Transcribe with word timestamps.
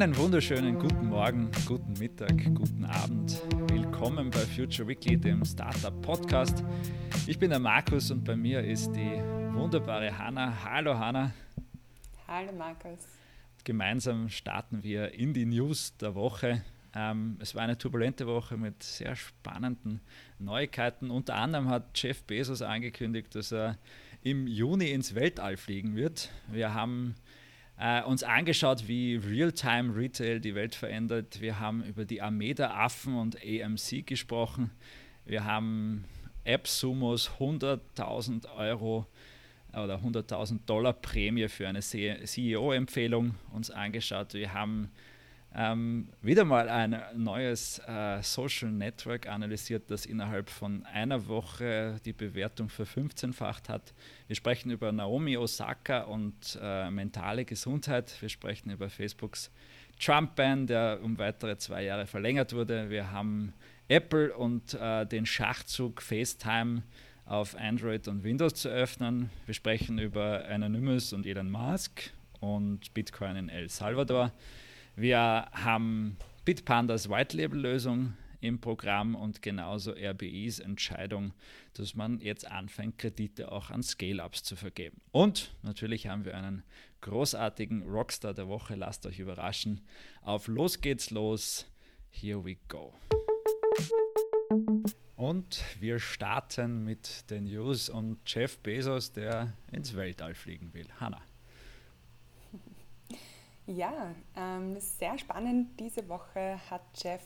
Einen 0.00 0.16
wunderschönen 0.16 0.78
guten 0.78 1.08
Morgen, 1.10 1.50
guten 1.66 1.92
Mittag, 1.92 2.34
guten 2.54 2.86
Abend. 2.86 3.38
Willkommen 3.70 4.30
bei 4.30 4.38
Future 4.38 4.88
Weekly, 4.88 5.18
dem 5.18 5.44
Startup 5.44 5.92
Podcast. 6.00 6.64
Ich 7.26 7.38
bin 7.38 7.50
der 7.50 7.58
Markus 7.58 8.10
und 8.10 8.24
bei 8.24 8.34
mir 8.34 8.64
ist 8.64 8.90
die 8.92 9.20
wunderbare 9.52 10.16
Hanna. 10.16 10.64
Hallo 10.64 10.98
Hanna. 10.98 11.34
Hallo 12.26 12.50
Markus. 12.50 13.00
Gemeinsam 13.62 14.30
starten 14.30 14.82
wir 14.82 15.12
in 15.12 15.34
die 15.34 15.44
News 15.44 15.94
der 15.98 16.14
Woche. 16.14 16.62
Ähm, 16.94 17.36
es 17.38 17.54
war 17.54 17.64
eine 17.64 17.76
turbulente 17.76 18.26
Woche 18.26 18.56
mit 18.56 18.82
sehr 18.82 19.14
spannenden 19.14 20.00
Neuigkeiten. 20.38 21.10
Unter 21.10 21.34
anderem 21.34 21.68
hat 21.68 21.90
Jeff 21.94 22.22
Bezos 22.22 22.62
angekündigt, 22.62 23.34
dass 23.34 23.52
er 23.52 23.76
im 24.22 24.46
Juni 24.46 24.92
ins 24.92 25.14
Weltall 25.14 25.58
fliegen 25.58 25.94
wird. 25.94 26.30
Wir 26.50 26.72
haben 26.72 27.16
äh, 27.80 28.02
uns 28.02 28.22
angeschaut, 28.22 28.86
wie 28.86 29.16
Real-Time 29.16 29.96
Retail 29.96 30.38
die 30.38 30.54
Welt 30.54 30.74
verändert. 30.74 31.40
Wir 31.40 31.58
haben 31.58 31.82
über 31.82 32.04
die 32.04 32.20
Armee 32.20 32.52
der 32.52 32.76
Affen 32.76 33.16
und 33.16 33.36
AMC 33.36 34.06
gesprochen. 34.06 34.70
Wir 35.24 35.44
haben 35.44 36.04
AppSumos 36.46 37.30
100.000 37.38 38.54
Euro 38.56 39.06
oder 39.72 39.96
100.000 39.96 40.60
Dollar 40.66 40.92
Prämie 40.92 41.48
für 41.48 41.68
eine 41.68 41.80
CEO-Empfehlung 41.80 43.34
uns 43.52 43.70
angeschaut. 43.70 44.34
Wir 44.34 44.52
haben 44.52 44.90
ähm, 45.54 46.08
wieder 46.22 46.44
mal 46.44 46.68
ein 46.68 47.02
neues 47.16 47.80
äh, 47.86 48.22
Social 48.22 48.70
Network 48.70 49.28
analysiert, 49.28 49.90
das 49.90 50.06
innerhalb 50.06 50.48
von 50.48 50.86
einer 50.86 51.26
Woche 51.26 52.00
die 52.04 52.12
Bewertung 52.12 52.68
verfünfzehnfacht 52.68 53.68
hat. 53.68 53.92
Wir 54.28 54.36
sprechen 54.36 54.70
über 54.70 54.92
Naomi 54.92 55.36
Osaka 55.36 56.02
und 56.02 56.58
äh, 56.62 56.90
mentale 56.90 57.44
Gesundheit. 57.44 58.14
Wir 58.20 58.28
sprechen 58.28 58.70
über 58.70 58.88
Facebooks 58.88 59.50
Trump-Ban, 59.98 60.66
der 60.66 61.00
um 61.02 61.18
weitere 61.18 61.56
zwei 61.58 61.84
Jahre 61.84 62.06
verlängert 62.06 62.52
wurde. 62.54 62.88
Wir 62.88 63.10
haben 63.10 63.52
Apple 63.88 64.32
und 64.36 64.74
äh, 64.74 65.04
den 65.04 65.26
Schachzug 65.26 66.00
FaceTime 66.00 66.82
auf 67.26 67.56
Android 67.56 68.08
und 68.08 68.24
Windows 68.24 68.54
zu 68.54 68.68
öffnen. 68.68 69.30
Wir 69.46 69.54
sprechen 69.54 69.98
über 69.98 70.44
Anonymous 70.48 71.12
und 71.12 71.26
Elon 71.26 71.50
Musk 71.50 72.12
und 72.40 72.94
Bitcoin 72.94 73.36
in 73.36 73.48
El 73.48 73.68
Salvador. 73.68 74.32
Wir 75.00 75.48
haben 75.52 76.18
Bitpandas 76.44 77.08
White-Label-Lösung 77.08 78.12
im 78.42 78.60
Programm 78.60 79.14
und 79.14 79.40
genauso 79.40 79.92
RBIs 79.92 80.58
Entscheidung, 80.58 81.32
dass 81.72 81.94
man 81.94 82.20
jetzt 82.20 82.46
anfängt, 82.46 82.98
Kredite 82.98 83.50
auch 83.50 83.70
an 83.70 83.82
Scale-Ups 83.82 84.42
zu 84.42 84.56
vergeben. 84.56 85.00
Und 85.10 85.54
natürlich 85.62 86.06
haben 86.06 86.26
wir 86.26 86.36
einen 86.36 86.64
großartigen 87.00 87.84
Rockstar 87.84 88.34
der 88.34 88.48
Woche. 88.48 88.74
Lasst 88.74 89.06
euch 89.06 89.20
überraschen. 89.20 89.80
Auf 90.20 90.48
Los 90.48 90.82
geht's 90.82 91.08
los. 91.08 91.64
Here 92.10 92.44
we 92.44 92.56
go. 92.68 92.92
Und 95.16 95.64
wir 95.80 95.98
starten 95.98 96.84
mit 96.84 97.30
den 97.30 97.44
News 97.44 97.88
und 97.88 98.18
Jeff 98.26 98.58
Bezos, 98.58 99.12
der 99.12 99.54
ins 99.72 99.96
Weltall 99.96 100.34
fliegen 100.34 100.74
will. 100.74 100.88
Hanna. 101.00 101.22
Ja, 103.70 104.16
ähm, 104.34 104.80
sehr 104.80 105.16
spannend. 105.16 105.78
Diese 105.78 106.08
Woche 106.08 106.58
hat 106.68 106.82
Jeff 106.96 107.22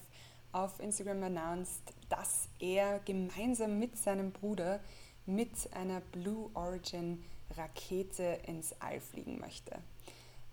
auf 0.53 0.79
Instagram 0.79 1.23
announced, 1.23 1.95
dass 2.11 2.51
er 2.59 2.99
gemeinsam 3.07 3.79
mit 3.79 3.97
seinem 3.97 4.31
Bruder 4.31 4.81
mit 5.25 5.73
einer 5.73 6.03
Blue 6.03 6.51
Origin 6.53 7.25
Rakete 7.57 8.41
ins 8.47 8.79
All 8.79 9.01
fliegen 9.01 9.41
möchte. 9.41 9.73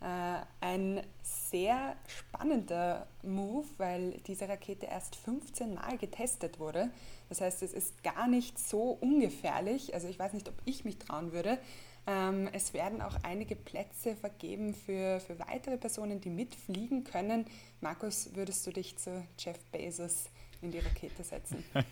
Äh, 0.00 0.40
ein 0.62 1.02
sehr 1.22 1.94
spannender 2.06 3.06
Move, 3.22 3.66
weil 3.76 4.12
diese 4.26 4.48
Rakete 4.48 4.86
erst 4.86 5.14
15 5.16 5.74
Mal 5.74 5.98
getestet 5.98 6.58
wurde. 6.58 6.90
Das 7.28 7.42
heißt, 7.42 7.62
es 7.62 7.74
ist 7.74 8.02
gar 8.02 8.28
nicht 8.28 8.58
so 8.58 8.96
ungefährlich. 8.98 9.92
Also 9.92 10.08
ich 10.08 10.18
weiß 10.18 10.32
nicht, 10.32 10.48
ob 10.48 10.54
ich 10.64 10.86
mich 10.86 10.98
trauen 10.98 11.32
würde, 11.32 11.58
es 12.04 12.74
werden 12.74 13.00
auch 13.00 13.16
einige 13.22 13.54
Plätze 13.54 14.16
vergeben 14.16 14.74
für, 14.74 15.20
für 15.20 15.38
weitere 15.38 15.76
Personen, 15.76 16.20
die 16.20 16.30
mitfliegen 16.30 17.04
können. 17.04 17.46
Markus, 17.80 18.30
würdest 18.34 18.66
du 18.66 18.72
dich 18.72 18.96
zu 18.96 19.24
Jeff 19.38 19.58
Bezos 19.66 20.28
in 20.62 20.70
die 20.70 20.78
Rakete 20.78 21.22
setzen? 21.22 21.62
das 21.74 21.84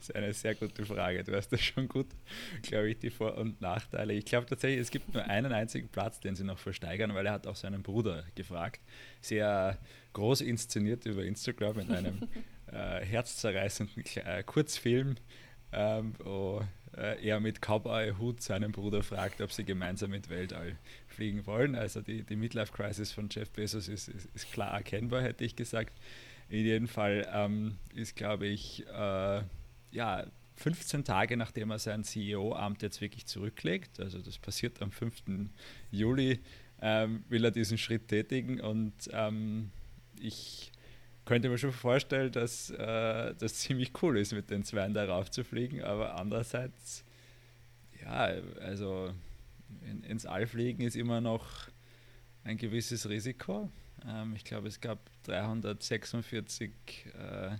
ist 0.00 0.14
eine 0.14 0.32
sehr 0.32 0.54
gute 0.54 0.86
Frage. 0.86 1.22
Du 1.24 1.34
hast 1.36 1.48
da 1.48 1.58
schon 1.58 1.88
gut, 1.88 2.06
glaube 2.62 2.90
ich, 2.90 2.98
die 2.98 3.10
Vor- 3.10 3.36
und 3.36 3.60
Nachteile. 3.60 4.14
Ich 4.14 4.24
glaube 4.24 4.46
tatsächlich, 4.46 4.80
es 4.80 4.90
gibt 4.90 5.12
nur 5.12 5.24
einen 5.28 5.52
einzigen 5.52 5.88
Platz, 5.88 6.20
den 6.20 6.34
sie 6.34 6.44
noch 6.44 6.58
versteigern, 6.58 7.14
weil 7.14 7.26
er 7.26 7.32
hat 7.32 7.46
auch 7.46 7.56
seinen 7.56 7.82
Bruder 7.82 8.24
gefragt. 8.34 8.80
Sehr 9.20 9.78
groß 10.12 10.40
inszeniert 10.40 11.04
über 11.06 11.24
Instagram 11.24 11.80
in 11.80 11.92
einem 11.92 12.28
äh, 12.72 13.04
herzzerreißenden 13.04 14.04
äh, 14.24 14.42
Kurzfilm. 14.44 15.16
Ähm, 15.72 16.14
wo 16.20 16.60
äh, 16.60 16.64
er 16.96 17.40
mit 17.40 17.60
Cowboy-Hut 17.60 18.42
seinen 18.42 18.72
Bruder 18.72 19.02
fragt, 19.02 19.40
ob 19.40 19.52
sie 19.52 19.64
gemeinsam 19.64 20.10
mit 20.10 20.30
Weltall 20.30 20.76
fliegen 21.06 21.46
wollen. 21.46 21.74
Also 21.74 22.00
die, 22.00 22.22
die 22.22 22.36
Midlife-Crisis 22.36 23.12
von 23.12 23.28
Jeff 23.30 23.50
Bezos 23.50 23.88
ist, 23.88 24.08
ist, 24.08 24.28
ist, 24.34 24.52
klar 24.52 24.72
erkennbar, 24.72 25.22
hätte 25.22 25.44
ich 25.44 25.56
gesagt. 25.56 25.92
In 26.48 26.64
jedem 26.64 26.88
Fall 26.88 27.28
ähm, 27.32 27.76
ist, 27.94 28.16
glaube 28.16 28.46
ich, 28.46 28.86
äh, 28.86 29.42
ja, 29.90 30.26
15 30.56 31.04
Tage 31.04 31.36
nachdem 31.36 31.70
er 31.70 31.78
sein 31.78 32.04
CEO-Amt 32.04 32.82
jetzt 32.82 33.00
wirklich 33.00 33.26
zurücklegt, 33.26 34.00
also 34.00 34.20
das 34.20 34.38
passiert 34.38 34.80
am 34.80 34.90
5. 34.90 35.22
Juli, 35.90 36.40
ähm, 36.80 37.24
will 37.28 37.44
er 37.44 37.50
diesen 37.50 37.78
Schritt 37.78 38.08
tätigen 38.08 38.60
und 38.60 38.94
ähm, 39.12 39.70
ich 40.18 40.72
könnte 41.26 41.50
mir 41.50 41.58
schon 41.58 41.72
vorstellen, 41.72 42.32
dass 42.32 42.70
äh, 42.70 43.34
das 43.34 43.54
ziemlich 43.54 43.92
cool 44.02 44.16
ist, 44.16 44.32
mit 44.32 44.48
den 44.48 44.64
Zweien 44.64 44.94
darauf 44.94 45.30
zu 45.30 45.44
fliegen, 45.44 45.82
aber 45.82 46.14
andererseits, 46.14 47.04
ja, 48.00 48.30
also 48.60 49.12
in, 49.82 50.02
ins 50.04 50.24
All 50.24 50.46
fliegen 50.46 50.82
ist 50.82 50.96
immer 50.96 51.20
noch 51.20 51.46
ein 52.44 52.56
gewisses 52.56 53.08
Risiko. 53.08 53.70
Ähm, 54.06 54.34
ich 54.36 54.44
glaube, 54.44 54.68
es 54.68 54.80
gab 54.80 54.98
346 55.24 56.70
äh, 57.18 57.56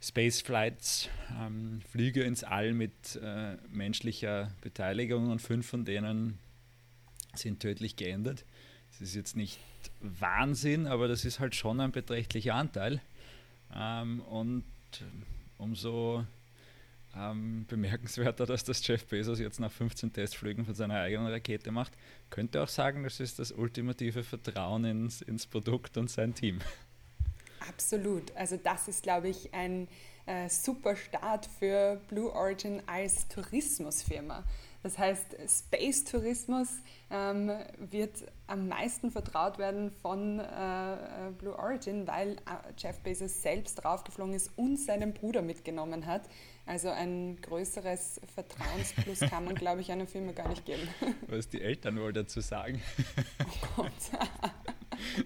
Spaceflights, 0.00 1.08
ähm, 1.40 1.80
Flüge 1.88 2.24
ins 2.24 2.42
All 2.42 2.74
mit 2.74 3.16
äh, 3.22 3.56
menschlicher 3.70 4.52
Beteiligung 4.60 5.30
und 5.30 5.40
fünf 5.40 5.68
von 5.68 5.84
denen 5.84 6.38
sind 7.34 7.60
tödlich 7.60 7.96
geendet. 7.96 8.44
Es 8.90 9.00
ist 9.00 9.14
jetzt 9.14 9.36
nicht 9.36 9.60
Wahnsinn, 10.20 10.86
aber 10.86 11.08
das 11.08 11.24
ist 11.24 11.40
halt 11.40 11.54
schon 11.54 11.80
ein 11.80 11.92
beträchtlicher 11.92 12.54
Anteil. 12.54 13.00
Ähm, 13.74 14.20
und 14.20 14.64
umso 15.58 16.24
ähm, 17.16 17.64
bemerkenswerter, 17.68 18.46
dass 18.46 18.64
das 18.64 18.86
Jeff 18.86 19.06
Bezos 19.06 19.38
jetzt 19.38 19.60
nach 19.60 19.70
15 19.70 20.12
Testflügen 20.12 20.64
von 20.64 20.74
seiner 20.74 21.00
eigenen 21.00 21.28
Rakete 21.28 21.70
macht. 21.70 21.92
Könnte 22.30 22.62
auch 22.62 22.68
sagen, 22.68 23.04
das 23.04 23.20
ist 23.20 23.38
das 23.38 23.52
ultimative 23.52 24.24
Vertrauen 24.24 24.84
ins, 24.84 25.22
ins 25.22 25.46
Produkt 25.46 25.96
und 25.96 26.10
sein 26.10 26.34
Team. 26.34 26.60
Absolut. 27.68 28.34
Also 28.36 28.56
das 28.56 28.88
ist, 28.88 29.02
glaube 29.02 29.28
ich, 29.28 29.52
ein 29.54 29.88
äh, 30.26 30.48
super 30.48 30.96
Start 30.96 31.48
für 31.58 32.00
Blue 32.08 32.30
Origin 32.32 32.82
als 32.86 33.28
Tourismusfirma. 33.28 34.44
Das 34.84 34.98
heißt, 34.98 35.36
Space 35.48 36.04
Tourismus 36.04 36.68
ähm, 37.10 37.50
wird 37.78 38.22
am 38.46 38.68
meisten 38.68 39.10
vertraut 39.10 39.56
werden 39.56 39.90
von 39.90 40.38
äh, 40.40 40.96
Blue 41.38 41.58
Origin, 41.58 42.06
weil 42.06 42.32
äh, 42.32 42.36
Jeff 42.76 43.00
Bezos 43.00 43.40
selbst 43.40 43.76
draufgeflogen 43.76 44.34
ist 44.34 44.50
und 44.56 44.76
seinen 44.76 45.14
Bruder 45.14 45.40
mitgenommen 45.40 46.04
hat. 46.04 46.28
Also 46.66 46.90
ein 46.90 47.40
größeres 47.40 48.20
Vertrauensplus 48.34 49.20
kann 49.20 49.46
man, 49.46 49.54
glaube 49.54 49.80
ich, 49.80 49.90
einer 49.90 50.06
Firma 50.06 50.32
gar 50.32 50.50
nicht 50.50 50.66
geben. 50.66 50.86
Was 51.28 51.48
die 51.48 51.62
Eltern 51.62 51.98
wohl 51.98 52.12
dazu 52.12 52.42
sagen. 52.42 52.82
Oh 53.40 53.66
Gott. 53.76 53.92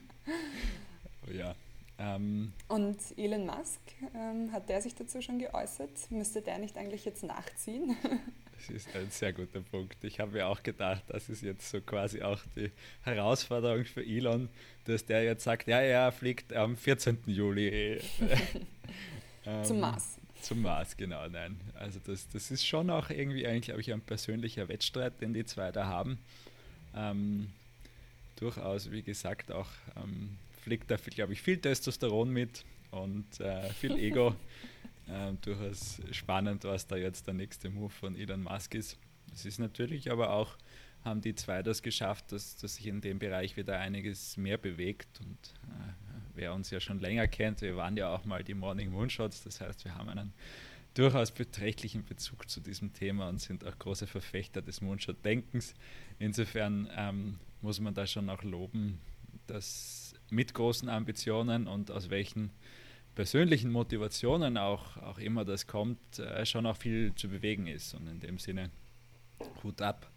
oh 1.27 1.33
ja. 1.33 1.57
Ähm, 1.99 2.53
und 2.69 2.99
Elon 3.17 3.45
Musk, 3.45 3.81
ähm, 4.15 4.53
hat 4.53 4.69
der 4.69 4.81
sich 4.83 4.95
dazu 4.95 5.21
schon 5.21 5.41
geäußert? 5.41 6.13
Müsste 6.13 6.43
der 6.43 6.59
nicht 6.59 6.79
eigentlich 6.79 7.05
jetzt 7.05 7.25
nachziehen? 7.25 7.97
Das 8.59 8.71
ist 8.71 8.95
ein 8.97 9.09
sehr 9.11 9.33
guter 9.33 9.61
Punkt. 9.61 10.03
Ich 10.03 10.19
habe 10.19 10.33
mir 10.33 10.49
auch 10.49 10.63
gedacht, 10.63 11.05
das 11.07 11.29
ist 11.29 11.43
jetzt 11.43 11.71
so 11.71 11.81
quasi 11.81 12.23
auch 12.23 12.41
die 12.57 12.73
Herausforderung 13.03 13.85
für 13.85 14.05
Elon, 14.05 14.49
dass 14.85 15.07
der 15.07 15.23
jetzt 15.23 15.45
sagt, 15.45 15.69
ja, 15.69 15.81
er 15.81 16.11
fliegt 16.11 16.53
am 16.53 16.77
14. 16.77 17.19
Juli. 17.27 18.01
ähm, 19.47 19.65
zum 19.65 19.79
Mars. 19.79 20.19
Zum 20.43 20.63
Mars, 20.63 20.97
genau, 20.97 21.29
nein. 21.29 21.61
Also 21.75 22.01
das, 22.05 22.29
das 22.29 22.51
ist 22.51 22.67
schon 22.67 22.91
auch 22.91 23.11
irgendwie 23.11 23.47
eigentlich, 23.47 23.67
glaube 23.67 23.81
ich, 23.81 23.93
ein 23.93 24.01
persönlicher 24.01 24.69
Wettstreit, 24.69 25.21
den 25.21 25.35
die 25.35 25.45
zwei 25.45 25.71
da 25.71 25.87
haben. 25.87 26.19
Ähm, 26.97 27.53
durchaus, 28.37 28.91
wie 28.91 29.03
gesagt, 29.03 29.53
auch 29.53 29.69
ähm, 29.97 30.37
fliegt 30.63 30.91
da, 30.91 30.97
glaube 30.97 31.33
ich, 31.33 31.43
viel 31.43 31.59
Testosteron 31.59 32.31
mit 32.31 32.65
und 32.91 33.41
äh, 33.41 33.69
viel 33.71 33.97
Ego. 33.99 34.35
äh, 35.09 35.33
durchaus 35.41 36.01
spannend, 36.13 36.65
was 36.65 36.87
da 36.87 36.97
jetzt 36.97 37.27
der 37.27 37.35
nächste 37.35 37.71
Move 37.71 37.91
von 37.91 38.17
Elon 38.17 38.43
Musk 38.43 38.75
ist. 38.75 38.99
Es 39.33 39.45
ist 39.45 39.59
natürlich 39.59 40.11
aber 40.11 40.31
auch 40.31 40.57
haben 41.05 41.21
die 41.21 41.35
zwei 41.35 41.63
das 41.63 41.83
geschafft, 41.83 42.33
dass, 42.33 42.57
dass 42.57 42.77
sich 42.77 42.87
in 42.87 43.01
dem 43.01 43.19
Bereich 43.19 43.57
wieder 43.57 43.79
einiges 43.79 44.37
mehr 44.37 44.59
bewegt. 44.59 45.21
Und 45.21 45.55
äh, 45.69 45.93
wer 46.35 46.55
uns 46.55 46.71
ja 46.71 46.81
schon 46.81 47.01
länger 47.01 47.29
kennt, 47.29 47.61
wir 47.63 47.77
waren 47.77 47.97
ja 47.97 48.09
auch 48.09 48.25
mal 48.25 48.43
die 48.45 48.55
Morning 48.55 48.91
Moonshots, 48.91 49.43
das 49.45 49.61
heißt, 49.61 49.85
wir 49.85 49.95
haben 49.95 50.09
einen 50.09 50.33
durchaus 50.95 51.31
beträchtlichen 51.31 52.05
Bezug 52.05 52.49
zu 52.49 52.61
diesem 52.61 52.93
Thema 52.93 53.29
und 53.29 53.41
sind 53.41 53.65
auch 53.65 53.79
große 53.79 54.07
Verfechter 54.07 54.63
des 54.63 54.81
Moonshot-Denkens. 54.81 55.75
Insofern 56.19 56.89
ähm, 56.97 57.39
muss 57.63 57.79
man 57.81 57.95
da 57.95 58.07
schon 58.07 58.29
auch 58.31 58.43
loben, 58.43 58.99
dass 59.47 60.15
mit 60.31 60.55
großen 60.55 60.89
Ambitionen 60.89 61.69
und 61.69 61.91
aus 61.91 62.11
welchen 62.11 62.51
persönlichen 63.19 63.73
Motivationen 63.73 64.57
auch, 64.57 64.97
auch 64.99 65.19
immer 65.19 65.45
das 65.45 65.67
kommt, 65.67 66.21
äh, 66.21 66.47
schon 66.47 66.65
auch 66.67 66.77
viel 66.77 67.13
zu 67.17 67.29
bewegen 67.29 67.67
ist. 67.67 67.95
Und 67.95 68.07
in 68.07 68.21
dem 68.21 68.39
Sinne 68.39 68.71
Hut 69.65 69.83
ab 69.83 70.09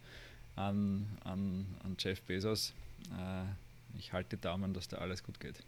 an, 0.55 1.07
an, 1.23 1.65
an 1.83 1.95
Jeff 1.97 2.21
Bezos. 2.21 2.75
Äh, 3.09 3.97
ich 3.97 4.13
halte 4.13 4.37
Daumen, 4.37 4.75
dass 4.75 4.87
da 4.87 4.99
alles 4.99 5.23
gut 5.23 5.39
geht. 5.39 5.63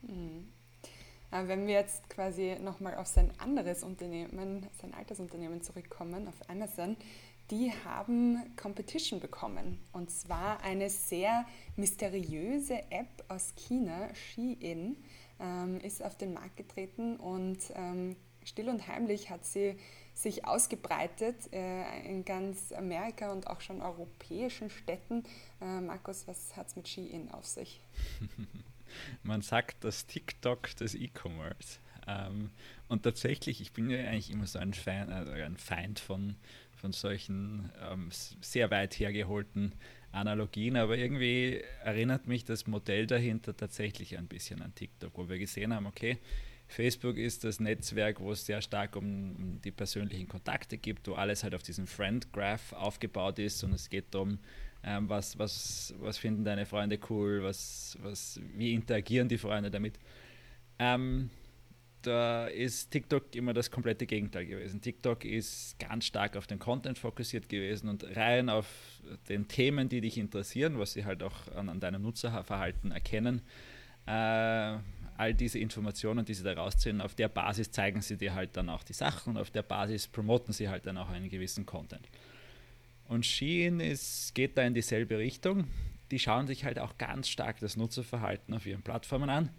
Mhm. 0.00 0.48
Wenn 1.30 1.66
wir 1.66 1.74
jetzt 1.74 2.08
quasi 2.08 2.56
nochmal 2.58 2.94
auf 2.94 3.08
sein 3.08 3.30
anderes 3.36 3.82
Unternehmen, 3.82 4.66
sein 4.80 4.94
altes 4.94 5.20
Unternehmen 5.20 5.60
zurückkommen, 5.60 6.28
auf 6.28 6.48
Amazon, 6.48 6.96
die 7.50 7.70
haben 7.84 8.56
Competition 8.56 9.20
bekommen. 9.20 9.78
Und 9.92 10.10
zwar 10.10 10.62
eine 10.62 10.88
sehr 10.88 11.44
mysteriöse 11.76 12.90
App 12.90 13.22
aus 13.28 13.52
China, 13.54 14.08
Shein, 14.14 14.96
ähm, 15.40 15.80
ist 15.80 16.02
auf 16.02 16.16
den 16.16 16.34
Markt 16.34 16.56
getreten 16.56 17.16
und 17.16 17.58
ähm, 17.74 18.16
still 18.44 18.68
und 18.68 18.86
heimlich 18.86 19.30
hat 19.30 19.44
sie 19.44 19.76
sich 20.14 20.44
ausgebreitet 20.44 21.52
äh, 21.52 22.00
in 22.08 22.24
ganz 22.24 22.72
Amerika 22.72 23.30
und 23.30 23.46
auch 23.46 23.60
schon 23.60 23.80
europäischen 23.80 24.68
Städten. 24.70 25.22
Äh, 25.60 25.80
Markus, 25.80 26.26
was 26.26 26.56
hat 26.56 26.68
es 26.68 26.76
mit 26.76 26.88
Shein 26.88 27.30
auf 27.30 27.46
sich? 27.46 27.80
Man 29.22 29.42
sagt 29.42 29.84
das 29.84 30.06
TikTok 30.06 30.74
des 30.76 30.94
E-Commerce. 30.94 31.78
Ähm, 32.06 32.50
und 32.88 33.02
tatsächlich, 33.02 33.60
ich 33.60 33.72
bin 33.72 33.90
ja 33.90 33.98
eigentlich 33.98 34.30
immer 34.30 34.46
so 34.46 34.58
ein, 34.58 34.72
Fan, 34.72 35.12
also 35.12 35.30
ein 35.30 35.56
Feind 35.56 36.00
von, 36.00 36.36
von 36.72 36.92
solchen 36.92 37.70
ähm, 37.88 38.08
sehr 38.10 38.70
weit 38.70 38.98
hergeholten 38.98 39.74
Analogien, 40.12 40.76
aber 40.76 40.96
irgendwie 40.96 41.62
erinnert 41.84 42.26
mich 42.26 42.44
das 42.44 42.66
Modell 42.66 43.06
dahinter 43.06 43.56
tatsächlich 43.56 44.16
ein 44.16 44.26
bisschen 44.26 44.62
an 44.62 44.74
TikTok, 44.74 45.12
wo 45.14 45.28
wir 45.28 45.38
gesehen 45.38 45.74
haben, 45.74 45.86
okay, 45.86 46.18
Facebook 46.68 47.16
ist 47.16 47.44
das 47.44 47.60
Netzwerk, 47.60 48.20
wo 48.20 48.32
es 48.32 48.44
sehr 48.44 48.60
stark 48.60 48.94
um, 48.96 49.60
die 49.62 49.70
persönlichen 49.70 50.28
Kontakte 50.28 50.76
gibt, 50.76 51.08
wo 51.08 51.14
alles 51.14 51.42
halt 51.42 51.54
auf 51.54 51.62
diesem 51.62 51.86
Friend 51.86 52.30
Graph 52.32 52.72
aufgebaut 52.74 53.38
ist 53.38 53.64
und 53.64 53.72
es 53.72 53.88
geht 53.88 54.14
darum, 54.14 54.38
ähm, 54.84 55.08
was, 55.08 55.38
was, 55.38 55.94
was 55.98 56.18
finden 56.18 56.44
deine 56.44 56.66
Freunde 56.66 56.98
cool, 57.10 57.42
was, 57.42 57.98
was, 58.02 58.40
wie 58.54 58.74
interagieren 58.74 59.28
die 59.28 59.38
Freunde 59.38 59.70
damit. 59.70 59.98
Ähm, 60.78 61.30
da 62.02 62.46
ist 62.46 62.90
TikTok 62.90 63.34
immer 63.34 63.52
das 63.52 63.70
komplette 63.70 64.06
Gegenteil 64.06 64.46
gewesen. 64.46 64.80
TikTok 64.80 65.24
ist 65.24 65.78
ganz 65.78 66.06
stark 66.06 66.36
auf 66.36 66.46
den 66.46 66.58
Content 66.58 66.98
fokussiert 66.98 67.48
gewesen 67.48 67.88
und 67.88 68.04
rein 68.16 68.48
auf 68.48 68.66
den 69.28 69.48
Themen, 69.48 69.88
die 69.88 70.00
dich 70.00 70.18
interessieren, 70.18 70.78
was 70.78 70.92
sie 70.92 71.04
halt 71.04 71.22
auch 71.22 71.48
an, 71.54 71.68
an 71.68 71.80
deinem 71.80 72.02
Nutzerverhalten 72.02 72.92
erkennen. 72.92 73.42
Äh, 74.06 74.78
all 75.18 75.34
diese 75.34 75.58
Informationen, 75.58 76.24
die 76.24 76.34
sie 76.34 76.44
da 76.44 76.52
rausziehen, 76.52 77.00
auf 77.00 77.14
der 77.14 77.28
Basis 77.28 77.70
zeigen 77.72 78.00
sie 78.00 78.16
dir 78.16 78.34
halt 78.34 78.56
dann 78.56 78.70
auch 78.70 78.84
die 78.84 78.92
Sachen 78.92 79.34
und 79.34 79.42
auf 79.42 79.50
der 79.50 79.62
Basis 79.62 80.06
promoten 80.06 80.52
sie 80.52 80.68
halt 80.68 80.86
dann 80.86 80.96
auch 80.96 81.10
einen 81.10 81.28
gewissen 81.28 81.66
Content. 81.66 82.08
Und 83.08 83.26
Shein 83.26 83.80
ist, 83.80 84.34
geht 84.34 84.56
da 84.56 84.62
in 84.62 84.74
dieselbe 84.74 85.18
Richtung. 85.18 85.64
Die 86.10 86.18
schauen 86.18 86.46
sich 86.46 86.64
halt 86.64 86.78
auch 86.78 86.96
ganz 86.98 87.28
stark 87.28 87.58
das 87.58 87.76
Nutzerverhalten 87.76 88.54
auf 88.54 88.64
ihren 88.64 88.82
Plattformen 88.82 89.28
an 89.28 89.50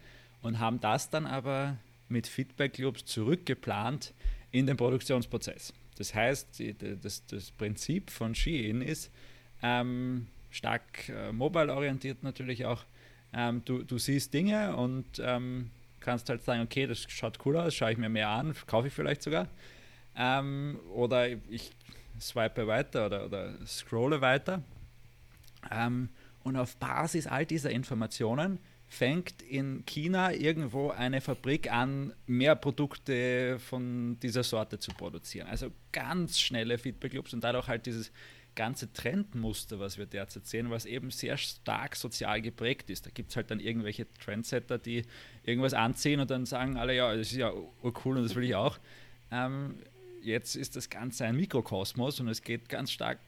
und 0.41 0.59
haben 0.59 0.79
das 0.79 1.09
dann 1.09 1.25
aber 1.25 1.77
mit 2.09 2.27
Feedback 2.27 2.77
Loops 2.77 3.05
zurückgeplant 3.05 4.13
in 4.51 4.67
den 4.67 4.77
Produktionsprozess. 4.77 5.73
Das 5.97 6.13
heißt, 6.15 6.61
das, 7.01 7.25
das 7.25 7.51
Prinzip 7.51 8.09
von 8.09 8.33
Shein 8.33 8.81
ist 8.81 9.11
ähm, 9.61 10.27
stark 10.49 11.09
äh, 11.09 11.31
mobile-orientiert 11.31 12.23
natürlich 12.23 12.65
auch. 12.65 12.85
Ähm, 13.33 13.61
du, 13.65 13.83
du 13.83 13.97
siehst 13.97 14.33
Dinge 14.33 14.75
und 14.75 15.05
ähm, 15.19 15.69
kannst 15.99 16.29
halt 16.29 16.43
sagen, 16.43 16.61
okay, 16.61 16.87
das 16.87 17.05
schaut 17.07 17.45
cool 17.45 17.57
aus, 17.57 17.75
schaue 17.75 17.91
ich 17.91 17.97
mir 17.97 18.09
mehr 18.09 18.29
an, 18.29 18.55
kaufe 18.65 18.87
ich 18.87 18.93
vielleicht 18.93 19.21
sogar. 19.21 19.47
Ähm, 20.15 20.79
oder 20.93 21.27
ich 21.27 21.71
swipe 22.19 22.65
weiter 22.67 23.05
oder, 23.05 23.25
oder 23.25 23.65
scrolle 23.65 24.21
weiter. 24.21 24.63
Ähm, 25.71 26.09
und 26.43 26.55
auf 26.55 26.77
Basis 26.77 27.27
all 27.27 27.45
dieser 27.45 27.69
Informationen 27.69 28.59
fängt 28.89 29.43
in 29.43 29.85
China 29.85 30.33
irgendwo 30.33 30.89
eine 30.89 31.21
Fabrik 31.21 31.71
an, 31.71 32.11
mehr 32.25 32.55
Produkte 32.55 33.59
von 33.59 34.19
dieser 34.19 34.43
Sorte 34.43 34.79
zu 34.79 34.91
produzieren. 34.91 35.47
Also 35.47 35.71
ganz 35.91 36.39
schnelle 36.39 36.77
Feedback-Loops 36.79 37.33
und 37.33 37.43
dadurch 37.43 37.67
halt 37.67 37.85
dieses 37.85 38.11
ganze 38.55 38.91
Trendmuster, 38.91 39.79
was 39.79 39.99
wir 39.99 40.07
derzeit 40.07 40.47
sehen, 40.47 40.71
was 40.71 40.85
eben 40.85 41.11
sehr 41.11 41.37
stark 41.37 41.95
sozial 41.95 42.41
geprägt 42.41 42.89
ist. 42.89 43.05
Da 43.05 43.11
gibt 43.11 43.29
es 43.29 43.35
halt 43.35 43.51
dann 43.51 43.59
irgendwelche 43.59 44.11
Trendsetter, 44.13 44.79
die 44.79 45.03
irgendwas 45.43 45.75
anziehen 45.75 46.19
und 46.19 46.31
dann 46.31 46.47
sagen 46.47 46.75
alle, 46.75 46.95
ja, 46.95 47.15
das 47.15 47.31
ist 47.31 47.37
ja 47.37 47.53
cool 47.53 48.17
und 48.17 48.23
das 48.23 48.35
will 48.35 48.43
ich 48.43 48.55
auch. 48.55 48.79
Ähm, 49.31 49.75
jetzt 50.21 50.55
ist 50.55 50.75
das 50.75 50.89
Ganze 50.89 51.25
ein 51.25 51.35
Mikrokosmos 51.35 52.19
und 52.19 52.27
es 52.27 52.41
geht 52.41 52.69
ganz 52.69 52.91
stark, 52.91 53.19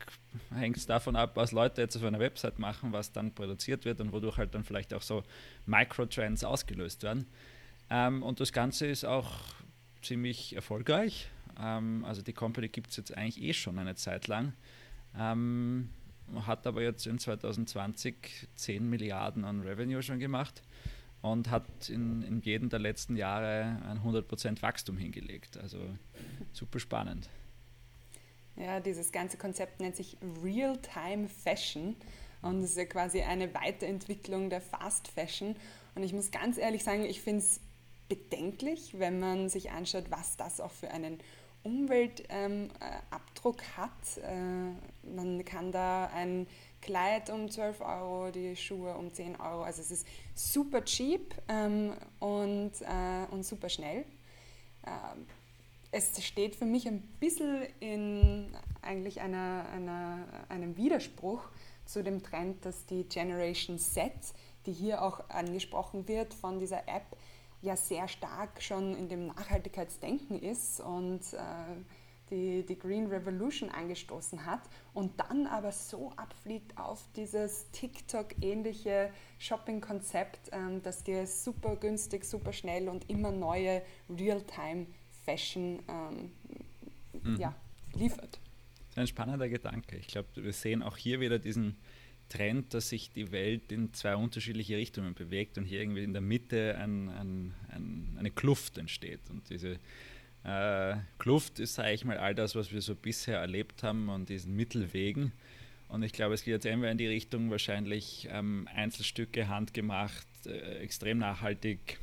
hängt 0.53 0.77
es 0.77 0.85
davon 0.85 1.15
ab, 1.15 1.31
was 1.35 1.51
Leute 1.51 1.81
jetzt 1.81 1.95
auf 1.95 2.03
einer 2.03 2.19
Website 2.19 2.59
machen, 2.59 2.91
was 2.91 3.11
dann 3.11 3.33
produziert 3.33 3.85
wird 3.85 4.01
und 4.01 4.11
wodurch 4.11 4.37
halt 4.37 4.53
dann 4.53 4.63
vielleicht 4.63 4.93
auch 4.93 5.01
so 5.01 5.23
Microtrends 5.65 6.43
ausgelöst 6.43 7.03
werden. 7.03 7.27
Ähm, 7.89 8.23
und 8.23 8.39
das 8.39 8.53
Ganze 8.53 8.87
ist 8.87 9.05
auch 9.05 9.29
ziemlich 10.01 10.55
erfolgreich. 10.55 11.29
Ähm, 11.59 12.05
also 12.05 12.21
die 12.21 12.33
Company 12.33 12.69
gibt 12.69 12.91
es 12.91 12.97
jetzt 12.97 13.15
eigentlich 13.15 13.41
eh 13.41 13.53
schon 13.53 13.77
eine 13.79 13.95
Zeit 13.95 14.27
lang. 14.27 14.53
Ähm, 15.17 15.89
hat 16.45 16.65
aber 16.65 16.81
jetzt 16.81 17.07
in 17.07 17.19
2020 17.19 18.47
10 18.55 18.89
Milliarden 18.89 19.43
an 19.43 19.61
Revenue 19.61 20.01
schon 20.01 20.19
gemacht 20.19 20.61
und 21.21 21.49
hat 21.49 21.89
in, 21.89 22.23
in 22.23 22.41
jedem 22.41 22.69
der 22.69 22.79
letzten 22.79 23.15
Jahre 23.15 23.79
ein 23.87 23.99
100% 23.99 24.61
Wachstum 24.61 24.97
hingelegt. 24.97 25.57
Also 25.57 25.77
super 26.51 26.79
spannend. 26.79 27.29
Ja, 28.55 28.79
dieses 28.79 29.11
ganze 29.11 29.37
Konzept 29.37 29.79
nennt 29.79 29.95
sich 29.95 30.17
Real-Time 30.43 31.27
Fashion 31.29 31.95
und 32.41 32.63
ist 32.63 32.77
ja 32.77 32.85
quasi 32.85 33.21
eine 33.21 33.53
Weiterentwicklung 33.53 34.49
der 34.49 34.61
Fast 34.61 35.07
Fashion. 35.07 35.55
Und 35.95 36.03
ich 36.03 36.13
muss 36.13 36.31
ganz 36.31 36.57
ehrlich 36.57 36.83
sagen, 36.83 37.05
ich 37.05 37.21
finde 37.21 37.39
es 37.43 37.59
bedenklich, 38.09 38.99
wenn 38.99 39.19
man 39.19 39.49
sich 39.49 39.71
anschaut, 39.71 40.05
was 40.09 40.37
das 40.37 40.59
auch 40.59 40.71
für 40.71 40.91
einen 40.91 41.19
Umweltabdruck 41.63 43.61
ähm, 43.61 43.77
hat. 43.77 44.17
Äh, 44.23 45.15
man 45.15 45.45
kann 45.45 45.71
da 45.71 46.07
ein 46.07 46.47
Kleid 46.81 47.29
um 47.29 47.49
12 47.49 47.81
Euro, 47.81 48.31
die 48.31 48.55
Schuhe 48.55 48.95
um 48.95 49.13
10 49.13 49.39
Euro. 49.39 49.63
Also 49.63 49.81
es 49.81 49.91
ist 49.91 50.07
super 50.35 50.83
cheap 50.83 51.35
ähm, 51.47 51.93
und, 52.19 52.71
äh, 52.81 53.31
und 53.31 53.45
super 53.45 53.69
schnell. 53.69 54.05
Ähm, 54.85 55.25
es 55.91 56.23
steht 56.23 56.55
für 56.55 56.65
mich 56.65 56.87
ein 56.87 57.01
bisschen 57.19 57.63
in 57.79 58.55
eigentlich 58.81 59.21
einer, 59.21 59.65
einer, 59.73 60.25
einem 60.49 60.77
Widerspruch 60.77 61.43
zu 61.85 62.03
dem 62.03 62.23
Trend, 62.23 62.65
dass 62.65 62.85
die 62.85 63.03
Generation 63.03 63.77
Z, 63.77 64.11
die 64.65 64.71
hier 64.71 65.01
auch 65.01 65.29
angesprochen 65.29 66.07
wird 66.07 66.33
von 66.33 66.59
dieser 66.59 66.87
App, 66.87 67.05
ja 67.61 67.75
sehr 67.75 68.07
stark 68.07 68.61
schon 68.61 68.95
in 68.95 69.07
dem 69.07 69.27
Nachhaltigkeitsdenken 69.27 70.41
ist 70.41 70.79
und 70.79 71.21
äh, 71.33 71.75
die, 72.31 72.65
die 72.65 72.79
Green 72.79 73.07
Revolution 73.07 73.69
angestoßen 73.69 74.45
hat 74.45 74.61
und 74.93 75.19
dann 75.19 75.45
aber 75.45 75.71
so 75.71 76.11
abfliegt 76.15 76.77
auf 76.77 77.07
dieses 77.15 77.69
TikTok-ähnliche 77.71 79.11
Shopping-Konzept, 79.37 80.49
ähm, 80.51 80.81
das 80.81 81.03
dir 81.03 81.27
super 81.27 81.75
günstig, 81.75 82.25
super 82.25 82.53
schnell 82.53 82.89
und 82.89 83.09
immer 83.09 83.31
neue 83.31 83.81
Real-Time-Fashion 84.09 85.79
ähm, 85.87 86.31
mhm. 87.21 87.35
ja, 87.37 87.53
liefert. 87.93 88.39
Das 88.39 88.91
ist 88.91 88.97
ein 88.97 89.07
spannender 89.07 89.49
Gedanke. 89.49 89.97
Ich 89.97 90.07
glaube, 90.07 90.29
wir 90.35 90.53
sehen 90.53 90.81
auch 90.81 90.97
hier 90.97 91.19
wieder 91.19 91.39
diesen 91.39 91.77
Trend, 92.31 92.73
dass 92.73 92.89
sich 92.89 93.11
die 93.11 93.31
Welt 93.31 93.71
in 93.71 93.93
zwei 93.93 94.15
unterschiedliche 94.15 94.77
Richtungen 94.77 95.13
bewegt 95.13 95.57
und 95.57 95.65
hier 95.65 95.81
irgendwie 95.81 96.03
in 96.03 96.13
der 96.13 96.21
Mitte 96.21 96.77
ein, 96.77 97.09
ein, 97.09 97.53
ein, 97.69 98.15
eine 98.17 98.31
Kluft 98.31 98.77
entsteht. 98.77 99.19
Und 99.29 99.49
diese 99.49 99.79
äh, 100.43 100.95
Kluft 101.19 101.59
ist, 101.59 101.75
sage 101.75 101.93
ich 101.93 102.05
mal, 102.05 102.17
all 102.17 102.35
das, 102.35 102.55
was 102.55 102.71
wir 102.71 102.81
so 102.81 102.95
bisher 102.95 103.39
erlebt 103.39 103.83
haben 103.83 104.09
und 104.09 104.29
diesen 104.29 104.55
Mittelwegen. 104.55 105.31
Und 105.87 106.03
ich 106.03 106.13
glaube, 106.13 106.33
es 106.33 106.43
geht 106.43 106.53
jetzt 106.53 106.65
entweder 106.65 106.91
in 106.91 106.97
die 106.97 107.07
Richtung 107.07 107.51
wahrscheinlich 107.51 108.27
ähm, 108.31 108.67
Einzelstücke 108.73 109.49
handgemacht, 109.49 110.25
äh, 110.45 110.79
extrem 110.79 111.19
nachhaltig, 111.19 111.99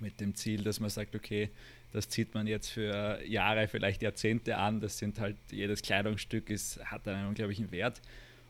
mit 0.00 0.20
dem 0.20 0.34
Ziel, 0.34 0.62
dass 0.62 0.78
man 0.78 0.90
sagt, 0.90 1.14
okay, 1.14 1.50
das 1.92 2.08
zieht 2.08 2.34
man 2.34 2.46
jetzt 2.46 2.68
für 2.68 3.20
Jahre, 3.26 3.68
vielleicht 3.68 4.02
Jahrzehnte 4.02 4.58
an. 4.58 4.80
Das 4.80 4.98
sind 4.98 5.18
halt, 5.18 5.36
jedes 5.50 5.82
Kleidungsstück 5.82 6.50
ist, 6.50 6.84
hat 6.84 7.08
einen 7.08 7.28
unglaublichen 7.28 7.70
Wert. 7.72 8.00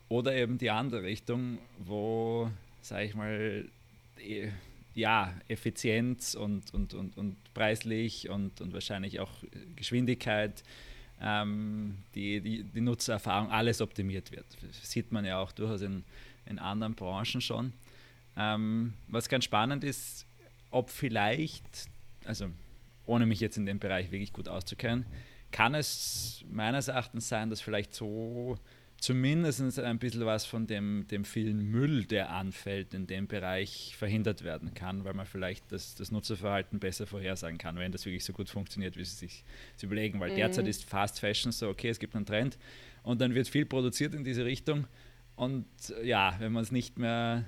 oder 0.08 0.34
eben 0.34 0.58
die 0.58 0.70
andere 0.70 1.02
Richtung, 1.02 1.58
wo, 1.78 2.50
sage 2.82 3.06
ich 3.06 3.14
mal, 3.14 3.64
ja, 4.96 5.34
Effizienz 5.46 6.34
und, 6.34 6.72
und, 6.72 6.94
und, 6.94 7.16
und 7.18 7.36
preislich 7.54 8.30
und, 8.30 8.60
und 8.62 8.72
wahrscheinlich 8.72 9.20
auch 9.20 9.30
Geschwindigkeit, 9.76 10.64
ähm, 11.20 11.98
die, 12.14 12.40
die, 12.40 12.64
die 12.64 12.80
Nutzererfahrung, 12.80 13.50
alles 13.50 13.82
optimiert 13.82 14.32
wird. 14.32 14.46
Das 14.66 14.90
sieht 14.90 15.12
man 15.12 15.24
ja 15.26 15.38
auch 15.38 15.52
durchaus 15.52 15.82
in, 15.82 16.02
in 16.46 16.58
anderen 16.58 16.94
Branchen 16.94 17.42
schon. 17.42 17.74
Ähm, 18.38 18.94
was 19.08 19.28
ganz 19.28 19.44
spannend 19.44 19.84
ist, 19.84 20.26
ob 20.70 20.88
vielleicht, 20.88 21.64
also 22.24 22.48
ohne 23.04 23.26
mich 23.26 23.40
jetzt 23.40 23.58
in 23.58 23.66
dem 23.66 23.78
Bereich 23.78 24.10
wirklich 24.10 24.32
gut 24.32 24.48
auszukennen, 24.48 25.04
kann 25.52 25.74
es 25.74 26.42
meines 26.50 26.88
Erachtens 26.88 27.28
sein, 27.28 27.50
dass 27.50 27.60
vielleicht 27.60 27.94
so 27.94 28.58
zumindest 28.98 29.78
ein 29.78 29.98
bisschen 29.98 30.24
was 30.24 30.46
von 30.46 30.66
dem, 30.66 31.06
dem 31.08 31.24
vielen 31.24 31.70
Müll, 31.70 32.04
der 32.04 32.30
anfällt, 32.30 32.94
in 32.94 33.06
dem 33.06 33.26
Bereich 33.26 33.94
verhindert 33.96 34.42
werden 34.42 34.74
kann, 34.74 35.04
weil 35.04 35.14
man 35.14 35.26
vielleicht 35.26 35.70
das, 35.70 35.94
das 35.94 36.10
Nutzerverhalten 36.10 36.78
besser 36.78 37.06
vorhersagen 37.06 37.58
kann, 37.58 37.76
wenn 37.76 37.92
das 37.92 38.06
wirklich 38.06 38.24
so 38.24 38.32
gut 38.32 38.48
funktioniert, 38.48 38.96
wie 38.96 39.04
sie 39.04 39.16
sich 39.16 39.44
überlegen. 39.82 40.20
Weil 40.20 40.32
mhm. 40.32 40.36
derzeit 40.36 40.66
ist 40.66 40.84
Fast 40.84 41.20
Fashion 41.20 41.52
so, 41.52 41.68
okay, 41.68 41.88
es 41.88 41.98
gibt 41.98 42.16
einen 42.16 42.26
Trend 42.26 42.58
und 43.02 43.20
dann 43.20 43.34
wird 43.34 43.48
viel 43.48 43.66
produziert 43.66 44.14
in 44.14 44.24
diese 44.24 44.44
Richtung. 44.44 44.86
Und 45.36 45.66
ja, 46.02 46.34
wenn 46.38 46.52
man 46.52 46.62
es 46.62 46.72
nicht 46.72 46.98
mehr, 46.98 47.44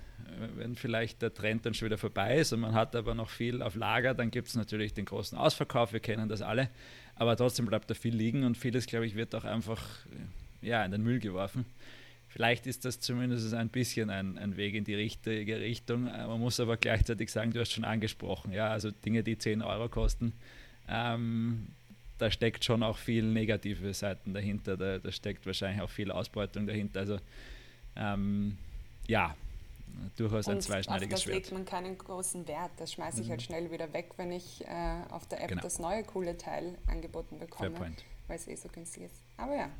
wenn 0.56 0.76
vielleicht 0.76 1.22
der 1.22 1.32
Trend 1.32 1.64
dann 1.64 1.72
schon 1.72 1.86
wieder 1.86 1.96
vorbei 1.96 2.36
ist 2.36 2.52
und 2.52 2.60
man 2.60 2.74
hat 2.74 2.94
aber 2.94 3.14
noch 3.14 3.30
viel 3.30 3.62
auf 3.62 3.74
Lager, 3.76 4.12
dann 4.12 4.30
gibt 4.30 4.48
es 4.48 4.56
natürlich 4.56 4.92
den 4.92 5.06
großen 5.06 5.38
Ausverkauf, 5.38 5.94
wir 5.94 6.00
kennen 6.00 6.28
das 6.28 6.42
alle, 6.42 6.68
aber 7.14 7.34
trotzdem 7.34 7.64
bleibt 7.64 7.88
da 7.88 7.94
viel 7.94 8.14
liegen 8.14 8.44
und 8.44 8.58
vieles, 8.58 8.84
glaube 8.84 9.06
ich, 9.06 9.14
wird 9.14 9.34
auch 9.34 9.44
einfach 9.44 9.82
ja, 10.62 10.84
in 10.84 10.92
den 10.92 11.02
Müll 11.02 11.20
geworfen. 11.20 11.64
Vielleicht 12.28 12.66
ist 12.66 12.84
das 12.84 13.00
zumindest 13.00 13.54
ein 13.54 13.70
bisschen 13.70 14.10
ein, 14.10 14.38
ein 14.38 14.56
Weg 14.56 14.74
in 14.74 14.84
die 14.84 14.94
richtige 14.94 15.60
Richtung. 15.60 16.06
Äh, 16.06 16.26
man 16.26 16.38
muss 16.38 16.60
aber 16.60 16.76
gleichzeitig 16.76 17.32
sagen, 17.32 17.52
du 17.52 17.60
hast 17.60 17.72
schon 17.72 17.84
angesprochen, 17.84 18.52
ja, 18.52 18.68
also 18.68 18.90
Dinge, 18.90 19.22
die 19.22 19.38
10 19.38 19.62
Euro 19.62 19.88
kosten, 19.88 20.34
ähm, 20.88 21.68
da 22.18 22.30
steckt 22.30 22.64
schon 22.64 22.82
auch 22.82 22.98
viel 22.98 23.24
negative 23.24 23.94
Seiten 23.94 24.34
dahinter, 24.34 24.76
da, 24.76 24.98
da 24.98 25.12
steckt 25.12 25.46
wahrscheinlich 25.46 25.80
auch 25.80 25.90
viel 25.90 26.10
Ausbeutung 26.10 26.66
dahinter. 26.66 27.00
Also 27.00 27.18
ähm, 27.96 28.58
ja, 29.06 29.34
durchaus 30.16 30.48
ein 30.48 30.60
zweischneidiges 30.60 31.22
Schwert. 31.22 31.34
Da 31.34 31.38
legt 31.38 31.52
man 31.52 31.64
keinen 31.64 31.96
großen 31.96 32.46
Wert. 32.46 32.72
Das 32.76 32.92
schmeiße 32.92 33.22
ich 33.22 33.22
halt 33.22 33.26
mhm. 33.26 33.30
halt 33.30 33.42
schnell 33.42 33.70
wieder 33.70 33.92
weg, 33.92 34.10
wenn 34.16 34.32
ich 34.32 34.64
äh, 34.66 35.02
auf 35.10 35.26
der 35.28 35.42
App 35.42 35.48
genau. 35.48 35.62
das 35.62 35.78
neue 35.78 36.02
coole 36.04 36.36
Teil 36.36 36.76
angeboten 36.88 37.38
bekomme. 37.38 37.70
Fair 37.70 37.78
point 37.78 38.04
weil 38.28 38.36
es 38.36 38.46
eh 38.46 38.54
so 38.54 38.68
günstig 38.68 39.04
ist. 39.04 39.24
Aber 39.36 39.56
ja, 39.56 39.70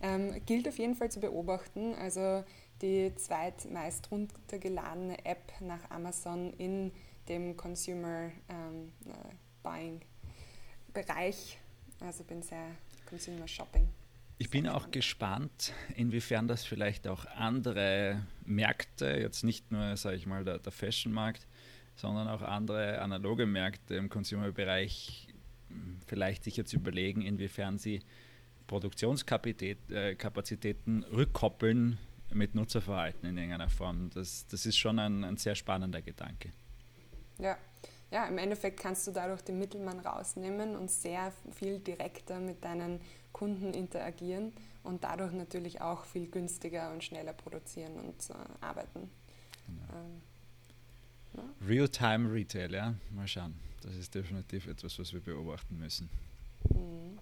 ähm, 0.00 0.34
gilt 0.46 0.66
auf 0.66 0.78
jeden 0.78 0.96
Fall 0.96 1.10
zu 1.10 1.20
beobachten. 1.20 1.94
Also 1.94 2.44
die 2.82 3.14
zweitmeist 3.14 4.10
runtergeladene 4.10 5.24
App 5.24 5.52
nach 5.60 5.90
Amazon 5.90 6.52
in 6.54 6.92
dem 7.28 7.56
Consumer 7.56 8.30
ähm, 8.48 8.92
äh, 9.06 9.34
Buying 9.62 10.00
Bereich. 10.92 11.58
Also 12.00 12.24
bin 12.24 12.42
sehr 12.42 12.76
Consumer 13.06 13.46
Shopping. 13.46 13.88
Ich 14.40 14.50
bin 14.50 14.68
auch 14.68 14.90
gespannt, 14.92 15.72
inwiefern 15.96 16.46
das 16.46 16.64
vielleicht 16.64 17.08
auch 17.08 17.26
andere 17.26 18.24
Märkte, 18.44 19.06
jetzt 19.06 19.42
nicht 19.42 19.72
nur, 19.72 19.96
sage 19.96 20.16
ich 20.16 20.26
mal, 20.26 20.44
der, 20.44 20.58
der 20.58 20.70
Fashion-Markt, 20.70 21.46
sondern 21.96 22.28
auch 22.28 22.42
andere 22.42 23.00
analoge 23.00 23.46
Märkte 23.46 23.96
im 23.96 24.08
Consumer-Bereich 24.08 25.27
vielleicht 26.06 26.44
sich 26.44 26.56
jetzt 26.56 26.72
überlegen, 26.72 27.22
inwiefern 27.22 27.78
sie 27.78 28.00
Produktionskapazitäten 28.66 31.02
äh, 31.02 31.06
rückkoppeln 31.06 31.98
mit 32.32 32.54
Nutzerverhalten 32.54 33.28
in 33.28 33.38
irgendeiner 33.38 33.70
Form. 33.70 34.10
Das, 34.10 34.46
das 34.46 34.66
ist 34.66 34.76
schon 34.76 34.98
ein, 34.98 35.24
ein 35.24 35.36
sehr 35.36 35.54
spannender 35.54 36.02
Gedanke. 36.02 36.52
Ja. 37.38 37.56
ja, 38.10 38.26
im 38.26 38.38
Endeffekt 38.38 38.80
kannst 38.80 39.06
du 39.06 39.12
dadurch 39.12 39.42
den 39.42 39.58
Mittelmann 39.58 40.00
rausnehmen 40.00 40.76
und 40.76 40.90
sehr 40.90 41.32
viel 41.52 41.78
direkter 41.78 42.40
mit 42.40 42.64
deinen 42.64 43.00
Kunden 43.32 43.72
interagieren 43.72 44.52
und 44.82 45.04
dadurch 45.04 45.32
natürlich 45.32 45.80
auch 45.80 46.04
viel 46.04 46.28
günstiger 46.28 46.92
und 46.92 47.04
schneller 47.04 47.32
produzieren 47.32 47.98
und 47.98 48.30
äh, 48.30 48.34
arbeiten. 48.60 49.10
Genau. 49.66 49.82
Ähm, 49.94 50.20
ja. 51.36 51.42
Real-Time 51.66 52.32
Retail, 52.32 52.74
ja, 52.74 52.94
mal 53.10 53.28
schauen. 53.28 53.54
Das 53.82 53.94
ist 53.94 54.14
definitiv 54.14 54.66
etwas, 54.66 54.98
was 54.98 55.12
wir 55.12 55.20
beobachten 55.20 55.78
müssen. 55.78 56.08
Mhm. 56.70 57.18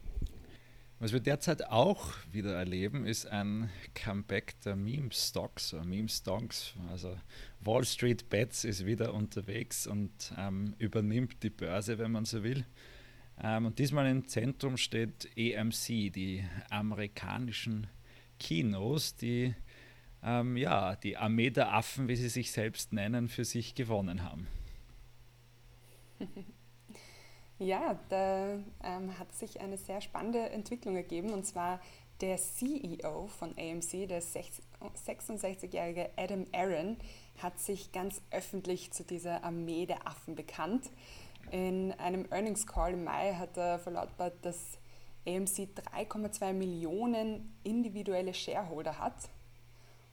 Was 0.99 1.13
wir 1.13 1.21
derzeit 1.21 1.67
auch 1.67 2.15
wieder 2.33 2.55
erleben, 2.55 3.05
ist 3.05 3.27
ein 3.27 3.69
Comeback 3.93 4.59
der 4.63 4.77
Meme-Stocks, 4.77 5.75
Meme-Stocks. 5.85 6.73
Also 6.91 7.19
Wall 7.61 7.85
Street 7.85 8.31
Bets 8.31 8.65
ist 8.65 8.87
wieder 8.87 9.13
unterwegs 9.13 9.87
und 9.87 10.33
ähm, 10.39 10.75
übernimmt 10.79 11.43
die 11.43 11.51
Börse, 11.51 11.99
wenn 11.99 12.13
man 12.13 12.25
so 12.25 12.43
will. 12.43 12.65
Ähm, 13.43 13.67
und 13.67 13.79
diesmal 13.79 14.07
im 14.07 14.27
Zentrum 14.27 14.79
steht 14.79 15.29
EMC, 15.37 16.11
die 16.11 16.43
amerikanischen 16.71 17.89
Kinos, 18.39 19.17
die 19.17 19.55
ähm, 20.23 20.57
ja, 20.57 20.97
die 20.97 21.19
Armee 21.19 21.51
der 21.51 21.75
Affen, 21.75 22.09
wie 22.09 22.17
sie 22.17 22.31
sich 22.31 22.51
selbst 22.51 22.95
nennen, 22.95 23.29
für 23.29 23.45
sich 23.45 23.75
gewonnen 23.75 24.25
haben. 24.25 24.47
Ja, 27.59 27.99
da 28.11 28.59
ähm, 28.85 29.19
hat 29.19 29.33
sich 29.35 29.63
eine 29.63 29.79
sehr 29.79 30.03
spannende 30.03 30.51
Entwicklung 30.51 30.95
ergeben 30.95 31.33
und 31.33 31.47
zwar 31.47 31.81
der 32.21 32.37
CEO 32.37 33.29
von 33.29 33.55
AMC, 33.59 34.07
der 34.09 34.23
66-jährige 34.23 36.11
Adam 36.17 36.45
Aaron, 36.53 36.99
hat 37.39 37.59
sich 37.59 37.93
ganz 37.93 38.21
öffentlich 38.31 38.93
zu 38.93 39.05
dieser 39.05 39.43
Armee 39.43 39.87
der 39.87 40.07
Affen 40.07 40.35
bekannt. 40.35 40.91
In 41.51 41.93
einem 41.93 42.27
Earnings 42.31 42.67
Call 42.67 42.93
im 42.93 43.05
Mai 43.05 43.35
hat 43.35 43.57
er 43.57 43.79
verlautbart, 43.79 44.35
dass 44.43 44.79
AMC 45.27 45.71
3,2 45.95 46.53
Millionen 46.53 47.59
individuelle 47.65 48.35
Shareholder 48.35 48.99
hat 48.99 49.31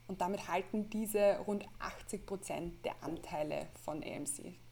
und 0.07 0.21
damit 0.21 0.47
halten 0.47 0.89
diese 0.89 1.39
rund 1.39 1.65
80 1.79 2.25
Prozent 2.25 2.85
der 2.85 2.95
Anteile 3.01 3.67
von 3.83 4.01
AMC. 4.01 4.62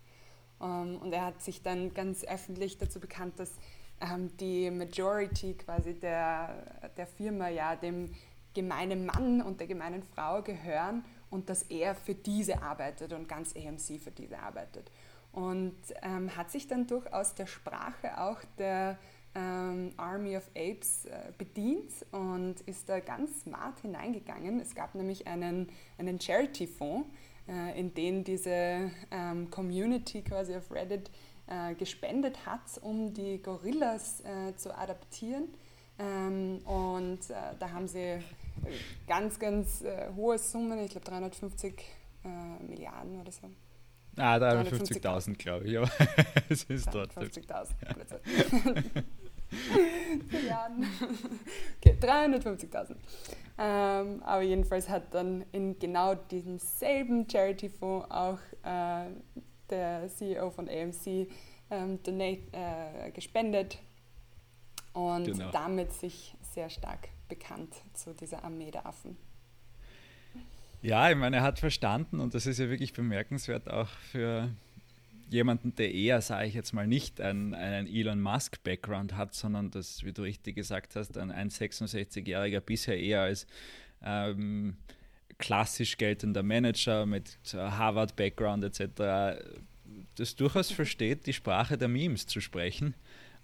Ähm, 0.62 0.98
und 1.02 1.14
er 1.14 1.26
hat 1.26 1.42
sich 1.42 1.62
dann 1.62 1.94
ganz 1.94 2.24
öffentlich 2.24 2.78
dazu 2.78 3.00
bekannt, 3.00 3.40
dass 3.40 3.52
ähm, 4.02 4.36
die 4.38 4.70
Majority 4.72 5.54
quasi 5.56 5.94
der, 5.94 6.90
der 6.98 7.08
Firma 7.08 7.50
ja 7.50 7.76
dem 7.76 8.12
gemeinen 8.54 9.06
Mann 9.06 9.42
und 9.42 9.60
der 9.60 9.68
gemeinen 9.68 10.04
Frau 10.04 10.42
gehören 10.42 11.04
und 11.30 11.50
dass 11.50 11.64
er 11.64 11.96
für 11.96 12.16
diese 12.16 12.62
arbeitet 12.62 13.14
und 13.14 13.30
ganz 13.30 13.56
AMC 13.56 14.02
für 14.02 14.12
diese 14.12 14.40
arbeitet. 14.40 14.92
Und 15.32 15.78
ähm, 16.02 16.36
hat 16.36 16.52
sich 16.52 16.68
dann 16.68 16.88
durchaus 16.88 17.34
der 17.36 17.48
Sprache 17.48 18.20
auch 18.20 18.40
der 18.58 18.98
ähm, 19.34 19.94
Army 19.96 20.36
of 20.36 20.50
Apes 20.56 21.06
äh, 21.06 21.32
bedient 21.38 21.90
und 22.12 22.56
ist 22.66 22.90
da 22.90 23.00
ganz 23.00 23.42
smart 23.42 23.80
hineingegangen. 23.80 24.60
Es 24.60 24.76
gab 24.76 24.94
nämlich 24.94 25.28
einen, 25.28 25.70
einen 25.98 26.20
Charity-Fonds, 26.20 27.08
äh, 27.48 27.80
in 27.80 27.94
den 27.94 28.24
diese 28.24 28.92
ähm, 29.12 29.50
Community 29.50 30.22
quasi 30.22 30.56
auf 30.56 30.72
Reddit 30.72 31.10
äh, 31.48 31.76
gespendet 31.76 32.46
hat, 32.46 32.80
um 32.82 33.14
die 33.14 33.42
Gorillas 33.42 34.22
äh, 34.22 34.56
zu 34.56 34.78
adaptieren. 34.78 35.50
Ähm, 36.00 36.60
und 36.66 37.30
äh, 37.30 37.34
da 37.60 37.72
haben 37.72 37.88
sie 37.88 38.00
äh, 38.00 38.22
ganz, 39.08 39.38
ganz 39.38 39.82
äh, 39.82 40.10
hohe 40.16 40.38
Summen, 40.38 40.80
ich 40.80 40.92
glaube 40.92 41.06
350 41.06 41.84
Milliarden 42.68 43.20
oder 43.20 43.32
so. 43.32 43.50
Ah, 44.18 44.36
350.000 44.36 45.38
glaube 45.38 45.66
ich, 45.66 45.78
aber 45.78 45.90
es 46.50 46.66
ist 46.66 46.92
trotzdem. 46.92 47.24
350.000, 47.24 49.04
Okay, 51.78 51.98
350.000. 52.00 52.96
Ähm, 53.58 54.24
aber 54.24 54.42
jedenfalls 54.42 54.90
hat 54.90 55.14
dann 55.14 55.46
in 55.52 55.78
genau 55.78 56.16
diesem 56.16 56.58
selben 56.58 57.30
Charity-Fonds 57.30 58.10
auch 58.10 58.40
äh, 58.64 59.10
der 59.70 60.08
CEO 60.08 60.50
von 60.50 60.70
AMC 60.70 61.28
ähm, 61.70 62.02
donate, 62.04 62.42
äh, 62.54 63.12
gespendet 63.12 63.78
und 64.94 65.26
genau. 65.26 65.52
damit 65.52 65.92
sich 65.94 66.36
sehr 66.42 66.70
stark 66.70 67.10
bekannt 67.30 67.74
zu 67.94 68.14
dieser 68.14 68.44
Armee 68.44 68.72
der 68.72 68.86
Affen. 68.86 69.18
Ja, 70.82 71.10
ich 71.10 71.16
meine, 71.16 71.38
er 71.38 71.44
hat 71.44 71.60
verstanden 71.60 72.20
und 72.20 72.34
das 72.34 72.46
ist 72.48 72.58
ja 72.58 72.70
wirklich 72.70 72.94
bemerkenswert 72.94 73.70
auch 73.70 73.90
für 74.12 74.50
jemanden, 75.32 75.76
der 75.76 75.94
eher, 75.94 76.22
sage 76.22 76.48
ich 76.48 76.54
jetzt 76.54 76.74
mal, 76.74 76.88
nicht 76.88 77.22
einen, 77.22 77.54
einen 77.54 77.88
Elon 77.88 78.22
Musk-Background 78.22 79.16
hat, 79.16 79.34
sondern 79.34 79.72
das, 79.72 80.04
wie 80.04 80.12
du 80.12 80.24
richtig 80.24 80.56
gesagt 80.56 80.96
hast, 80.96 81.18
ein, 81.18 81.32
ein 81.32 81.50
66-Jähriger 81.50 82.60
bisher 82.60 83.00
eher 83.00 83.22
als 83.22 83.48
ähm, 84.04 84.76
klassisch 85.38 85.98
geltender 85.98 86.44
Manager 86.44 87.06
mit 87.06 87.38
Harvard-Background 87.54 88.64
etc., 88.64 89.42
das 90.16 90.36
durchaus 90.36 90.72
versteht, 90.72 91.26
die 91.26 91.34
Sprache 91.34 91.78
der 91.78 91.88
Memes 91.88 92.26
zu 92.28 92.40
sprechen 92.40 92.96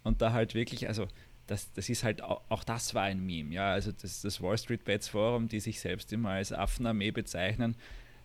und 0.03 0.21
da 0.21 0.31
halt 0.31 0.55
wirklich, 0.55 0.87
also 0.87 1.07
das, 1.47 1.71
das 1.73 1.89
ist 1.89 2.03
halt 2.03 2.21
auch, 2.21 2.41
auch, 2.49 2.63
das 2.63 2.93
war 2.93 3.03
ein 3.03 3.25
Meme. 3.25 3.53
Ja, 3.53 3.71
also 3.71 3.91
das, 3.91 4.21
das 4.21 4.41
Wall 4.41 4.57
Street 4.57 4.83
Bets 4.83 5.09
Forum, 5.09 5.47
die 5.47 5.59
sich 5.59 5.79
selbst 5.79 6.11
immer 6.13 6.31
als 6.31 6.51
Affenarmee 6.51 7.11
bezeichnen, 7.11 7.75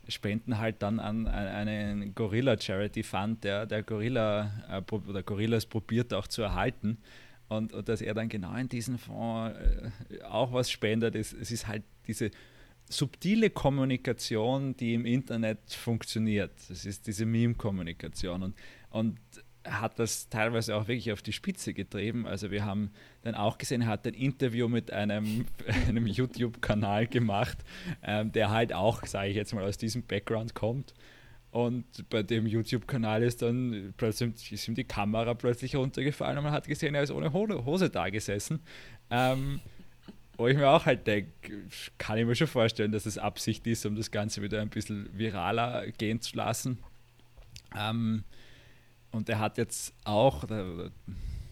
spenden 0.09 0.59
halt 0.59 0.82
dann 0.82 0.99
an, 0.99 1.26
an 1.26 1.68
einen 1.68 2.14
Gorilla 2.14 2.59
Charity 2.59 3.02
Fund, 3.02 3.44
der, 3.44 3.66
der 3.66 3.82
Gorilla 3.82 4.50
äh, 4.68 4.94
oder 4.94 5.23
Gorillas 5.23 5.66
probiert 5.66 6.12
auch 6.12 6.26
zu 6.26 6.42
erhalten. 6.42 6.99
Und, 7.49 7.73
und, 7.73 7.88
dass 7.88 8.00
er 8.00 8.14
dann 8.14 8.28
genau 8.28 8.54
in 8.54 8.68
diesen 8.68 8.99
Fonds 8.99 9.56
äh, 9.59 10.23
auch 10.25 10.52
was 10.52 10.71
spendet. 10.71 11.14
Es, 11.14 11.32
es 11.32 11.50
ist 11.50 11.66
halt 11.66 11.82
diese 12.06 12.30
subtile 12.88 13.50
Kommunikation, 13.50 14.76
die 14.76 14.94
im 14.94 15.06
Internet 15.06 15.59
funktioniert. 15.71 16.52
Das 16.68 16.85
ist 16.85 17.06
diese 17.06 17.26
Meme-Kommunikation. 17.26 18.42
Und, 18.42 18.56
und 18.90 19.18
hat 19.64 19.99
das 19.99 20.28
teilweise 20.28 20.76
auch 20.76 20.88
wirklich 20.88 21.12
auf 21.12 21.23
die 21.23 21.33
Spitze 21.33 21.75
getrieben. 21.75 22.26
Also 22.26 22.50
wir 22.50 22.64
haben 22.64 22.90
dann 23.23 23.35
auch 23.35 23.59
gesehen, 23.59 23.83
er 23.83 23.88
hat 23.88 24.07
ein 24.07 24.14
Interview 24.14 24.69
mit 24.69 24.90
einem, 24.92 25.47
einem 25.88 26.07
YouTube-Kanal 26.07 27.07
gemacht, 27.07 27.59
ähm, 28.02 28.33
der 28.33 28.50
halt 28.50 28.73
auch, 28.73 29.07
sage 29.07 29.31
ich 29.31 29.37
jetzt 29.37 29.54
mal, 29.54 29.64
aus 29.64 29.78
diesem 29.78 30.02
Background 30.02 30.54
kommt. 30.54 30.95
Und 31.50 31.85
bei 32.09 32.23
dem 32.23 32.47
YouTube-Kanal 32.47 33.23
ist 33.23 33.42
dann 33.42 33.92
plötzlich 33.99 34.52
ist 34.52 34.69
ihm 34.69 34.75
die 34.75 34.85
Kamera 34.85 35.35
plötzlich 35.35 35.76
runtergefallen 35.76 36.38
und 36.38 36.45
man 36.45 36.52
hat 36.52 36.66
gesehen, 36.66 36.95
er 36.95 37.02
ist 37.02 37.11
ohne 37.11 37.33
Hose 37.33 37.90
da 37.90 38.09
gesessen. 38.09 38.61
Ähm, 39.11 39.61
wo 40.38 40.49
ich 40.49 40.57
mir 40.57 40.69
auch 40.71 40.87
halt 40.87 41.07
denke, 41.07 41.31
kann 41.99 42.16
ich 42.16 42.25
mir 42.25 42.35
schon 42.35 42.47
vorstellen, 42.47 42.90
dass 42.90 43.04
es 43.04 43.19
Absicht 43.19 43.66
ist, 43.66 43.85
um 43.85 43.97
das 43.97 44.11
Ganze 44.11 44.40
wieder 44.40 44.62
ein 44.62 44.71
bisschen 44.71 45.11
viraler 45.12 45.87
gehen 45.99 46.23
zu 46.23 46.37
lassen. 46.37 46.78
Ähm, 47.78 48.25
und 49.12 49.28
er 49.28 49.38
hat 49.38 49.59
jetzt 49.59 49.95
auch, 50.04 50.45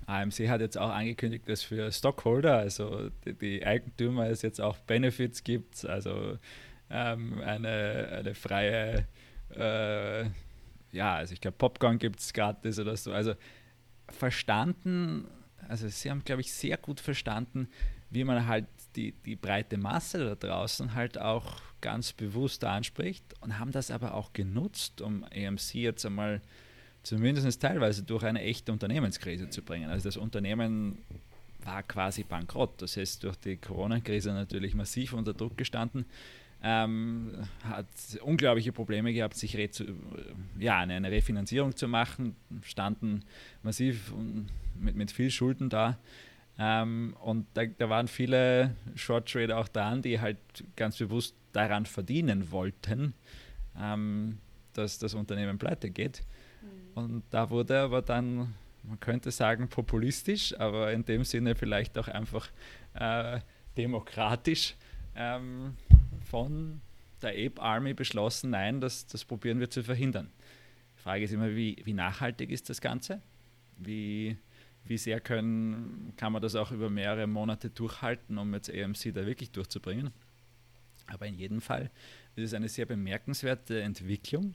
AMC 0.06 0.48
hat 0.48 0.60
jetzt 0.60 0.76
auch 0.76 0.90
angekündigt, 0.90 1.48
dass 1.48 1.62
für 1.62 1.92
Stockholder, 1.92 2.58
also 2.58 3.10
die, 3.24 3.34
die 3.34 3.66
Eigentümer, 3.66 4.26
es 4.28 4.42
jetzt 4.42 4.60
auch 4.60 4.76
Benefits 4.78 5.44
gibt, 5.44 5.84
also 5.84 6.38
ähm, 6.90 7.40
eine, 7.40 8.08
eine 8.18 8.34
freie, 8.34 9.06
äh, 9.54 10.24
ja, 10.92 11.14
also 11.14 11.32
ich 11.32 11.40
glaube 11.40 11.56
Popcorn 11.58 11.98
gibt 11.98 12.20
es 12.20 12.32
gratis 12.32 12.78
oder 12.78 12.96
so. 12.96 13.12
Also 13.12 13.34
verstanden, 14.08 15.28
also 15.68 15.88
sie 15.88 16.10
haben, 16.10 16.24
glaube 16.24 16.40
ich, 16.40 16.52
sehr 16.52 16.76
gut 16.76 16.98
verstanden, 16.98 17.68
wie 18.10 18.24
man 18.24 18.46
halt 18.46 18.66
die, 18.96 19.12
die 19.12 19.36
breite 19.36 19.78
Masse 19.78 20.24
da 20.24 20.34
draußen 20.34 20.94
halt 20.94 21.18
auch 21.18 21.60
ganz 21.80 22.12
bewusst 22.12 22.64
anspricht 22.64 23.24
und 23.40 23.58
haben 23.58 23.70
das 23.70 23.90
aber 23.90 24.14
auch 24.14 24.32
genutzt, 24.32 25.00
um 25.00 25.24
AMC 25.24 25.74
jetzt 25.74 26.04
einmal 26.04 26.40
zumindest 27.02 27.60
teilweise 27.60 28.02
durch 28.02 28.24
eine 28.24 28.42
echte 28.42 28.72
Unternehmenskrise 28.72 29.48
zu 29.50 29.62
bringen. 29.62 29.90
Also 29.90 30.08
das 30.08 30.16
Unternehmen 30.16 30.98
war 31.64 31.82
quasi 31.82 32.24
bankrott. 32.24 32.80
Das 32.82 32.96
heißt, 32.96 33.24
durch 33.24 33.36
die 33.36 33.56
Corona-Krise 33.56 34.32
natürlich 34.32 34.74
massiv 34.74 35.12
unter 35.12 35.34
Druck 35.34 35.56
gestanden. 35.56 36.04
Ähm, 36.62 37.32
hat 37.64 37.86
unglaubliche 38.22 38.72
Probleme 38.72 39.14
gehabt, 39.14 39.34
sich 39.34 39.56
zu, 39.72 39.84
ja, 40.58 40.80
eine, 40.80 41.10
Refinanzierung 41.10 41.74
zu 41.74 41.88
machen, 41.88 42.36
standen 42.62 43.24
massiv 43.62 44.12
mit, 44.78 44.94
mit 44.94 45.10
viel 45.10 45.30
Schulden 45.30 45.70
da. 45.70 45.98
Ähm, 46.58 47.16
und 47.20 47.46
da, 47.54 47.64
da, 47.64 47.88
waren 47.88 48.08
viele 48.08 48.76
Short 48.94 49.30
Trader 49.32 49.56
auch 49.56 49.68
dran, 49.68 50.02
die 50.02 50.20
halt 50.20 50.36
ganz 50.76 50.98
bewusst 50.98 51.34
daran 51.52 51.86
verdienen 51.86 52.50
wollten, 52.50 53.14
ähm, 53.78 54.36
dass 54.74 54.98
das 54.98 55.14
Unternehmen 55.14 55.56
pleite 55.56 55.88
geht. 55.88 56.22
Und 56.94 57.22
da 57.30 57.50
wurde 57.50 57.80
aber 57.80 58.02
dann, 58.02 58.54
man 58.82 59.00
könnte 59.00 59.30
sagen, 59.30 59.68
populistisch, 59.68 60.58
aber 60.58 60.92
in 60.92 61.04
dem 61.04 61.24
Sinne 61.24 61.54
vielleicht 61.54 61.96
auch 61.98 62.08
einfach 62.08 62.48
äh, 62.94 63.40
demokratisch 63.76 64.74
ähm, 65.14 65.76
von 66.22 66.80
der 67.22 67.30
Ape 67.30 67.60
Army 67.60 67.94
beschlossen, 67.94 68.50
nein, 68.50 68.80
das, 68.80 69.06
das 69.06 69.24
probieren 69.24 69.60
wir 69.60 69.70
zu 69.70 69.82
verhindern. 69.82 70.30
Die 70.96 71.02
Frage 71.02 71.24
ist 71.24 71.32
immer, 71.32 71.54
wie, 71.54 71.76
wie 71.84 71.92
nachhaltig 71.92 72.50
ist 72.50 72.68
das 72.70 72.80
Ganze? 72.80 73.20
Wie, 73.76 74.36
wie 74.84 74.98
sehr 74.98 75.20
können, 75.20 76.12
kann 76.16 76.32
man 76.32 76.42
das 76.42 76.54
auch 76.54 76.72
über 76.72 76.90
mehrere 76.90 77.26
Monate 77.26 77.70
durchhalten, 77.70 78.38
um 78.38 78.52
jetzt 78.54 78.70
AMC 78.70 79.14
da 79.14 79.26
wirklich 79.26 79.50
durchzubringen? 79.50 80.10
Aber 81.06 81.26
in 81.26 81.34
jedem 81.34 81.60
Fall 81.60 81.90
ist 82.36 82.44
es 82.44 82.54
eine 82.54 82.68
sehr 82.68 82.86
bemerkenswerte 82.86 83.82
Entwicklung, 83.82 84.54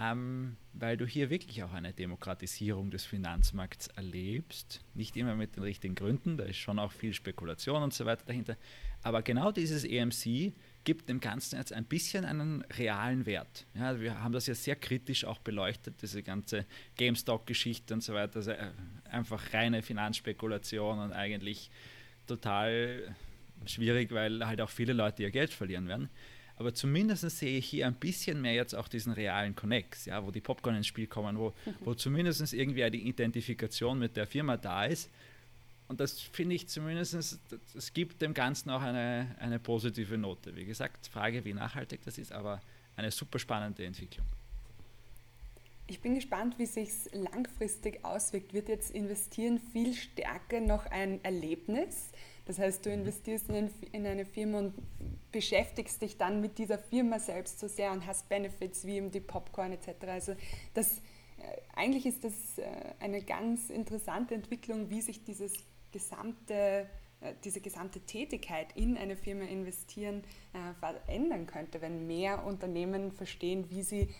ähm, 0.00 0.56
weil 0.72 0.96
du 0.96 1.04
hier 1.04 1.28
wirklich 1.28 1.62
auch 1.62 1.72
eine 1.72 1.92
Demokratisierung 1.92 2.90
des 2.90 3.04
Finanzmarkts 3.04 3.88
erlebst. 3.88 4.80
Nicht 4.94 5.14
immer 5.16 5.34
mit 5.34 5.56
den 5.56 5.62
richtigen 5.62 5.94
Gründen, 5.94 6.38
da 6.38 6.44
ist 6.44 6.56
schon 6.56 6.78
auch 6.78 6.92
viel 6.92 7.12
Spekulation 7.12 7.82
und 7.82 7.92
so 7.92 8.06
weiter 8.06 8.24
dahinter. 8.24 8.56
Aber 9.02 9.20
genau 9.20 9.52
dieses 9.52 9.84
EMC 9.84 10.54
gibt 10.84 11.10
dem 11.10 11.20
Ganzen 11.20 11.58
jetzt 11.58 11.74
ein 11.74 11.84
bisschen 11.84 12.24
einen 12.24 12.62
realen 12.78 13.26
Wert. 13.26 13.66
Ja, 13.74 14.00
wir 14.00 14.22
haben 14.22 14.32
das 14.32 14.46
ja 14.46 14.54
sehr 14.54 14.76
kritisch 14.76 15.26
auch 15.26 15.38
beleuchtet, 15.38 16.00
diese 16.00 16.22
ganze 16.22 16.64
GameStop-Geschichte 16.96 17.92
und 17.92 18.02
so 18.02 18.14
weiter. 18.14 18.36
Also 18.36 18.52
äh, 18.52 18.70
einfach 19.04 19.52
reine 19.52 19.82
Finanzspekulation 19.82 20.98
und 20.98 21.12
eigentlich 21.12 21.70
total 22.26 23.14
schwierig, 23.66 24.12
weil 24.12 24.46
halt 24.46 24.62
auch 24.62 24.70
viele 24.70 24.94
Leute 24.94 25.22
ihr 25.24 25.30
Geld 25.30 25.52
verlieren 25.52 25.88
werden. 25.88 26.08
Aber 26.60 26.74
zumindest 26.74 27.22
sehe 27.30 27.56
ich 27.56 27.70
hier 27.70 27.86
ein 27.86 27.94
bisschen 27.94 28.42
mehr 28.42 28.52
jetzt 28.52 28.74
auch 28.74 28.86
diesen 28.86 29.14
realen 29.14 29.56
Connects, 29.56 30.04
ja, 30.04 30.26
wo 30.26 30.30
die 30.30 30.42
Popcorn 30.42 30.76
ins 30.76 30.86
Spiel 30.86 31.06
kommen, 31.06 31.38
wo, 31.38 31.54
wo 31.80 31.94
zumindest 31.94 32.52
irgendwie 32.52 32.84
eine 32.84 32.98
Identifikation 32.98 33.98
mit 33.98 34.14
der 34.14 34.26
Firma 34.26 34.58
da 34.58 34.84
ist. 34.84 35.08
Und 35.88 36.00
das 36.00 36.20
finde 36.20 36.56
ich 36.56 36.68
zumindest, 36.68 37.40
es 37.74 37.92
gibt 37.94 38.20
dem 38.20 38.34
Ganzen 38.34 38.68
auch 38.68 38.82
eine, 38.82 39.34
eine 39.40 39.58
positive 39.58 40.18
Note. 40.18 40.54
Wie 40.54 40.66
gesagt, 40.66 41.06
Frage, 41.06 41.46
wie 41.46 41.54
nachhaltig 41.54 42.00
das 42.04 42.18
ist, 42.18 42.30
aber 42.30 42.60
eine 42.94 43.10
super 43.10 43.38
spannende 43.38 43.82
Entwicklung. 43.86 44.26
Ich 45.86 46.00
bin 46.00 46.14
gespannt, 46.14 46.58
wie 46.58 46.66
sich 46.66 46.90
langfristig 47.12 48.04
auswirkt. 48.04 48.52
Wird 48.52 48.68
jetzt 48.68 48.90
investieren 48.90 49.58
viel 49.72 49.94
stärker 49.94 50.60
noch 50.60 50.84
ein 50.84 51.24
Erlebnis? 51.24 52.10
Das 52.50 52.58
heißt, 52.58 52.84
du 52.84 52.92
investierst 52.92 53.48
in, 53.48 53.70
in, 53.92 54.04
eine 54.04 54.26
Firma 54.26 54.58
und 54.58 54.74
beschäftigst 55.30 56.02
dich 56.02 56.18
dann 56.18 56.40
mit 56.40 56.58
dieser 56.58 56.78
Firma 56.78 57.20
selbst 57.20 57.60
so 57.60 57.68
sehr 57.68 57.92
und 57.92 58.04
hast 58.06 58.28
Benefits 58.28 58.84
wie 58.84 58.96
eben 58.96 59.12
die 59.12 59.20
Popcorn 59.20 59.70
etc. 59.70 59.90
Also 60.08 60.34
das, 60.74 60.98
äh, 61.38 61.60
eigentlich 61.76 62.06
ist 62.06 62.24
das 62.24 62.58
äh, 62.58 62.64
eine 62.98 63.22
ganz 63.22 63.70
interessante 63.70 64.34
Entwicklung, 64.34 64.90
wie 64.90 65.00
sich 65.00 65.22
dieses 65.22 65.52
gesamte, 65.92 66.88
äh, 67.20 67.34
diese 67.44 67.60
gesamte 67.60 68.00
Tätigkeit 68.00 68.76
in 68.76 68.96
eine 68.96 69.14
Firma 69.14 69.44
investieren 69.44 70.24
verändern 70.80 71.46
könnte, 71.46 71.80
wenn 71.80 72.08
mehr 72.08 72.44
Unternehmen 72.44 73.12
verstehen, 73.12 73.70
wie 73.70 73.84
sie 73.84 74.12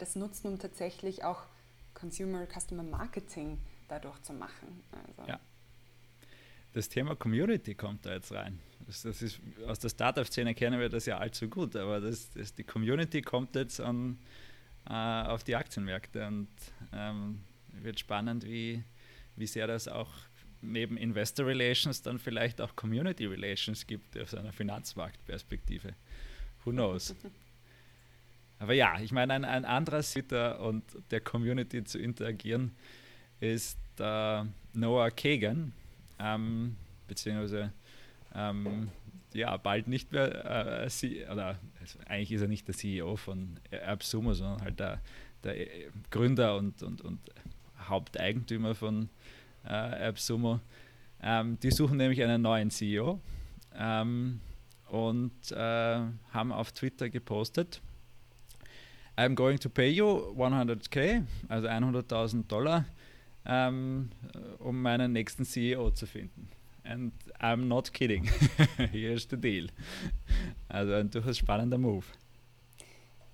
das 0.00 0.16
nutzen, 0.16 0.48
um 0.48 0.58
tatsächlich 0.58 1.22
auch 1.22 1.42
Consumer 1.94 2.44
Customer 2.48 2.82
Marketing 2.82 3.60
dadurch 3.86 4.20
zu 4.22 4.32
machen. 4.32 4.82
Also. 4.90 5.30
Ja 5.30 5.38
das 6.72 6.88
Thema 6.88 7.16
Community 7.16 7.74
kommt 7.74 8.06
da 8.06 8.14
jetzt 8.14 8.32
rein. 8.32 8.58
Das, 8.86 9.02
das 9.02 9.22
ist, 9.22 9.40
aus 9.66 9.78
der 9.78 9.88
Startup-Szene 9.88 10.54
kennen 10.54 10.80
wir 10.80 10.88
das 10.88 11.06
ja 11.06 11.18
allzu 11.18 11.48
gut, 11.48 11.76
aber 11.76 12.00
das, 12.00 12.30
das, 12.30 12.54
die 12.54 12.64
Community 12.64 13.22
kommt 13.22 13.54
jetzt 13.54 13.80
an, 13.80 14.18
äh, 14.88 14.92
auf 14.92 15.44
die 15.44 15.56
Aktienmärkte 15.56 16.26
und 16.26 16.48
ähm, 16.92 17.40
wird 17.72 17.98
spannend, 17.98 18.44
wie, 18.44 18.82
wie 19.36 19.46
sehr 19.46 19.66
das 19.66 19.88
auch 19.88 20.10
neben 20.60 20.96
Investor 20.96 21.46
Relations 21.46 22.02
dann 22.02 22.18
vielleicht 22.18 22.60
auch 22.60 22.74
Community 22.74 23.26
Relations 23.26 23.86
gibt 23.86 24.18
aus 24.18 24.34
einer 24.34 24.52
Finanzmarktperspektive. 24.52 25.94
Who 26.64 26.70
knows? 26.70 27.14
Aber 28.58 28.72
ja, 28.72 28.98
ich 29.00 29.12
meine, 29.12 29.34
ein, 29.34 29.44
ein 29.44 29.64
anderer 29.64 30.02
Sitter 30.02 30.60
und 30.60 30.84
der 31.10 31.20
Community 31.20 31.84
zu 31.84 31.98
interagieren 31.98 32.74
ist 33.40 33.78
äh, 34.00 34.44
Noah 34.72 35.10
Kagan, 35.10 35.72
ähm, 36.18 36.76
beziehungsweise 37.06 37.72
ähm, 38.34 38.90
ja, 39.34 39.56
bald 39.56 39.88
nicht 39.88 40.12
mehr, 40.12 40.84
äh, 40.84 40.90
sie, 40.90 41.24
oder 41.24 41.58
also 41.80 41.98
eigentlich 42.06 42.32
ist 42.32 42.42
er 42.42 42.48
nicht 42.48 42.66
der 42.66 42.74
CEO 42.74 43.16
von 43.16 43.58
AppSumo, 43.70 44.32
sondern 44.34 44.62
halt 44.62 44.80
der, 44.80 45.00
der 45.44 45.60
äh, 45.60 45.90
Gründer 46.10 46.56
und, 46.56 46.82
und, 46.82 47.02
und 47.02 47.20
Haupteigentümer 47.88 48.74
von 48.74 49.08
äh, 49.64 50.08
AppSumo. 50.08 50.60
Ähm, 51.22 51.58
die 51.60 51.70
suchen 51.70 51.96
nämlich 51.96 52.22
einen 52.22 52.42
neuen 52.42 52.70
CEO 52.70 53.20
ähm, 53.74 54.40
und 54.88 55.52
äh, 55.52 56.00
haben 56.30 56.52
auf 56.52 56.72
Twitter 56.72 57.10
gepostet, 57.10 57.80
I'm 59.16 59.34
going 59.34 59.58
to 59.58 59.68
pay 59.68 59.90
you 59.90 60.32
100k, 60.36 61.24
also 61.48 61.66
100.000 61.66 62.46
Dollar 62.46 62.84
ähm, 63.48 64.10
um 64.58 64.80
meinen 64.80 65.12
nächsten 65.12 65.44
CEO 65.44 65.90
zu 65.90 66.06
finden. 66.06 66.48
And 66.84 67.12
I'm 67.40 67.66
not 67.66 67.92
kidding. 67.92 68.24
Here's 68.92 69.26
the 69.28 69.36
deal. 69.36 69.68
Also 70.68 70.94
ein 70.94 71.10
durchaus 71.10 71.38
spannender 71.38 71.78
Move. 71.78 72.04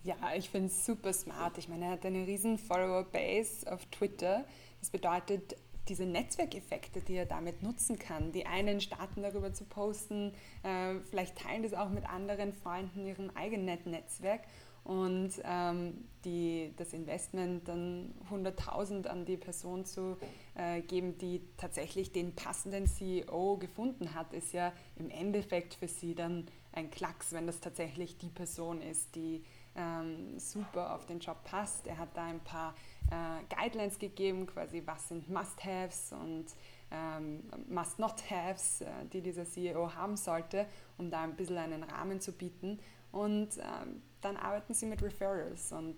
Ja, 0.03 0.16
ich 0.37 0.50
finde 0.50 0.68
es 0.68 0.85
super 0.85 1.12
smart. 1.12 1.59
Ich 1.59 1.68
meine, 1.68 1.87
er 1.87 1.90
hat 1.92 2.05
eine 2.05 2.27
riesen 2.27 2.59
Follower-Base 2.59 3.72
auf 3.72 3.87
Twitter. 3.87 4.44
Das 4.81 4.90
bedeutet, 4.90 5.57
diese 5.88 6.05
Netzwerkeffekte, 6.05 7.00
die 7.00 7.14
er 7.14 7.27
damit 7.27 7.62
nutzen 7.62 7.98
kann. 7.98 8.33
Die 8.33 8.46
einen 8.46 8.81
starten 8.81 9.22
darüber 9.22 9.53
zu 9.53 9.64
posten, 9.64 10.33
äh, 10.62 10.96
vielleicht 11.09 11.38
teilen 11.38 11.62
das 11.62 11.74
auch 11.74 11.90
mit 11.90 12.09
anderen 12.09 12.53
Freunden 12.53 13.00
in 13.00 13.07
ihrem 13.07 13.31
eigenen 13.31 13.83
Netzwerk 13.85 14.42
und 14.85 15.33
ähm, 15.44 16.05
die, 16.25 16.73
das 16.77 16.92
Investment 16.92 17.66
dann 17.68 18.14
100.000 18.31 19.07
an 19.07 19.25
die 19.25 19.38
Person 19.38 19.85
zu 19.87 20.18
äh, 20.55 20.83
geben, 20.83 21.16
die 21.18 21.42
tatsächlich 21.57 22.12
den 22.12 22.35
passenden 22.35 22.87
CEO 22.87 23.57
gefunden 23.57 24.14
hat, 24.14 24.33
ist 24.35 24.53
ja 24.53 24.73
im 24.97 25.11
Endeffekt 25.11 25.75
für 25.75 25.88
sie 25.88 26.14
dann 26.14 26.47
ein 26.73 26.90
Klacks, 26.90 27.33
wenn 27.33 27.47
das 27.47 27.61
tatsächlich 27.61 28.18
die 28.18 28.29
Person 28.29 28.83
ist, 28.83 29.14
die 29.14 29.44
ähm, 29.77 30.38
super 30.38 30.94
auf 30.94 31.07
den 31.07 31.18
Job 31.18 31.42
passt. 31.44 31.87
Er 31.87 31.99
hat 31.99 32.14
da 32.14 32.25
ein 32.25 32.40
paar 32.40 32.75
äh, 33.11 33.55
Guidelines 33.55 33.99
gegeben, 33.99 34.47
quasi 34.47 34.83
was 34.85 35.09
sind 35.09 35.29
Must-Haves 35.29 36.12
und 36.12 36.47
ähm, 36.90 37.42
Must-Not-Haves, 37.68 38.83
äh, 38.83 38.87
die 39.12 39.20
dieser 39.20 39.44
CEO 39.44 39.94
haben 39.94 40.16
sollte, 40.16 40.66
um 40.99 41.11
da 41.11 41.23
ein 41.23 41.37
bisschen 41.37 41.59
einen 41.59 41.83
Rahmen 41.83 42.20
zu 42.20 42.33
bieten. 42.33 42.79
Und 43.14 43.59
ähm, 43.59 44.03
dann 44.22 44.37
arbeiten 44.37 44.74
sie 44.74 44.87
mit 44.87 45.00
Referrals 45.00 45.70
und 45.70 45.96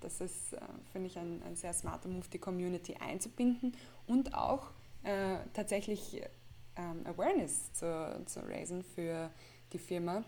das 0.00 0.22
ist, 0.22 0.54
äh, 0.54 0.60
finde 0.90 1.08
ich, 1.08 1.18
ein, 1.18 1.42
ein, 1.42 1.56
sehr 1.56 1.74
smarter 1.74 2.08
Move, 2.08 2.24
die 2.32 2.38
Community 2.38 2.94
einzubinden 2.94 3.76
und 4.06 4.32
auch 4.32 4.70
äh, 5.02 5.36
tatsächlich 5.52 6.22
ähm, 6.76 7.04
Awareness 7.04 7.74
zu, 7.74 8.22
zu 8.24 8.40
raisen 8.48 8.82
für 8.82 9.30
die 9.74 9.78
Firma 9.78 10.24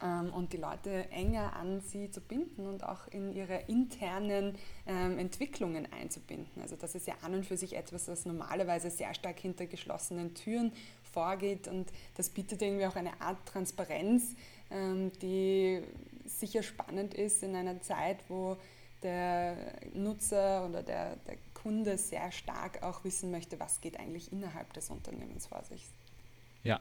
ähm, 0.00 0.32
und 0.32 0.52
die 0.52 0.58
Leute 0.58 1.10
enger 1.10 1.56
an 1.56 1.80
sie 1.80 2.12
zu 2.12 2.20
binden 2.20 2.68
und 2.68 2.84
auch 2.84 3.08
in 3.08 3.32
ihre 3.32 3.62
internen 3.66 4.56
ähm, 4.86 5.18
Entwicklungen 5.18 5.92
einzubinden. 5.92 6.62
Also 6.62 6.76
das 6.76 6.94
ist 6.94 7.08
ja 7.08 7.14
an 7.22 7.34
und 7.34 7.46
für 7.46 7.56
sich 7.56 7.74
etwas, 7.74 8.06
was 8.06 8.26
normalerweise 8.26 8.90
sehr 8.90 9.12
stark 9.14 9.40
hinter 9.40 9.66
geschlossenen 9.66 10.34
Türen 10.34 10.72
vorgeht 11.12 11.66
und 11.66 11.90
das 12.16 12.28
bietet 12.28 12.62
irgendwie 12.62 12.86
auch 12.86 12.94
eine 12.94 13.20
Art 13.20 13.44
Transparenz, 13.46 14.36
die 14.70 15.82
sicher 16.24 16.62
spannend 16.62 17.14
ist 17.14 17.42
in 17.42 17.54
einer 17.54 17.80
Zeit, 17.80 18.18
wo 18.28 18.56
der 19.02 19.56
Nutzer 19.94 20.66
oder 20.68 20.82
der, 20.82 21.16
der 21.16 21.36
Kunde 21.54 21.96
sehr 21.98 22.30
stark 22.32 22.82
auch 22.82 23.04
wissen 23.04 23.30
möchte, 23.30 23.58
was 23.58 23.80
geht 23.80 23.98
eigentlich 23.98 24.32
innerhalb 24.32 24.72
des 24.72 24.90
Unternehmens 24.90 25.46
vor 25.46 25.64
sich. 25.64 25.86
Ja, 26.62 26.80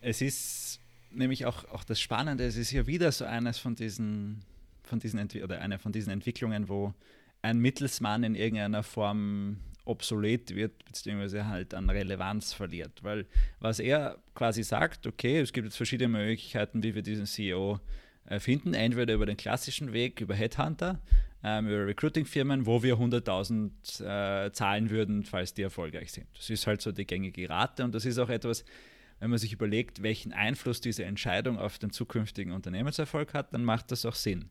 es 0.00 0.20
ist 0.20 0.80
nämlich 1.10 1.46
auch, 1.46 1.64
auch 1.70 1.84
das 1.84 2.00
Spannende, 2.00 2.46
es 2.46 2.56
ist 2.56 2.70
ja 2.70 2.86
wieder 2.86 3.10
so 3.12 3.24
eines 3.24 3.58
von 3.58 3.74
diesen, 3.74 4.42
von 4.82 4.98
diesen 4.98 5.20
oder 5.42 5.60
eine 5.60 5.78
von 5.78 5.92
diesen 5.92 6.12
Entwicklungen, 6.12 6.68
wo 6.68 6.94
ein 7.42 7.58
Mittelsmann 7.58 8.24
in 8.24 8.34
irgendeiner 8.34 8.82
Form 8.82 9.58
obsolet 9.86 10.54
wird, 10.54 10.84
beziehungsweise 10.84 11.46
halt 11.46 11.74
an 11.74 11.88
Relevanz 11.88 12.52
verliert. 12.52 13.02
Weil 13.02 13.26
was 13.60 13.78
er 13.78 14.18
quasi 14.34 14.62
sagt, 14.62 15.06
okay, 15.06 15.40
es 15.40 15.52
gibt 15.52 15.66
jetzt 15.66 15.76
verschiedene 15.76 16.08
Möglichkeiten, 16.08 16.82
wie 16.82 16.94
wir 16.94 17.02
diesen 17.02 17.26
CEO 17.26 17.80
äh, 18.26 18.40
finden. 18.40 18.74
Entweder 18.74 19.14
über 19.14 19.26
den 19.26 19.36
klassischen 19.36 19.92
Weg, 19.92 20.20
über 20.20 20.34
Headhunter, 20.34 21.00
ähm, 21.42 21.66
über 21.68 21.86
Recruiting-Firmen, 21.86 22.66
wo 22.66 22.82
wir 22.82 22.96
100.000 22.96 24.46
äh, 24.46 24.52
zahlen 24.52 24.90
würden, 24.90 25.24
falls 25.24 25.54
die 25.54 25.62
erfolgreich 25.62 26.12
sind. 26.12 26.26
Das 26.34 26.50
ist 26.50 26.66
halt 26.66 26.80
so 26.80 26.92
die 26.92 27.06
gängige 27.06 27.48
Rate 27.48 27.84
und 27.84 27.94
das 27.94 28.04
ist 28.04 28.18
auch 28.18 28.28
etwas, 28.28 28.64
wenn 29.20 29.30
man 29.30 29.38
sich 29.38 29.52
überlegt, 29.52 30.02
welchen 30.02 30.32
Einfluss 30.32 30.80
diese 30.80 31.04
Entscheidung 31.04 31.58
auf 31.58 31.78
den 31.78 31.90
zukünftigen 31.90 32.52
Unternehmenserfolg 32.52 33.32
hat, 33.32 33.54
dann 33.54 33.64
macht 33.64 33.90
das 33.92 34.04
auch 34.04 34.14
Sinn. 34.14 34.50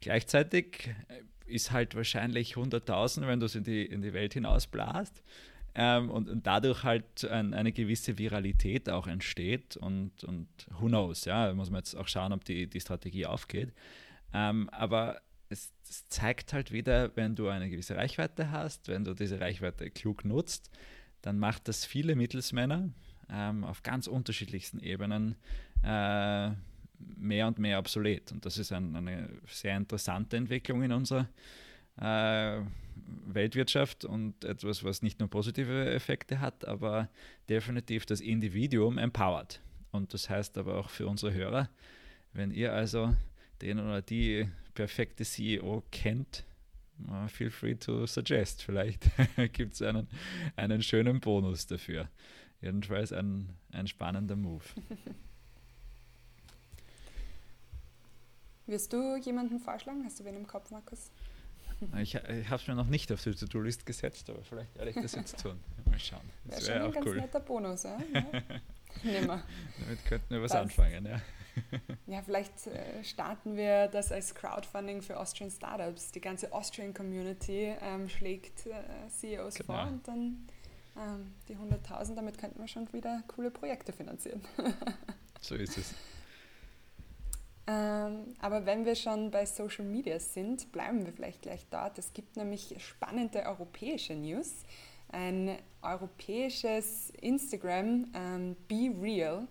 Gleichzeitig 0.00 0.88
äh, 1.08 1.22
ist 1.50 1.72
halt 1.72 1.94
wahrscheinlich 1.94 2.54
100.000, 2.54 3.26
wenn 3.26 3.40
du 3.40 3.46
es 3.46 3.54
in 3.54 3.64
die, 3.64 3.84
in 3.84 4.02
die 4.02 4.12
Welt 4.12 4.34
hinausblast 4.34 5.22
ähm, 5.74 6.10
und, 6.10 6.28
und, 6.28 6.46
dadurch 6.46 6.82
halt 6.82 7.24
ein, 7.24 7.54
eine 7.54 7.72
gewisse 7.72 8.18
Viralität 8.18 8.88
auch 8.88 9.06
entsteht 9.06 9.76
und, 9.76 10.24
und 10.24 10.48
who 10.78 10.86
knows, 10.86 11.24
ja, 11.24 11.52
muss 11.54 11.70
man 11.70 11.78
jetzt 11.78 11.94
auch 11.94 12.08
schauen, 12.08 12.32
ob 12.32 12.44
die, 12.44 12.66
die 12.66 12.80
Strategie 12.80 13.26
aufgeht. 13.26 13.72
Ähm, 14.32 14.68
aber 14.70 15.20
es, 15.48 15.72
es, 15.88 16.06
zeigt 16.08 16.52
halt 16.52 16.72
wieder, 16.72 17.14
wenn 17.16 17.34
du 17.34 17.48
eine 17.48 17.70
gewisse 17.70 17.96
Reichweite 17.96 18.50
hast, 18.50 18.88
wenn 18.88 19.04
du 19.04 19.14
diese 19.14 19.40
Reichweite 19.40 19.90
klug 19.90 20.24
nutzt, 20.24 20.70
dann 21.22 21.38
macht 21.38 21.68
das 21.68 21.84
viele 21.84 22.16
Mittelsmänner, 22.16 22.90
ähm, 23.28 23.64
auf 23.64 23.82
ganz 23.82 24.06
unterschiedlichsten 24.06 24.80
Ebenen 24.80 25.36
äh, 25.82 26.50
mehr 27.16 27.46
und 27.46 27.58
mehr 27.58 27.78
obsolet. 27.78 28.32
Und 28.32 28.44
das 28.44 28.58
ist 28.58 28.72
ein, 28.72 28.94
eine 28.96 29.28
sehr 29.46 29.76
interessante 29.76 30.36
Entwicklung 30.36 30.82
in 30.82 30.92
unserer 30.92 31.28
äh, 32.00 32.60
Weltwirtschaft 33.26 34.04
und 34.04 34.44
etwas, 34.44 34.84
was 34.84 35.02
nicht 35.02 35.20
nur 35.20 35.28
positive 35.28 35.90
Effekte 35.92 36.40
hat, 36.40 36.66
aber 36.66 37.08
definitiv 37.48 38.06
das 38.06 38.20
Individuum 38.20 38.98
empowert. 38.98 39.60
Und 39.90 40.14
das 40.14 40.30
heißt 40.30 40.58
aber 40.58 40.76
auch 40.76 40.90
für 40.90 41.06
unsere 41.06 41.32
Hörer, 41.32 41.68
wenn 42.32 42.52
ihr 42.52 42.72
also 42.72 43.14
den 43.62 43.80
oder 43.80 44.02
die 44.02 44.48
perfekte 44.74 45.24
CEO 45.24 45.82
kennt, 45.90 46.44
feel 47.28 47.50
free 47.50 47.74
to 47.74 48.06
suggest. 48.06 48.62
Vielleicht 48.62 49.10
gibt 49.52 49.74
es 49.74 49.82
einen, 49.82 50.06
einen 50.56 50.82
schönen 50.82 51.20
Bonus 51.20 51.66
dafür 51.66 52.08
jedenfalls 52.60 53.12
ein, 53.12 53.50
ein 53.72 53.86
spannender 53.86 54.36
Move. 54.36 54.64
Wirst 58.70 58.92
du 58.92 59.16
jemanden 59.16 59.58
vorschlagen? 59.58 60.04
Hast 60.04 60.20
du 60.20 60.24
wen 60.24 60.36
im 60.36 60.46
Kopf, 60.46 60.70
Markus? 60.70 61.10
Ich, 62.00 62.14
ich 62.14 62.48
habe 62.48 62.62
es 62.62 62.68
mir 62.68 62.76
noch 62.76 62.86
nicht 62.86 63.10
auf 63.10 63.20
die 63.20 63.34
To-Do-List 63.34 63.84
gesetzt, 63.84 64.30
aber 64.30 64.44
vielleicht 64.44 64.72
werde 64.76 64.90
ich 64.90 64.96
das 64.96 65.16
jetzt 65.16 65.42
tun. 65.42 65.58
Mal 65.86 65.98
schauen. 65.98 66.20
Das 66.44 66.68
wäre 66.68 66.78
wär 66.78 66.78
schon 66.78 66.86
ein 66.86 66.92
ganz 66.92 67.06
cool. 67.06 67.16
netter 67.16 67.40
Bonus, 67.40 67.82
ja? 67.82 67.98
ja. 68.14 68.22
Nehmen 69.02 69.26
wir. 69.26 69.42
Damit 69.80 70.04
könnten 70.04 70.30
wir 70.30 70.42
was 70.42 70.52
das, 70.52 70.60
anfangen, 70.60 71.04
ja. 71.04 71.20
Ja, 72.06 72.22
vielleicht 72.22 72.68
äh, 72.68 73.02
starten 73.02 73.56
wir 73.56 73.88
das 73.88 74.12
als 74.12 74.36
Crowdfunding 74.36 75.02
für 75.02 75.18
Austrian 75.18 75.50
Startups. 75.50 76.12
Die 76.12 76.20
ganze 76.20 76.52
Austrian 76.52 76.94
Community 76.94 77.74
ähm, 77.80 78.08
schlägt 78.08 78.66
äh, 78.66 79.08
CEOs 79.08 79.56
genau. 79.56 79.66
vor 79.66 79.88
und 79.88 80.06
dann 80.06 80.46
ähm, 80.96 81.34
die 81.48 81.56
100.000, 81.56 82.14
damit 82.14 82.38
könnten 82.38 82.60
wir 82.60 82.68
schon 82.68 82.92
wieder 82.92 83.24
coole 83.26 83.50
Projekte 83.50 83.92
finanzieren. 83.92 84.42
so 85.40 85.56
ist 85.56 85.76
es. 85.76 85.92
Ähm, 87.70 88.34
aber 88.40 88.66
wenn 88.66 88.84
wir 88.84 88.96
schon 88.96 89.30
bei 89.30 89.46
Social 89.46 89.84
Media 89.84 90.18
sind, 90.18 90.72
bleiben 90.72 91.06
wir 91.06 91.12
vielleicht 91.12 91.42
gleich 91.42 91.64
dort. 91.70 91.98
Es 91.98 92.12
gibt 92.12 92.36
nämlich 92.36 92.74
spannende 92.78 93.44
europäische 93.46 94.14
News. 94.14 94.64
Ein 95.12 95.56
europäisches 95.80 97.10
Instagram, 97.20 98.10
ähm, 98.14 98.56
Be 98.66 98.92
Real, 99.00 99.46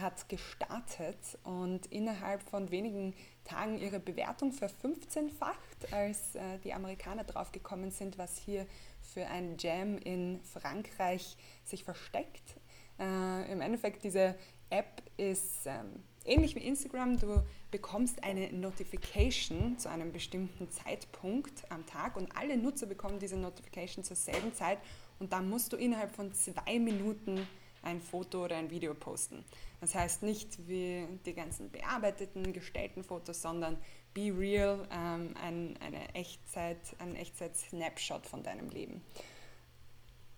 hat 0.00 0.28
gestartet 0.28 1.18
und 1.42 1.86
innerhalb 1.86 2.42
von 2.42 2.70
wenigen 2.70 3.14
Tagen 3.44 3.78
ihre 3.78 3.98
Bewertung 3.98 4.52
verfünfzehnfacht, 4.52 5.92
als 5.92 6.36
äh, 6.36 6.58
die 6.62 6.74
Amerikaner 6.74 7.24
draufgekommen 7.24 7.90
sind, 7.90 8.18
was 8.18 8.38
hier 8.38 8.66
für 9.00 9.26
ein 9.26 9.56
Jam 9.58 9.98
in 9.98 10.40
Frankreich 10.42 11.36
sich 11.64 11.82
versteckt. 11.84 12.56
Äh, 13.00 13.50
Im 13.50 13.62
Endeffekt, 13.62 14.04
diese 14.04 14.36
App 14.70 15.02
ist 15.16 15.66
ähm, 15.66 16.04
ähnlich 16.28 16.54
wie 16.54 16.60
Instagram. 16.60 17.18
Du 17.18 17.42
bekommst 17.70 18.22
eine 18.22 18.52
Notification 18.52 19.78
zu 19.78 19.88
einem 19.88 20.12
bestimmten 20.12 20.70
Zeitpunkt 20.70 21.70
am 21.70 21.86
Tag 21.86 22.16
und 22.16 22.36
alle 22.36 22.56
Nutzer 22.56 22.86
bekommen 22.86 23.18
diese 23.18 23.36
Notification 23.36 24.04
zur 24.04 24.16
selben 24.16 24.52
Zeit 24.54 24.78
und 25.18 25.32
dann 25.32 25.48
musst 25.48 25.72
du 25.72 25.76
innerhalb 25.76 26.14
von 26.14 26.32
zwei 26.32 26.78
Minuten 26.78 27.46
ein 27.82 28.00
Foto 28.00 28.44
oder 28.44 28.56
ein 28.56 28.70
Video 28.70 28.94
posten. 28.94 29.44
Das 29.80 29.94
heißt 29.94 30.22
nicht 30.22 30.68
wie 30.68 31.06
die 31.24 31.34
ganzen 31.34 31.70
bearbeiteten, 31.70 32.52
gestellten 32.52 33.04
Fotos, 33.04 33.40
sondern 33.40 33.78
Be 34.14 34.32
Real, 34.36 34.86
ähm, 34.90 35.34
ein, 35.40 35.76
eine 35.80 36.14
Echtzeit, 36.14 36.80
ein 36.98 37.14
Echtzeit-Snapshot 37.14 38.26
von 38.26 38.42
deinem 38.42 38.68
Leben. 38.68 39.02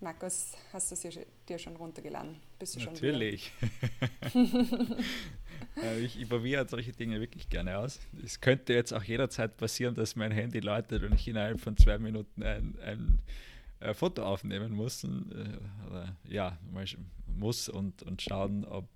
Markus, 0.01 0.53
hast 0.73 0.91
du 0.91 1.09
es 1.09 1.19
dir 1.47 1.59
schon 1.59 1.77
runtergeladen? 1.77 2.37
Bist 2.59 2.77
du 2.77 2.81
Natürlich. 2.81 3.53
ich, 6.03 6.19
ich 6.19 6.29
probiere 6.29 6.67
solche 6.67 6.93
Dinge 6.93 7.21
wirklich 7.21 7.51
gerne 7.51 7.77
aus. 7.77 8.01
Es 8.25 8.41
könnte 8.41 8.73
jetzt 8.73 8.95
auch 8.95 9.03
jederzeit 9.03 9.59
passieren, 9.59 9.95
dass 9.95 10.17
mein 10.17 10.33
Handy 10.33 10.61
läutet 10.61 11.03
und 11.03 11.15
ich 11.15 11.29
innerhalb 11.29 11.61
von 11.61 11.77
zwei 11.77 11.99
Minuten 11.99 12.43
ein, 12.43 12.79
ein, 12.83 13.19
ein 13.81 13.89
äh, 13.91 13.95
Foto 13.95 14.23
aufnehmen 14.23 14.73
muss. 14.73 15.05
Äh, 15.05 15.09
oder, 15.87 16.17
ja, 16.27 16.59
muss 17.27 17.69
und, 17.69 18.03
und 18.03 18.23
schauen, 18.23 18.65
ob, 18.65 18.89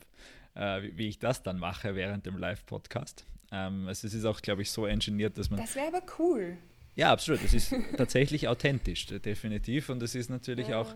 äh, 0.54 0.82
wie, 0.82 0.96
wie 0.96 1.08
ich 1.08 1.18
das 1.18 1.42
dann 1.42 1.58
mache 1.58 1.94
während 1.94 2.24
dem 2.24 2.38
Live-Podcast. 2.38 3.26
Ähm, 3.52 3.88
also 3.88 4.06
es 4.06 4.14
ist 4.14 4.24
auch, 4.24 4.40
glaube 4.40 4.62
ich, 4.62 4.70
so 4.70 4.86
engineert, 4.86 5.36
dass 5.36 5.50
man. 5.50 5.60
Das 5.60 5.76
wäre 5.76 5.88
aber 5.88 6.02
cool. 6.18 6.56
Ja, 6.96 7.12
absolut. 7.12 7.42
Es 7.42 7.54
ist 7.54 7.74
tatsächlich 7.96 8.48
authentisch, 8.48 9.06
definitiv. 9.06 9.88
Und 9.88 10.02
es 10.02 10.14
ist 10.14 10.30
natürlich 10.30 10.68
ja. 10.68 10.80
auch, 10.80 10.94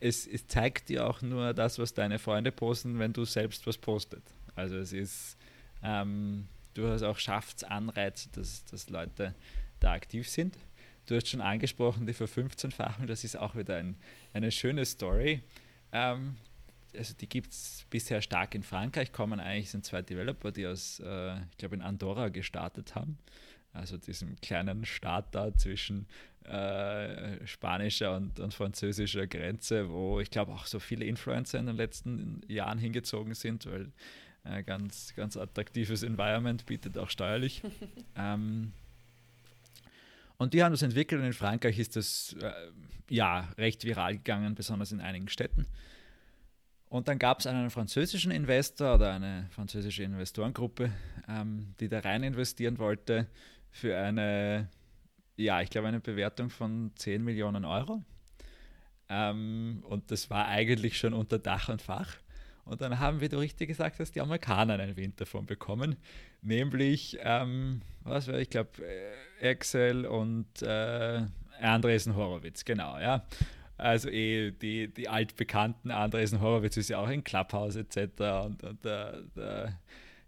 es, 0.00 0.26
es 0.26 0.46
zeigt 0.46 0.88
dir 0.88 1.06
auch 1.06 1.22
nur 1.22 1.54
das, 1.54 1.78
was 1.78 1.94
deine 1.94 2.18
Freunde 2.18 2.52
posten, 2.52 2.98
wenn 2.98 3.12
du 3.12 3.24
selbst 3.24 3.66
was 3.66 3.78
postet. 3.78 4.22
Also 4.54 4.76
es 4.76 4.92
ist 4.92 5.36
ähm, 5.82 6.48
durchaus 6.74 7.02
auch 7.02 7.18
Schaffsanreiz, 7.18 8.30
dass, 8.32 8.64
dass 8.64 8.88
Leute 8.90 9.34
da 9.80 9.92
aktiv 9.92 10.28
sind. 10.28 10.56
du 11.06 11.16
hast 11.16 11.28
schon 11.28 11.40
angesprochen, 11.40 12.06
die 12.06 12.14
Verfünfzehnfachung, 12.14 13.06
das 13.06 13.24
ist 13.24 13.36
auch 13.36 13.54
wieder 13.54 13.76
ein, 13.76 13.96
eine 14.32 14.50
schöne 14.50 14.84
Story. 14.84 15.42
Ähm, 15.92 16.36
also 16.96 17.14
die 17.14 17.28
gibt 17.28 17.52
es 17.52 17.84
bisher 17.90 18.22
stark 18.22 18.54
in 18.54 18.62
Frankreich, 18.62 19.12
kommen 19.12 19.38
eigentlich, 19.38 19.70
sind 19.70 19.84
zwei 19.84 20.00
Developer, 20.02 20.50
die 20.50 20.66
aus, 20.66 21.00
äh, 21.00 21.36
ich 21.50 21.58
glaube, 21.58 21.74
in 21.76 21.82
Andorra 21.82 22.28
gestartet 22.28 22.94
haben. 22.94 23.18
Also 23.76 23.98
diesem 23.98 24.40
kleinen 24.40 24.84
Staat 24.84 25.34
da 25.34 25.54
zwischen 25.54 26.06
äh, 26.44 27.44
spanischer 27.46 28.16
und, 28.16 28.38
und, 28.40 28.54
französischer 28.54 29.26
Grenze, 29.26 29.90
wo 29.90 30.20
ich 30.20 30.30
glaube 30.30 30.52
auch 30.52 30.66
so 30.66 30.78
viele 30.78 31.04
Influencer 31.04 31.58
in 31.58 31.66
den 31.66 31.76
letzten 31.76 32.40
Jahren 32.46 32.78
hingezogen 32.78 33.34
sind, 33.34 33.66
weil 33.66 33.92
äh, 34.44 34.62
ganz, 34.62 35.12
ganz 35.16 35.36
attraktives 35.36 36.02
Environment 36.02 36.64
bietet 36.66 36.96
auch 36.98 37.10
steuerlich. 37.10 37.62
ähm, 38.16 38.72
und 40.38 40.54
die 40.54 40.62
haben 40.62 40.72
das 40.72 40.82
entwickelt 40.82 41.20
und 41.20 41.26
in 41.26 41.32
Frankreich 41.32 41.78
ist 41.78 41.96
das 41.96 42.36
äh, 42.40 42.52
ja 43.10 43.48
recht 43.58 43.84
viral 43.84 44.14
gegangen, 44.14 44.54
besonders 44.54 44.92
in 44.92 45.00
einigen 45.00 45.28
Städten. 45.28 45.66
Und 46.88 47.08
dann 47.08 47.18
gab 47.18 47.40
es 47.40 47.46
einen 47.46 47.70
französischen 47.70 48.30
Investor 48.30 48.94
oder 48.94 49.12
eine 49.12 49.48
französische 49.50 50.04
Investorengruppe, 50.04 50.92
ähm, 51.28 51.74
die 51.80 51.88
da 51.88 51.98
rein 51.98 52.22
investieren 52.22 52.78
wollte 52.78 53.26
für 53.76 53.96
eine, 53.96 54.68
ja, 55.36 55.60
ich 55.60 55.70
glaube, 55.70 55.88
eine 55.88 56.00
Bewertung 56.00 56.50
von 56.50 56.92
10 56.96 57.22
Millionen 57.22 57.64
Euro. 57.64 58.02
Ähm, 59.08 59.84
und 59.88 60.10
das 60.10 60.30
war 60.30 60.48
eigentlich 60.48 60.98
schon 60.98 61.14
unter 61.14 61.38
Dach 61.38 61.68
und 61.68 61.82
Fach. 61.82 62.16
Und 62.64 62.80
dann 62.80 62.98
haben, 62.98 63.20
wie 63.20 63.28
du 63.28 63.38
richtig 63.38 63.68
gesagt 63.68 64.00
hast, 64.00 64.16
die 64.16 64.20
Amerikaner 64.20 64.74
einen 64.74 64.96
Wind 64.96 65.20
davon 65.20 65.46
bekommen, 65.46 65.96
nämlich, 66.42 67.16
ähm, 67.20 67.80
was 68.02 68.26
war 68.26 68.38
ich 68.38 68.50
glaube, 68.50 68.70
äh, 68.84 69.50
Excel 69.50 70.04
und 70.04 70.62
äh, 70.62 71.22
Andresen 71.60 72.16
Horowitz, 72.16 72.64
genau, 72.64 72.98
ja. 72.98 73.24
Also 73.78 74.08
eh 74.08 74.50
die, 74.52 74.92
die 74.92 75.08
altbekannten 75.08 75.90
Andresen 75.90 76.40
Horowitz 76.40 76.76
ist 76.76 76.88
ja 76.88 76.98
auch 76.98 77.08
in 77.08 77.22
Clubhouse 77.22 77.76
etc. 77.76 77.96
Und, 78.44 78.64
und 78.64 78.84
der, 78.84 79.20
der, 79.36 79.78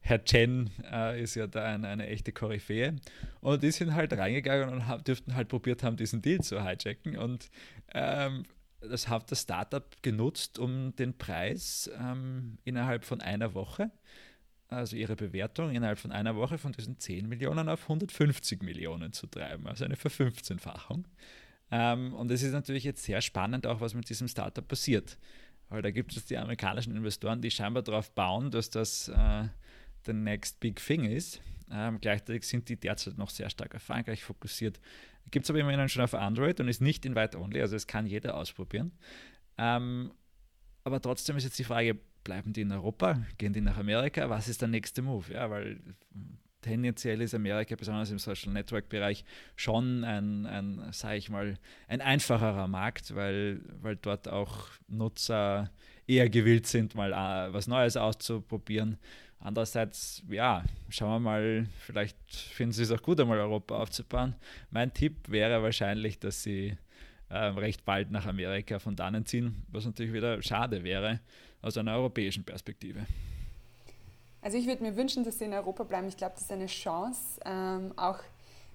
Herr 0.09 0.25
Chen 0.25 0.71
äh, 0.91 1.23
ist 1.23 1.35
ja 1.35 1.47
da 1.47 1.65
eine, 1.65 1.87
eine 1.87 2.07
echte 2.07 2.33
Koryphäe. 2.33 2.97
Und 3.41 3.63
die 3.63 3.71
sind 3.71 3.93
halt 3.95 4.15
reingegangen 4.15 4.71
und 4.71 4.87
haben, 4.87 5.05
dürften 5.05 5.35
halt 5.35 5.49
probiert 5.49 5.83
haben, 5.83 5.99
diesen 5.99 6.23
Deal 6.23 6.41
zu 6.41 6.65
hijacken. 6.65 7.19
Und 7.19 7.51
ähm, 7.93 8.45
das 8.81 9.09
hat 9.09 9.31
das 9.31 9.43
Startup 9.43 9.85
genutzt, 10.01 10.59
um 10.59 10.97
den 10.97 11.17
Preis 11.19 11.91
ähm, 12.01 12.57
innerhalb 12.65 13.05
von 13.05 13.21
einer 13.21 13.53
Woche, 13.53 13.91
also 14.69 14.97
ihre 14.97 15.15
Bewertung 15.15 15.73
innerhalb 15.73 15.99
von 15.99 16.11
einer 16.11 16.37
Woche 16.37 16.57
von 16.57 16.73
diesen 16.73 16.99
10 16.99 17.29
Millionen 17.29 17.69
auf 17.69 17.83
150 17.83 18.63
Millionen 18.63 19.13
zu 19.13 19.27
treiben, 19.27 19.67
also 19.67 19.85
eine 19.85 19.97
Verfünfzehnfachung. 19.97 21.07
Ähm, 21.71 22.15
und 22.15 22.31
es 22.31 22.43
ist 22.43 22.53
natürlich 22.53 22.85
jetzt 22.85 23.05
sehr 23.05 23.21
spannend, 23.21 23.67
auch 23.67 23.83
was 23.83 23.93
mit 23.93 24.09
diesem 24.09 24.29
Startup 24.29 24.67
passiert. 24.67 25.19
Weil 25.69 25.83
da 25.83 25.91
gibt 25.91 26.17
es 26.17 26.25
die 26.25 26.39
amerikanischen 26.39 26.97
Investoren, 26.97 27.43
die 27.43 27.51
scheinbar 27.51 27.83
darauf 27.83 28.11
bauen, 28.13 28.51
dass 28.51 28.71
das 28.71 29.09
äh, 29.09 29.49
the 30.09 30.15
next 30.15 30.59
big 30.59 30.81
thing 30.85 31.05
ist. 31.05 31.41
Ähm, 31.71 31.99
gleichzeitig 32.01 32.45
sind 32.45 32.69
die 32.69 32.77
derzeit 32.77 33.19
noch 33.19 33.31
sehr 33.31 33.51
stark 33.51 33.75
auf 33.75 33.83
Frankreich 33.83 34.25
fokussiert. 34.25 34.81
Gibt 35.31 35.45
es 35.45 35.51
aber 35.51 35.61
immerhin 35.61 35.89
schon 35.89 36.03
auf 36.03 36.15
Android 36.15 36.59
und 36.61 36.69
ist 36.69 36.81
nicht 36.81 37.05
in 37.05 37.15
White 37.15 37.39
Only, 37.39 37.61
also 37.61 37.77
es 37.77 37.87
kann 37.87 38.07
jeder 38.07 38.37
ausprobieren. 38.37 38.93
Ähm, 39.59 40.13
aber 40.85 41.01
trotzdem 41.01 41.37
ist 41.37 41.45
jetzt 41.45 41.59
die 41.59 41.65
Frage, 41.65 41.99
bleiben 42.25 42.53
die 42.53 42.63
in 42.63 42.73
Europa, 42.73 43.23
gehen 43.37 43.53
die 43.53 43.61
nach 43.61 43.77
Amerika, 43.77 44.31
was 44.31 44.49
ist 44.49 44.63
der 44.63 44.69
nächste 44.69 45.03
Move? 45.03 45.33
Ja, 45.33 45.51
weil 45.51 45.79
tendenziell 46.63 47.21
ist 47.21 47.35
Amerika, 47.35 47.77
besonders 47.77 48.11
im 48.11 48.19
Social 48.19 48.53
Network 48.53 48.89
Bereich, 48.89 49.25
schon 49.55 50.05
ein, 50.05 50.47
ein 50.47 50.93
sage 50.93 51.17
ich 51.17 51.29
mal, 51.29 51.59
ein 51.87 52.01
einfacherer 52.01 52.69
Markt, 52.69 53.15
weil, 53.15 53.61
weil 53.81 53.97
dort 53.97 54.29
auch 54.29 54.69
Nutzer 54.89 55.71
eher 56.07 56.29
gewillt 56.31 56.67
sind, 56.67 56.95
mal 56.95 57.13
uh, 57.13 57.53
was 57.53 57.67
Neues 57.69 57.97
auszuprobieren. 57.97 58.99
Andererseits, 59.41 60.23
ja, 60.29 60.65
schauen 60.89 61.11
wir 61.11 61.21
mal, 61.21 61.67
vielleicht 61.79 62.17
finden 62.33 62.73
sie 62.73 62.83
es 62.83 62.91
auch 62.91 63.03
gut, 63.03 63.21
einmal 63.21 63.39
Europa 63.39 63.77
aufzubauen. 63.79 64.35
Mein 64.71 64.93
Tipp 64.93 65.29
wäre 65.29 65.63
wahrscheinlich, 65.63 66.19
dass 66.19 66.43
sie 66.43 66.77
äh, 67.29 67.37
recht 67.37 67.85
bald 67.85 68.11
nach 68.11 68.27
Amerika 68.27 68.79
von 68.79 68.97
dannen 68.97 69.25
ziehen, 69.27 69.63
was 69.71 69.85
natürlich 69.85 70.13
wieder 70.13 70.43
schade 70.43 70.83
wäre 70.83 71.21
aus 71.63 71.77
einer 71.77 71.95
europäischen 71.95 72.45
Perspektive. 72.45 73.07
Also 74.41 74.57
ich 74.57 74.67
würde 74.67 74.83
mir 74.83 74.97
wünschen, 74.97 75.25
dass 75.25 75.39
sie 75.39 75.45
in 75.45 75.53
Europa 75.53 75.85
bleiben. 75.85 76.09
Ich 76.09 76.17
glaube, 76.17 76.35
das 76.35 76.43
ist 76.43 76.53
eine 76.53 76.67
Chance. 76.67 77.41
Ähm, 77.45 77.93
auch 77.97 78.19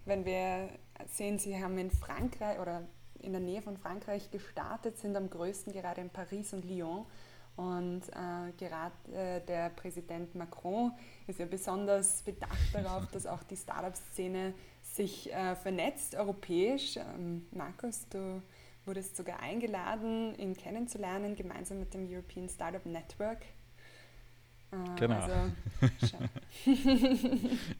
wenn 0.05 0.25
wir 0.25 0.69
sehen, 1.07 1.39
sie 1.39 1.61
haben 1.61 1.77
in 1.77 1.91
Frankreich 1.91 2.59
oder 2.59 2.83
in 3.21 3.31
der 3.31 3.41
Nähe 3.41 3.61
von 3.61 3.77
Frankreich 3.77 4.29
gestartet, 4.31 4.97
sind 4.97 5.15
am 5.15 5.29
größten 5.29 5.71
gerade 5.73 6.01
in 6.01 6.09
Paris 6.09 6.53
und 6.53 6.65
Lyon. 6.65 7.05
Und 7.55 8.01
äh, 8.09 8.51
gerade 8.57 8.95
äh, 9.13 9.39
der 9.45 9.69
Präsident 9.69 10.33
Macron 10.33 10.91
ist 11.27 11.39
ja 11.39 11.45
besonders 11.45 12.23
bedacht 12.23 12.73
darauf, 12.73 13.05
dass 13.11 13.27
auch 13.27 13.43
die 13.43 13.55
Startup-Szene 13.55 14.53
sich 14.81 15.31
äh, 15.31 15.55
vernetzt, 15.55 16.15
europäisch. 16.15 16.97
Ähm, 16.97 17.45
Markus, 17.51 18.07
du 18.09 18.41
wurdest 18.85 19.15
sogar 19.15 19.39
eingeladen, 19.39 20.35
ihn 20.39 20.55
kennenzulernen, 20.55 21.35
gemeinsam 21.35 21.79
mit 21.79 21.93
dem 21.93 22.11
European 22.11 22.49
Startup 22.49 22.85
Network. 22.85 23.43
Äh, 24.71 24.99
genau. 24.99 25.19
Also, 25.19 25.35
schau. 26.07 26.17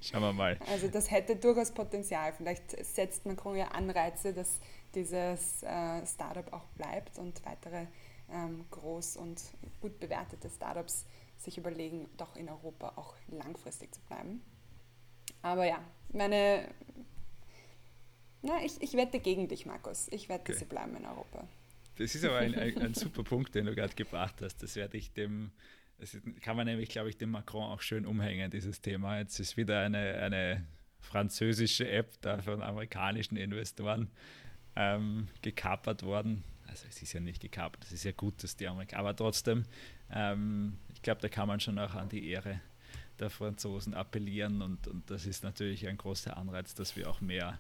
Schauen 0.02 0.22
wir 0.22 0.34
mal. 0.34 0.60
Also 0.70 0.88
das 0.88 1.10
hätte 1.10 1.36
durchaus 1.36 1.72
Potenzial. 1.72 2.34
Vielleicht 2.34 2.86
setzt 2.86 3.26
Macron 3.26 3.56
ja 3.56 3.70
Anreize, 3.70 4.34
dass 4.34 4.60
dieses 4.94 5.64
äh, 5.64 6.06
Startup 6.06 6.52
auch 6.54 6.66
bleibt 6.76 7.18
und 7.18 7.44
weitere 7.46 7.88
ähm, 8.34 8.66
groß 8.72 9.18
und 9.18 9.42
gut 9.80 10.00
bewertete 10.00 10.50
Startups 10.50 11.06
sich 11.38 11.58
überlegen, 11.58 12.10
doch 12.18 12.36
in 12.36 12.50
Europa 12.50 12.94
auch 12.96 13.16
langfristig 13.28 13.94
zu 13.94 14.02
bleiben. 14.02 14.42
Aber 15.42 15.66
ja, 15.66 15.84
meine. 16.12 16.68
Na, 18.42 18.64
ich, 18.64 18.82
ich 18.82 18.94
wette 18.94 19.20
gegen 19.20 19.48
dich, 19.48 19.66
Markus. 19.66 20.08
Ich 20.12 20.28
wette, 20.28 20.52
okay. 20.52 20.54
sie 20.54 20.66
bleiben 20.66 20.96
in 20.98 21.06
Europa. 21.06 21.48
Das 21.98 22.16
ist 22.16 22.26
aber 22.26 22.38
ein, 22.38 22.56
ein, 22.56 22.78
ein 22.82 22.94
super 22.94 23.24
Punkt, 23.24 23.56
den 23.56 23.66
du 23.66 23.76
gerade 23.76 23.94
gebracht 23.94 24.42
hast. 24.42 24.62
Das 24.64 24.76
werde 24.76 24.98
ich 24.98 25.14
dem, 25.14 25.52
das 26.00 26.18
kann 26.42 26.58
man 26.58 26.66
nämlich, 26.66 26.90
glaube 26.90 27.10
ich, 27.10 27.18
dem 27.18 27.32
Macron 27.32 27.64
auch 27.72 27.82
schön 27.82 28.06
umhängen, 28.06 28.52
dieses 28.52 28.82
Thema. 28.82 29.20
Jetzt 29.20 29.40
ist 29.40 29.56
wieder 29.56 29.82
eine, 29.82 30.16
eine 30.16 30.66
französische 31.00 31.90
App 31.90 32.22
da 32.22 32.42
von 32.42 32.62
amerikanischen 32.62 33.38
Investoren 33.38 34.10
ähm, 34.76 35.28
gekapert 35.42 36.04
worden 36.04 36.44
also 36.74 36.88
es 36.90 37.02
ist 37.02 37.14
ja 37.14 37.20
nicht 37.20 37.40
gekapert, 37.40 37.84
es 37.86 37.92
ist 37.92 38.04
ja 38.04 38.12
gut, 38.12 38.44
dass 38.44 38.56
die 38.56 38.68
Amerikaner, 38.68 39.02
aber 39.02 39.16
trotzdem, 39.16 39.64
ähm, 40.12 40.78
ich 40.94 41.04
glaube, 41.04 41.22
da 41.22 41.30
kann 41.30 41.48
man 41.48 41.60
schon 41.60 41.78
auch 41.78 41.94
an 41.94 42.10
die 42.10 42.28
Ehre 42.30 42.60
der 43.20 43.30
Franzosen 43.30 43.94
appellieren 43.94 44.64
und, 44.64 44.88
und 44.88 45.10
das 45.12 45.28
ist 45.28 45.44
natürlich 45.44 45.88
ein 45.88 45.98
großer 45.98 46.36
Anreiz, 46.36 46.74
dass 46.74 46.96
wir 46.96 47.10
auch 47.10 47.22
mehr 47.22 47.60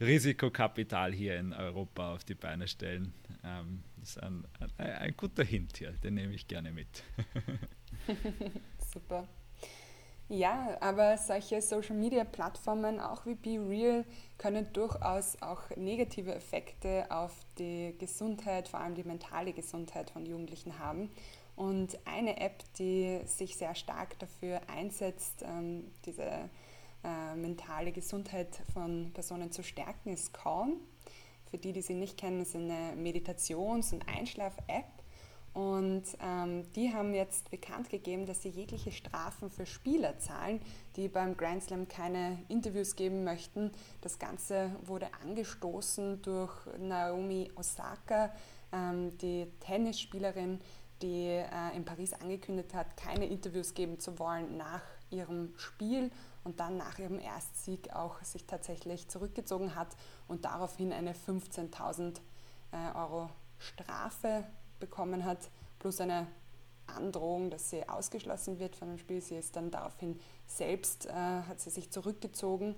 Risikokapital 0.00 1.12
hier 1.12 1.38
in 1.38 1.52
Europa 1.52 2.14
auf 2.14 2.24
die 2.24 2.34
Beine 2.34 2.66
stellen. 2.66 3.12
Ähm, 3.44 3.82
das 3.98 4.10
ist 4.10 4.22
ein, 4.22 4.44
ein, 4.78 4.92
ein 4.92 5.16
guter 5.16 5.44
Hint 5.44 5.76
hier, 5.76 5.92
den 5.92 6.14
nehme 6.14 6.32
ich 6.32 6.48
gerne 6.48 6.72
mit. 6.72 7.04
Super. 8.92 9.28
Ja, 10.28 10.78
aber 10.80 11.18
solche 11.18 11.60
Social-Media-Plattformen, 11.60 12.98
auch 12.98 13.26
wie 13.26 13.34
BeReal, 13.34 14.06
können 14.38 14.72
durchaus 14.72 15.40
auch 15.42 15.60
negative 15.76 16.34
Effekte 16.34 17.06
auf 17.10 17.32
die 17.58 17.94
Gesundheit, 17.98 18.68
vor 18.68 18.80
allem 18.80 18.94
die 18.94 19.04
mentale 19.04 19.52
Gesundheit 19.52 20.10
von 20.10 20.24
Jugendlichen 20.24 20.78
haben. 20.78 21.10
Und 21.56 21.98
eine 22.06 22.40
App, 22.40 22.64
die 22.78 23.20
sich 23.26 23.56
sehr 23.56 23.74
stark 23.74 24.18
dafür 24.18 24.62
einsetzt, 24.68 25.44
ähm, 25.46 25.92
diese 26.06 26.24
äh, 26.24 27.36
mentale 27.36 27.92
Gesundheit 27.92 28.62
von 28.72 29.10
Personen 29.12 29.52
zu 29.52 29.62
stärken, 29.62 30.14
ist 30.14 30.32
Calm. 30.32 30.80
Für 31.50 31.58
die, 31.58 31.72
die 31.72 31.82
sie 31.82 31.94
nicht 31.94 32.18
kennen, 32.18 32.40
ist 32.40 32.56
eine 32.56 32.94
Meditations- 32.96 33.92
und 33.92 34.08
Einschlaf-App 34.08 35.03
und 35.54 36.02
ähm, 36.20 36.64
die 36.72 36.92
haben 36.92 37.14
jetzt 37.14 37.48
bekannt 37.48 37.88
gegeben, 37.88 38.26
dass 38.26 38.42
sie 38.42 38.48
jegliche 38.48 38.90
Strafen 38.90 39.50
für 39.50 39.66
Spieler 39.66 40.18
zahlen, 40.18 40.60
die 40.96 41.06
beim 41.06 41.36
Grand 41.36 41.62
Slam 41.62 41.86
keine 41.86 42.42
Interviews 42.48 42.96
geben 42.96 43.22
möchten. 43.22 43.70
Das 44.00 44.18
Ganze 44.18 44.74
wurde 44.84 45.06
angestoßen 45.22 46.20
durch 46.22 46.52
Naomi 46.80 47.52
Osaka, 47.54 48.32
ähm, 48.72 49.16
die 49.18 49.46
Tennisspielerin, 49.60 50.60
die 51.02 51.28
äh, 51.28 51.76
in 51.76 51.84
Paris 51.84 52.14
angekündigt 52.14 52.74
hat, 52.74 52.96
keine 52.96 53.26
Interviews 53.26 53.74
geben 53.74 54.00
zu 54.00 54.18
wollen 54.18 54.56
nach 54.56 54.82
ihrem 55.10 55.54
Spiel 55.56 56.10
und 56.42 56.58
dann 56.58 56.76
nach 56.76 56.98
ihrem 56.98 57.20
Erstsieg 57.20 57.94
auch 57.94 58.20
sich 58.24 58.44
tatsächlich 58.46 59.06
zurückgezogen 59.06 59.76
hat 59.76 59.88
und 60.26 60.46
daraufhin 60.46 60.92
eine 60.92 61.12
15.000 61.12 62.16
äh, 62.72 62.96
Euro 62.96 63.30
Strafe 63.58 64.44
bekommen 64.84 65.24
hat, 65.24 65.50
plus 65.78 66.00
eine 66.00 66.26
Androhung, 66.86 67.50
dass 67.50 67.70
sie 67.70 67.88
ausgeschlossen 67.88 68.58
wird 68.58 68.76
von 68.76 68.88
dem 68.88 68.98
Spiel. 68.98 69.20
Sie 69.20 69.36
ist 69.36 69.56
dann 69.56 69.70
daraufhin 69.70 70.20
selbst, 70.46 71.06
äh, 71.06 71.12
hat 71.12 71.60
sie 71.60 71.70
sich 71.70 71.90
zurückgezogen. 71.90 72.74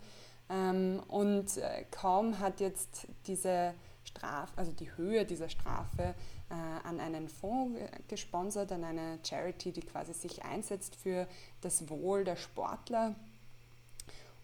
Ähm, 0.49 1.03
und 1.09 1.57
äh, 1.57 1.85
kaum 1.91 2.39
hat 2.39 2.61
jetzt 2.61 3.09
diese 3.27 3.75
Strafe, 4.05 4.53
also 4.57 4.71
die 4.71 4.97
Höhe 4.97 5.25
dieser 5.25 5.49
Strafe 5.49 6.15
äh, 6.49 6.55
an 6.89 7.01
einen 7.01 7.29
Fonds 7.29 7.81
gesponsert, 8.07 8.71
an 8.71 8.85
eine 8.85 9.19
Charity, 9.25 9.73
die 9.73 9.81
quasi 9.81 10.13
sich 10.15 10.45
einsetzt 10.45 10.95
für 10.95 11.27
das 11.61 11.89
Wohl 11.89 12.23
der 12.23 12.37
Sportler 12.37 13.17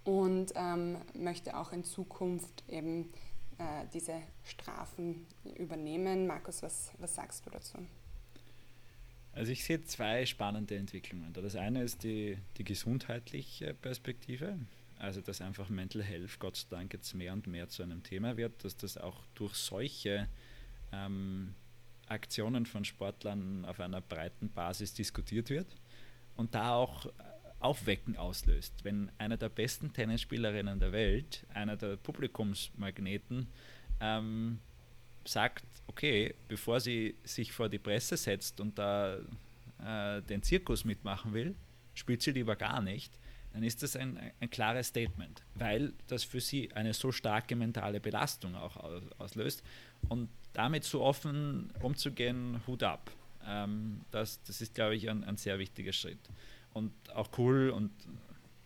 und 0.05 0.53
ähm, 0.57 0.97
möchte 1.15 1.57
auch 1.57 1.73
in 1.73 1.85
Zukunft 1.85 2.65
eben 2.69 3.13
äh, 3.59 3.87
diese 3.95 4.15
Strafen 4.45 5.27
übernehmen. 5.59 6.27
Markus, 6.27 6.63
was, 6.63 6.93
was 6.99 7.15
sagst 7.15 7.47
du 7.47 7.51
dazu? 7.51 7.79
Also 9.33 9.51
ich 9.53 9.65
sehe 9.65 9.83
zwei 9.85 10.27
spannende 10.27 10.77
Entwicklungen. 10.77 11.33
Das 11.33 11.57
eine 11.57 11.83
ist 11.83 12.03
die, 12.03 12.37
die 12.59 12.65
gesundheitliche 12.65 13.73
Perspektive, 13.73 14.59
also 14.99 15.21
dass 15.23 15.41
einfach 15.41 15.69
Mental 15.71 16.03
Health 16.03 16.39
Gott 16.39 16.57
sei 16.57 16.67
Dank 16.71 16.93
jetzt 16.93 17.15
mehr 17.15 17.33
und 17.33 17.47
mehr 17.47 17.69
zu 17.69 17.83
einem 17.83 18.03
Thema 18.03 18.37
wird, 18.37 18.63
dass 18.65 18.77
das 18.77 18.99
auch 18.99 19.25
durch 19.35 19.55
solche 19.55 20.29
ähm, 20.93 21.55
Aktionen 22.09 22.67
von 22.67 22.85
Sportlern 22.85 23.65
auf 23.65 23.81
einer 23.81 24.03
breiten 24.03 24.51
Basis 24.51 24.93
diskutiert 24.93 25.49
wird 25.49 25.69
und 26.37 26.55
da 26.55 26.75
auch 26.75 27.07
Aufwecken 27.59 28.17
auslöst. 28.17 28.85
Wenn 28.85 29.11
einer 29.19 29.37
der 29.37 29.49
besten 29.49 29.93
Tennisspielerinnen 29.93 30.79
der 30.79 30.93
Welt, 30.93 31.47
einer 31.55 31.77
der 31.77 31.97
Publikumsmagneten, 31.97 33.49
ähm, 34.03 34.59
sagt, 35.25 35.65
okay, 35.87 36.35
bevor 36.49 36.81
sie 36.81 37.15
sich 37.25 37.53
vor 37.53 37.69
die 37.69 37.79
Presse 37.79 38.17
setzt 38.17 38.61
und 38.61 38.79
da 38.79 39.19
äh, 39.85 40.21
den 40.23 40.43
Zirkus 40.43 40.85
mitmachen 40.85 41.33
will, 41.33 41.55
spielt 41.95 42.23
sie 42.23 42.33
lieber 42.33 42.57
gar 42.57 42.83
nicht, 42.83 43.19
dann 43.53 43.63
ist 43.63 43.83
das 43.83 43.97
ein, 43.97 44.19
ein 44.41 44.51
klares 44.51 44.89
Statement, 44.89 45.43
weil 45.55 45.93
das 46.07 46.25
für 46.25 46.41
sie 46.41 46.73
eine 46.73 46.95
so 46.95 47.13
starke 47.13 47.55
mentale 47.55 48.01
Belastung 48.01 48.55
auch 48.55 48.77
auslöst. 49.19 49.63
Und 50.09 50.31
damit 50.55 50.85
so 50.85 51.03
offen 51.03 51.71
umzugehen, 51.81 52.61
Hut 52.67 52.83
ab. 52.83 53.11
Ähm, 53.47 54.01
das, 54.11 54.43
das 54.45 54.61
ist, 54.61 54.75
glaube 54.75 54.97
ich, 54.97 55.09
ein, 55.09 55.25
ein 55.25 55.37
sehr 55.37 55.59
wichtiger 55.59 55.93
Schritt 55.93 56.19
und 56.73 56.93
auch 57.15 57.29
cool 57.39 57.71
und 57.71 57.91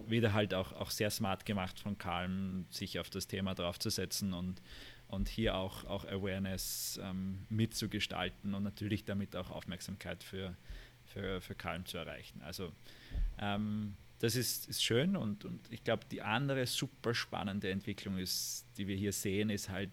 wieder 0.06 0.32
halt 0.32 0.54
auch, 0.54 0.72
auch 0.72 0.90
sehr 0.90 1.10
smart 1.10 1.46
gemacht 1.46 1.80
von 1.80 1.98
Calm, 1.98 2.66
sich 2.70 2.98
auf 3.00 3.10
das 3.10 3.26
Thema 3.26 3.54
draufzusetzen 3.54 4.34
und, 4.34 4.60
und 5.08 5.28
hier 5.28 5.56
auch, 5.56 5.84
auch 5.84 6.04
Awareness 6.04 7.00
ähm, 7.02 7.46
mitzugestalten 7.48 8.54
und 8.54 8.62
natürlich 8.62 9.04
damit 9.04 9.36
auch 9.36 9.50
Aufmerksamkeit 9.50 10.22
für, 10.22 10.56
für, 11.04 11.40
für 11.40 11.54
Calm 11.54 11.86
zu 11.86 11.98
erreichen. 11.98 12.42
Also 12.42 12.72
ähm, 13.38 13.94
das 14.18 14.34
ist, 14.34 14.68
ist 14.68 14.82
schön 14.82 15.16
und, 15.16 15.44
und 15.44 15.60
ich 15.70 15.84
glaube, 15.84 16.04
die 16.10 16.22
andere 16.22 16.66
super 16.66 17.14
spannende 17.14 17.70
Entwicklung 17.70 18.18
ist, 18.18 18.64
die 18.76 18.86
wir 18.86 18.96
hier 18.96 19.12
sehen, 19.12 19.50
ist 19.50 19.68
halt 19.68 19.90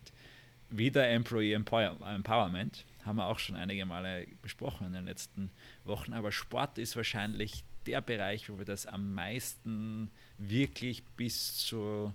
wieder 0.70 1.08
Employee 1.08 1.54
Empowerment. 1.54 2.86
Haben 3.06 3.18
wir 3.18 3.28
auch 3.28 3.40
schon 3.40 3.56
einige 3.56 3.86
Male 3.86 4.28
besprochen 4.42 4.88
in 4.88 4.94
den 4.94 5.06
letzten 5.06 5.52
Wochen, 5.84 6.14
aber 6.14 6.32
Sport 6.32 6.78
ist 6.78 6.96
wahrscheinlich 6.96 7.64
der 7.86 8.02
Bereich, 8.02 8.50
wo 8.50 8.58
wir 8.58 8.66
das 8.66 8.86
am 8.86 9.14
meisten 9.14 10.10
wirklich 10.38 11.04
bis 11.18 11.58
zu, 11.58 12.14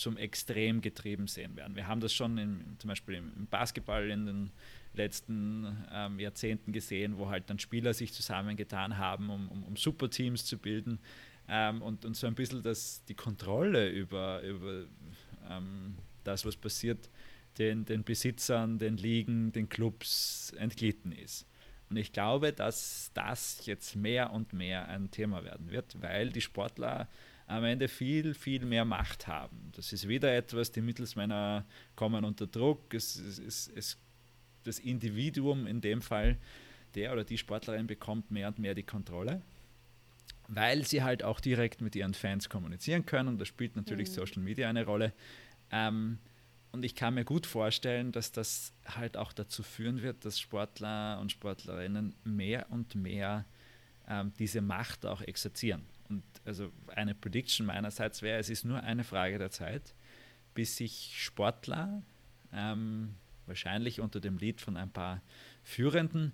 zum 0.00 0.16
Extrem 0.16 0.80
getrieben 0.80 1.26
sehen 1.26 1.56
werden. 1.56 1.76
Wir 1.76 1.86
haben 1.86 2.00
das 2.00 2.12
schon 2.12 2.38
in, 2.38 2.76
zum 2.78 2.88
Beispiel 2.88 3.16
im 3.16 3.46
Basketball 3.46 4.10
in 4.10 4.26
den 4.26 4.50
letzten 4.94 5.84
ähm, 5.92 6.18
Jahrzehnten 6.18 6.72
gesehen, 6.72 7.18
wo 7.18 7.28
halt 7.28 7.48
dann 7.50 7.58
Spieler 7.58 7.94
sich 7.94 8.12
zusammengetan 8.12 8.98
haben, 8.98 9.30
um, 9.30 9.48
um, 9.48 9.62
um 9.64 9.76
Superteams 9.76 10.44
zu 10.44 10.58
bilden 10.58 10.98
ähm, 11.48 11.82
und, 11.82 12.04
und 12.04 12.16
so 12.16 12.26
ein 12.26 12.34
bisschen 12.34 12.62
das, 12.62 13.04
die 13.04 13.14
Kontrolle 13.14 13.90
über, 13.90 14.42
über 14.42 14.84
ähm, 15.48 15.96
das, 16.24 16.44
was 16.44 16.56
passiert, 16.56 17.10
den, 17.58 17.84
den 17.84 18.02
Besitzern, 18.02 18.78
den 18.78 18.96
Ligen, 18.96 19.52
den 19.52 19.68
Clubs 19.68 20.52
entglitten 20.56 21.12
ist. 21.12 21.46
Und 21.90 21.96
ich 21.96 22.12
glaube, 22.12 22.52
dass 22.52 23.10
das 23.14 23.66
jetzt 23.66 23.96
mehr 23.96 24.32
und 24.32 24.52
mehr 24.52 24.88
ein 24.88 25.10
Thema 25.10 25.44
werden 25.44 25.70
wird, 25.70 26.00
weil 26.00 26.30
die 26.30 26.40
Sportler 26.40 27.08
am 27.50 27.64
Ende 27.64 27.88
viel, 27.88 28.32
viel 28.34 28.64
mehr 28.64 28.84
Macht 28.84 29.26
haben. 29.26 29.72
Das 29.74 29.92
ist 29.92 30.06
wieder 30.06 30.34
etwas, 30.34 30.70
die 30.70 30.80
Mittelsmänner 30.80 31.64
kommen 31.96 32.24
unter 32.24 32.46
Druck. 32.46 32.94
Es, 32.94 33.16
es, 33.16 33.68
es, 33.68 33.98
das 34.62 34.78
Individuum 34.78 35.66
in 35.66 35.80
dem 35.80 36.00
Fall, 36.00 36.38
der 36.94 37.12
oder 37.12 37.24
die 37.24 37.38
Sportlerin 37.38 37.88
bekommt 37.88 38.30
mehr 38.30 38.48
und 38.48 38.58
mehr 38.60 38.74
die 38.74 38.84
Kontrolle, 38.84 39.42
weil 40.46 40.86
sie 40.86 41.02
halt 41.02 41.24
auch 41.24 41.40
direkt 41.40 41.80
mit 41.80 41.96
ihren 41.96 42.14
Fans 42.14 42.48
kommunizieren 42.48 43.04
können. 43.04 43.28
Und 43.28 43.40
da 43.40 43.44
spielt 43.44 43.74
natürlich 43.74 44.08
mhm. 44.10 44.14
Social 44.14 44.42
Media 44.42 44.68
eine 44.68 44.84
Rolle. 44.84 45.12
Ähm, 45.72 46.18
und 46.70 46.84
ich 46.84 46.94
kann 46.94 47.14
mir 47.14 47.24
gut 47.24 47.46
vorstellen, 47.46 48.12
dass 48.12 48.30
das 48.30 48.72
halt 48.86 49.16
auch 49.16 49.32
dazu 49.32 49.64
führen 49.64 50.02
wird, 50.02 50.24
dass 50.24 50.38
Sportler 50.38 51.18
und 51.20 51.32
Sportlerinnen 51.32 52.14
mehr 52.22 52.66
und 52.70 52.94
mehr 52.94 53.44
ähm, 54.08 54.32
diese 54.38 54.60
Macht 54.60 55.04
auch 55.04 55.20
exerzieren. 55.20 55.84
Und 56.10 56.24
also 56.44 56.72
eine 56.88 57.14
Prediction 57.14 57.66
meinerseits 57.66 58.20
wäre, 58.20 58.38
es 58.38 58.50
ist 58.50 58.64
nur 58.64 58.82
eine 58.82 59.04
Frage 59.04 59.38
der 59.38 59.50
Zeit, 59.50 59.94
bis 60.54 60.76
sich 60.76 61.12
Sportler, 61.14 62.02
ähm, 62.52 63.14
wahrscheinlich 63.46 64.00
unter 64.00 64.20
dem 64.20 64.36
Lied 64.36 64.60
von 64.60 64.76
ein 64.76 64.90
paar 64.90 65.22
Führenden, 65.62 66.32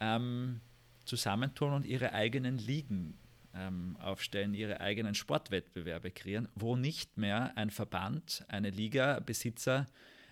ähm, 0.00 0.60
zusammentun 1.04 1.72
und 1.72 1.86
ihre 1.86 2.12
eigenen 2.12 2.58
Ligen 2.58 3.18
ähm, 3.54 3.96
aufstellen, 4.00 4.54
ihre 4.54 4.80
eigenen 4.80 5.14
Sportwettbewerbe 5.14 6.10
kreieren, 6.10 6.48
wo 6.54 6.76
nicht 6.76 7.18
mehr 7.18 7.52
ein 7.56 7.70
Verband, 7.70 8.44
eine 8.48 8.70
Liga, 8.70 9.20
Besitzer 9.20 9.86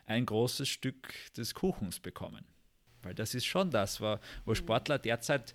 ein 0.07 0.25
großes 0.25 0.69
Stück 0.69 1.13
des 1.37 1.55
Kuchens 1.55 2.01
bekommen. 2.01 2.45
Weil 3.03 3.15
das 3.15 3.35
ist 3.35 3.45
schon 3.45 3.71
das, 3.71 4.01
wo, 4.01 4.19
wo 4.45 4.53
mhm. 4.53 4.57
Sportler 4.57 4.99
derzeit 4.99 5.55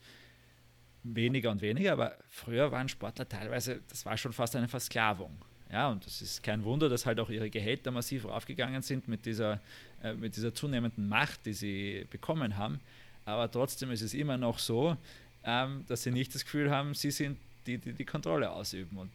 weniger 1.03 1.51
und 1.51 1.61
weniger, 1.61 1.93
aber 1.93 2.17
früher 2.29 2.71
waren 2.71 2.87
Sportler 2.87 3.27
teilweise, 3.27 3.81
das 3.89 4.05
war 4.05 4.17
schon 4.17 4.33
fast 4.33 4.55
eine 4.55 4.67
Versklavung. 4.67 5.35
Ja, 5.71 5.89
und 5.89 6.05
das 6.05 6.21
ist 6.21 6.43
kein 6.43 6.63
Wunder, 6.63 6.87
dass 6.87 7.05
halt 7.05 7.19
auch 7.19 7.29
ihre 7.29 7.49
Gehälter 7.49 7.89
massiv 7.89 8.25
raufgegangen 8.25 8.83
sind 8.83 9.07
mit 9.07 9.25
dieser, 9.25 9.59
äh, 10.03 10.13
mit 10.13 10.35
dieser 10.35 10.53
zunehmenden 10.53 11.09
Macht, 11.09 11.45
die 11.47 11.53
sie 11.53 12.05
bekommen 12.11 12.57
haben. 12.57 12.79
Aber 13.25 13.49
trotzdem 13.49 13.89
ist 13.89 14.01
es 14.01 14.13
immer 14.13 14.37
noch 14.37 14.59
so, 14.59 14.95
ähm, 15.43 15.83
dass 15.87 16.03
sie 16.03 16.11
nicht 16.11 16.35
das 16.35 16.45
Gefühl 16.45 16.69
haben, 16.69 16.93
sie 16.93 17.09
sind 17.09 17.37
die, 17.65 17.79
die 17.79 17.93
die 17.93 18.05
Kontrolle 18.05 18.51
ausüben. 18.51 18.97
Und 18.97 19.09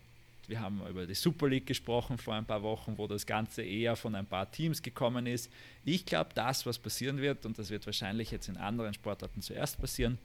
wir 0.48 0.60
haben 0.60 0.80
über 0.88 1.06
die 1.06 1.14
Super 1.14 1.48
League 1.48 1.66
gesprochen 1.66 2.18
vor 2.18 2.34
ein 2.34 2.44
paar 2.44 2.62
Wochen, 2.62 2.96
wo 2.96 3.06
das 3.06 3.24
Ganze 3.24 3.62
eher 3.62 3.94
von 3.94 4.14
ein 4.14 4.26
paar 4.26 4.50
Teams 4.50 4.82
gekommen 4.82 5.26
ist. 5.26 5.52
Ich 5.84 6.06
glaube, 6.06 6.30
das, 6.34 6.66
was 6.66 6.78
passieren 6.78 7.18
wird, 7.18 7.46
und 7.46 7.58
das 7.58 7.70
wird 7.70 7.86
wahrscheinlich 7.86 8.30
jetzt 8.30 8.48
in 8.48 8.56
anderen 8.56 8.94
Sportarten 8.94 9.42
zuerst 9.42 9.78
passieren, 9.78 10.18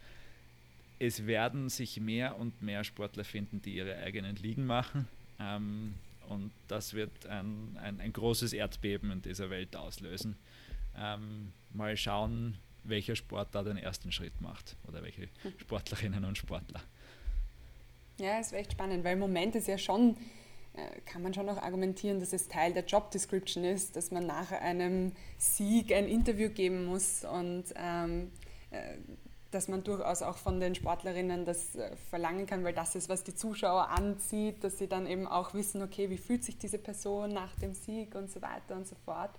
es 1.00 1.26
werden 1.26 1.70
sich 1.70 2.00
mehr 2.00 2.38
und 2.38 2.62
mehr 2.62 2.84
Sportler 2.84 3.24
finden, 3.24 3.62
die 3.62 3.76
ihre 3.76 3.98
eigenen 3.98 4.36
Ligen 4.36 4.66
machen. 4.66 5.08
Ähm, 5.40 5.96
und 6.30 6.52
das 6.68 6.94
wird 6.94 7.26
ein, 7.28 7.78
ein, 7.82 8.00
ein, 8.00 8.14
großes 8.14 8.54
Erdbeben 8.54 9.12
in 9.12 9.22
dieser 9.22 9.50
Welt 9.50 9.76
auslösen. 9.76 10.36
Ähm, 10.98 11.52
mal 11.74 11.98
schauen, 11.98 12.58
welcher 12.84 13.16
Sport 13.16 13.50
da 13.52 13.64
den 13.64 13.78
ersten 13.78 14.12
Schritt 14.12 14.40
macht 14.42 14.76
oder 14.88 15.04
welche 15.04 15.30
Sportlerinnen 15.58 16.24
und 16.26 16.38
Sportler. 16.38 16.82
Ja, 18.20 18.40
es 18.40 18.52
wäre 18.52 18.62
echt 18.62 18.74
spannend, 18.74 19.04
weil 19.04 19.14
im 19.14 19.20
Moment 19.20 19.56
ist 19.56 19.68
ja 19.68 19.78
schon, 19.78 20.16
äh, 20.74 21.02
kann 21.06 21.22
man 21.24 21.34
schon 21.34 21.50
auch 21.50 21.58
argumentieren, 21.58 22.20
dass 22.20 22.32
es 22.32 22.48
Teil 22.48 22.74
der 22.74 22.86
Job 22.86 23.12
Description 23.12 23.64
ist, 23.64 23.96
dass 23.96 24.12
man 24.12 24.26
nach 24.28 24.52
einem 24.52 25.14
Sieg 25.38 25.92
ein 25.92 26.08
Interview 26.08 26.50
geben 26.50 26.86
muss 26.86 27.26
und 27.26 27.66
ähm, 27.76 28.32
äh, 28.72 28.98
dass 29.54 29.68
man 29.68 29.84
durchaus 29.84 30.22
auch 30.22 30.38
von 30.38 30.60
den 30.60 30.76
Sportlerinnen 30.76 31.46
das 31.46 31.76
äh, 31.76 31.96
verlangen 32.10 32.46
kann, 32.46 32.64
weil 32.64 32.74
das 32.74 32.96
ist, 32.96 33.10
was 33.10 33.24
die 33.24 33.36
Zuschauer 33.36 33.90
anzieht, 33.90 34.64
dass 34.64 34.78
sie 34.78 34.88
dann 34.88 35.08
eben 35.08 35.28
auch 35.28 35.54
wissen, 35.54 35.82
okay, 35.82 36.10
wie 36.10 36.18
fühlt 36.18 36.44
sich 36.44 36.58
diese 36.58 36.78
Person 36.78 37.34
nach 37.34 37.56
dem 37.56 37.74
Sieg 37.74 38.16
und 38.16 38.32
so 38.32 38.42
weiter 38.42 38.76
und 38.76 38.88
so 38.88 38.96
fort. 39.06 39.32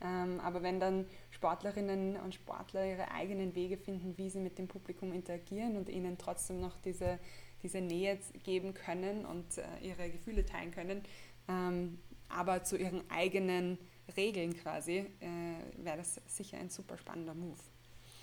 Ähm, 0.00 0.40
aber 0.40 0.62
wenn 0.62 0.78
dann 0.78 1.06
Sportlerinnen 1.30 2.16
und 2.16 2.34
Sportler 2.34 2.86
ihre 2.86 3.10
eigenen 3.10 3.54
Wege 3.54 3.76
finden, 3.76 4.16
wie 4.16 4.30
sie 4.30 4.38
mit 4.38 4.58
dem 4.58 4.68
Publikum 4.68 5.12
interagieren 5.12 5.76
und 5.76 5.88
ihnen 5.88 6.18
trotzdem 6.18 6.60
noch 6.60 6.76
diese 6.80 7.18
diese 7.62 7.80
Nähe 7.80 8.18
geben 8.44 8.74
können 8.74 9.24
und 9.24 9.58
äh, 9.58 9.64
ihre 9.82 10.10
Gefühle 10.10 10.44
teilen 10.44 10.70
können, 10.70 11.02
ähm, 11.48 11.98
aber 12.28 12.62
zu 12.64 12.76
ihren 12.76 13.08
eigenen 13.10 13.78
Regeln 14.16 14.54
quasi, 14.54 15.06
äh, 15.20 15.84
wäre 15.84 15.98
das 15.98 16.20
sicher 16.26 16.58
ein 16.58 16.70
super 16.70 16.96
spannender 16.98 17.34
Move. 17.34 17.58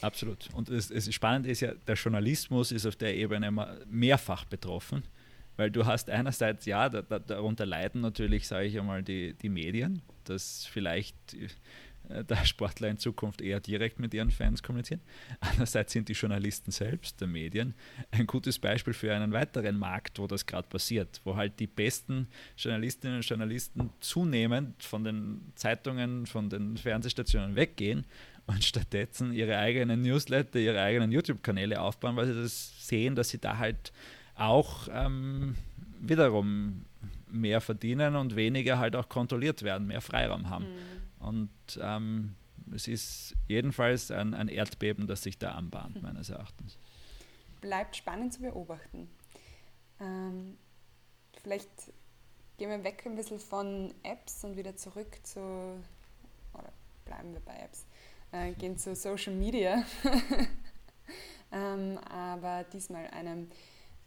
Absolut. 0.02 0.50
Und 0.54 0.70
das, 0.70 0.90
das 0.90 1.14
Spannende 1.14 1.50
ist 1.50 1.62
ja, 1.62 1.74
der 1.74 1.96
Journalismus 1.96 2.72
ist 2.72 2.86
auf 2.86 2.96
der 2.96 3.16
Ebene 3.16 3.52
mehrfach 3.90 4.46
betroffen, 4.46 5.04
weil 5.58 5.72
du 5.72 5.86
hast 5.86 6.10
einerseits, 6.10 6.66
ja, 6.66 6.90
da, 6.90 7.02
da, 7.02 7.20
darunter 7.20 7.66
leiden 7.66 8.02
natürlich, 8.02 8.48
sage 8.48 8.68
ich 8.68 8.78
einmal, 8.78 9.04
die, 9.04 9.34
die 9.34 9.50
Medien, 9.50 10.02
dass 10.26 10.66
vielleicht 10.66 11.16
äh, 12.10 12.24
da 12.26 12.46
Sportler 12.46 12.90
in 12.90 12.98
Zukunft 12.98 13.42
eher 13.42 13.60
direkt 13.60 14.00
mit 14.00 14.14
ihren 14.14 14.32
Fans 14.32 14.62
kommunizieren. 14.62 15.02
Andererseits 15.40 15.94
sind 15.94 16.10
die 16.10 16.14
Journalisten 16.14 16.72
selbst, 16.72 17.22
der 17.22 17.28
Medien, 17.28 17.74
ein 18.12 18.28
gutes 18.28 18.60
Beispiel 18.60 18.94
für 18.94 19.14
einen 19.14 19.32
weiteren 19.32 19.78
Markt, 19.78 20.20
wo 20.20 20.28
das 20.28 20.46
gerade 20.46 20.68
passiert, 20.68 21.22
wo 21.24 21.36
halt 21.36 21.60
die 21.60 21.68
besten 21.68 22.28
Journalistinnen 22.58 23.18
und 23.18 23.28
Journalisten 23.28 23.90
zunehmend 24.02 24.84
von 24.84 25.04
den 25.04 25.54
Zeitungen, 25.56 26.26
von 26.26 26.50
den 26.50 26.78
Fernsehstationen 26.78 27.56
weggehen 27.56 28.06
und 28.48 28.64
stattdessen 28.64 29.34
ihre 29.34 29.58
eigenen 29.58 30.02
Newsletter, 30.02 30.60
ihre 30.60 30.82
eigenen 30.82 31.12
YouTube-Kanäle 31.12 31.82
aufbauen, 31.82 32.16
weil 32.16 32.28
sie 32.28 32.42
das 32.42 32.88
sehen, 32.88 33.16
dass 33.16 33.30
sie 33.30 33.40
da 33.40 33.58
halt 33.58 33.92
auch 34.36 34.88
ähm, 34.92 35.56
wiederum 36.00 36.86
mehr 37.28 37.62
verdienen 37.62 38.16
und 38.16 38.36
weniger 38.36 38.78
halt 38.78 38.96
auch 38.96 39.10
kontrolliert 39.10 39.64
werden, 39.64 39.88
mehr 39.88 40.02
Freiraum 40.02 40.50
haben. 40.50 40.66
Mhm. 40.66 41.26
Und 41.28 41.80
ähm, 41.82 42.36
es 42.74 42.88
ist 42.88 43.36
jedenfalls 43.48 44.12
ein, 44.12 44.34
ein, 44.34 44.48
Erdbeben, 44.48 45.08
das 45.08 45.24
sich 45.24 45.38
da 45.38 45.52
anbahnt, 45.52 46.02
meines 46.02 46.30
Erachtens. 46.30 46.78
Bleibt 47.62 47.96
spannend 47.96 48.34
zu 48.34 48.42
beobachten. 48.42 49.10
Ähm, 50.00 50.58
vielleicht 51.42 51.70
gehen 52.58 52.70
wir 52.70 52.84
weg 52.84 53.04
ein 53.06 53.16
bisschen 53.16 53.40
von 53.40 53.94
Apps 54.04 54.44
und 54.44 54.56
wieder 54.56 54.76
zurück 54.76 55.20
zu, 55.24 55.40
oder 56.54 56.72
bleiben 57.06 57.34
wir 57.34 57.42
bei 57.42 57.56
Apps, 57.58 57.86
äh, 58.36 58.52
gehen 58.54 58.78
zu 58.78 58.96
Social 58.96 59.34
Media. 59.34 59.84
ähm, 61.52 61.98
aber 62.10 62.64
diesmal 62.66 63.08
einem 63.08 63.50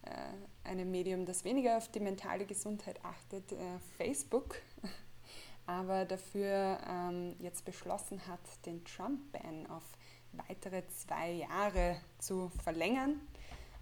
äh, 0.02 0.68
einem 0.68 0.90
Medium, 0.90 1.24
das 1.24 1.44
weniger 1.44 1.78
auf 1.78 1.88
die 1.88 2.00
mentale 2.00 2.44
Gesundheit 2.44 3.02
achtet, 3.04 3.52
äh, 3.52 3.56
Facebook, 3.96 4.56
aber 5.66 6.04
dafür 6.04 6.78
ähm, 6.86 7.36
jetzt 7.38 7.64
beschlossen 7.64 8.26
hat, 8.26 8.40
den 8.66 8.84
Trump-Ban 8.84 9.66
auf 9.66 9.82
weitere 10.32 10.82
zwei 10.88 11.30
Jahre 11.32 11.96
zu 12.18 12.50
verlängern. 12.62 13.20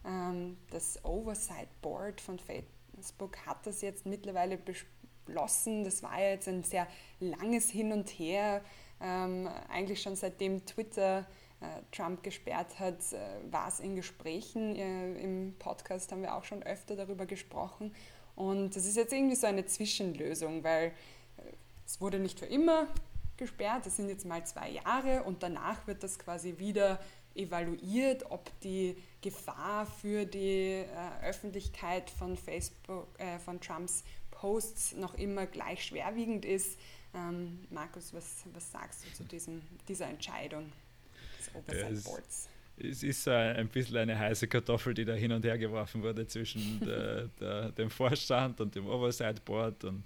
Ähm, 0.05 0.57
das 0.71 1.05
Oversight 1.05 1.69
Board 1.83 2.21
von 2.21 2.39
Facebook 2.39 3.37
hat 3.47 3.67
das 3.67 3.83
jetzt 3.83 4.07
mittlerweile 4.07 4.57
beschlossen. 4.57 5.85
Das 5.85 6.03
war 6.03 6.21
ja 6.21 6.31
jetzt 6.31 6.49
ein 6.49 6.63
sehr 6.63 6.87
langes 7.19 7.71
Hin 7.71 7.93
und 7.93 8.09
Her, 8.11 8.63
ähm, 9.01 9.49
eigentlich 9.69 10.03
schon 10.03 10.17
seitdem 10.17 10.65
Twitter 10.67 11.27
äh, 11.61 11.67
Trump 11.91 12.23
gesperrt 12.23 12.79
hat, 12.79 13.01
äh, 13.13 13.19
war 13.51 13.69
es 13.69 13.81
in 13.81 13.97
Gesprächen. 13.97 14.77
Äh, 14.77 15.19
Im 15.23 15.55
Podcast 15.59 16.13
haben 16.13 16.21
wir 16.21 16.35
auch 16.35 16.45
schon 16.45 16.63
öfter 16.63 16.97
darüber 16.97 17.25
gesprochen. 17.25 17.95
Und 18.35 18.77
das 18.77 18.85
ist 18.85 18.97
jetzt 18.97 19.13
irgendwie 19.13 19.37
so 19.37 19.47
eine 19.47 19.65
Zwischenlösung, 19.65 20.63
weil 20.63 20.93
es 21.87 22.01
wurde 22.01 22.19
nicht 22.19 22.39
für 22.39 22.45
immer 22.47 22.87
gesperrt, 23.39 23.87
das 23.87 23.97
sind 23.97 24.11
jetzt 24.11 24.27
mal 24.27 24.45
zwei 24.45 24.71
Jahre 24.71 25.23
und 25.23 25.43
danach 25.43 25.87
wird 25.87 26.03
das 26.03 26.19
quasi 26.19 26.59
wieder 26.59 27.01
evaluiert, 27.35 28.31
ob 28.31 28.51
die 28.61 28.97
Gefahr 29.23 29.87
für 29.87 30.27
die 30.27 30.85
Öffentlichkeit 31.23 32.11
von 32.11 32.37
Facebook, 32.37 33.09
von 33.45 33.61
Trumps 33.61 34.05
Posts 34.33 34.97
noch 34.97 35.15
immer 35.15 35.47
gleich 35.47 35.85
schwerwiegend 35.85 36.45
ist. 36.45 36.79
Ähm, 37.17 37.61
Markus, 37.71 38.13
was, 38.13 38.45
was 38.53 38.71
sagst 38.71 39.05
du 39.05 39.13
zu 39.15 39.25
diesem, 39.25 39.63
dieser 39.89 40.07
Entscheidung? 40.07 40.71
Oversight 41.55 42.05
Boards. 42.05 42.49
Es 42.79 43.03
ist 43.03 43.27
ein 43.27 43.69
bisschen 43.69 43.97
eine 43.97 44.19
heiße 44.19 44.49
Kartoffel, 44.49 44.93
die 44.93 45.05
da 45.05 45.15
hin 45.15 45.33
und 45.33 45.45
her 45.45 45.57
geworfen 45.57 46.03
wurde 46.03 46.27
zwischen 46.27 46.81
der, 46.85 47.29
der, 47.41 47.73
dem 47.73 47.89
Vorstand 47.89 48.61
und 48.61 48.75
dem 48.75 48.87
Oversight 48.87 49.43
Board. 49.45 49.85
Und 49.85 50.05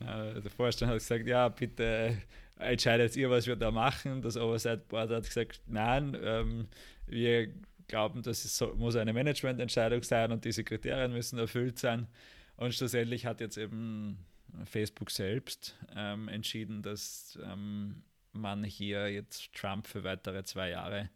äh, 0.00 0.40
der 0.40 0.50
Vorstand 0.50 0.92
hat 0.92 0.98
gesagt, 0.98 1.26
ja, 1.26 1.48
bitte 1.48 2.16
entscheidet 2.58 3.14
ihr, 3.16 3.28
was 3.28 3.46
wir 3.46 3.56
da 3.56 3.70
machen. 3.70 4.22
Das 4.22 4.36
Oversight 4.36 4.88
Board 4.88 5.10
hat 5.10 5.24
gesagt, 5.24 5.60
nein, 5.66 6.16
ähm, 6.22 6.68
wir 7.06 7.52
glauben, 7.86 8.22
das 8.22 8.44
ist 8.44 8.60
muss 8.76 8.96
eine 8.96 9.12
Managemententscheidung 9.12 10.02
sein 10.02 10.32
und 10.32 10.44
diese 10.44 10.64
Kriterien 10.64 11.12
müssen 11.12 11.38
erfüllt 11.38 11.78
sein. 11.78 12.06
Und 12.56 12.74
schlussendlich 12.74 13.26
hat 13.26 13.40
jetzt 13.40 13.58
eben 13.58 14.18
Facebook 14.64 15.10
selbst 15.10 15.76
ähm, 15.94 16.28
entschieden, 16.28 16.82
dass 16.82 17.38
ähm, 17.44 18.02
man 18.32 18.64
hier 18.64 19.12
jetzt 19.12 19.52
Trump 19.54 19.86
für 19.86 20.04
weitere 20.04 20.44
zwei 20.44 20.70
Jahre 20.70 21.10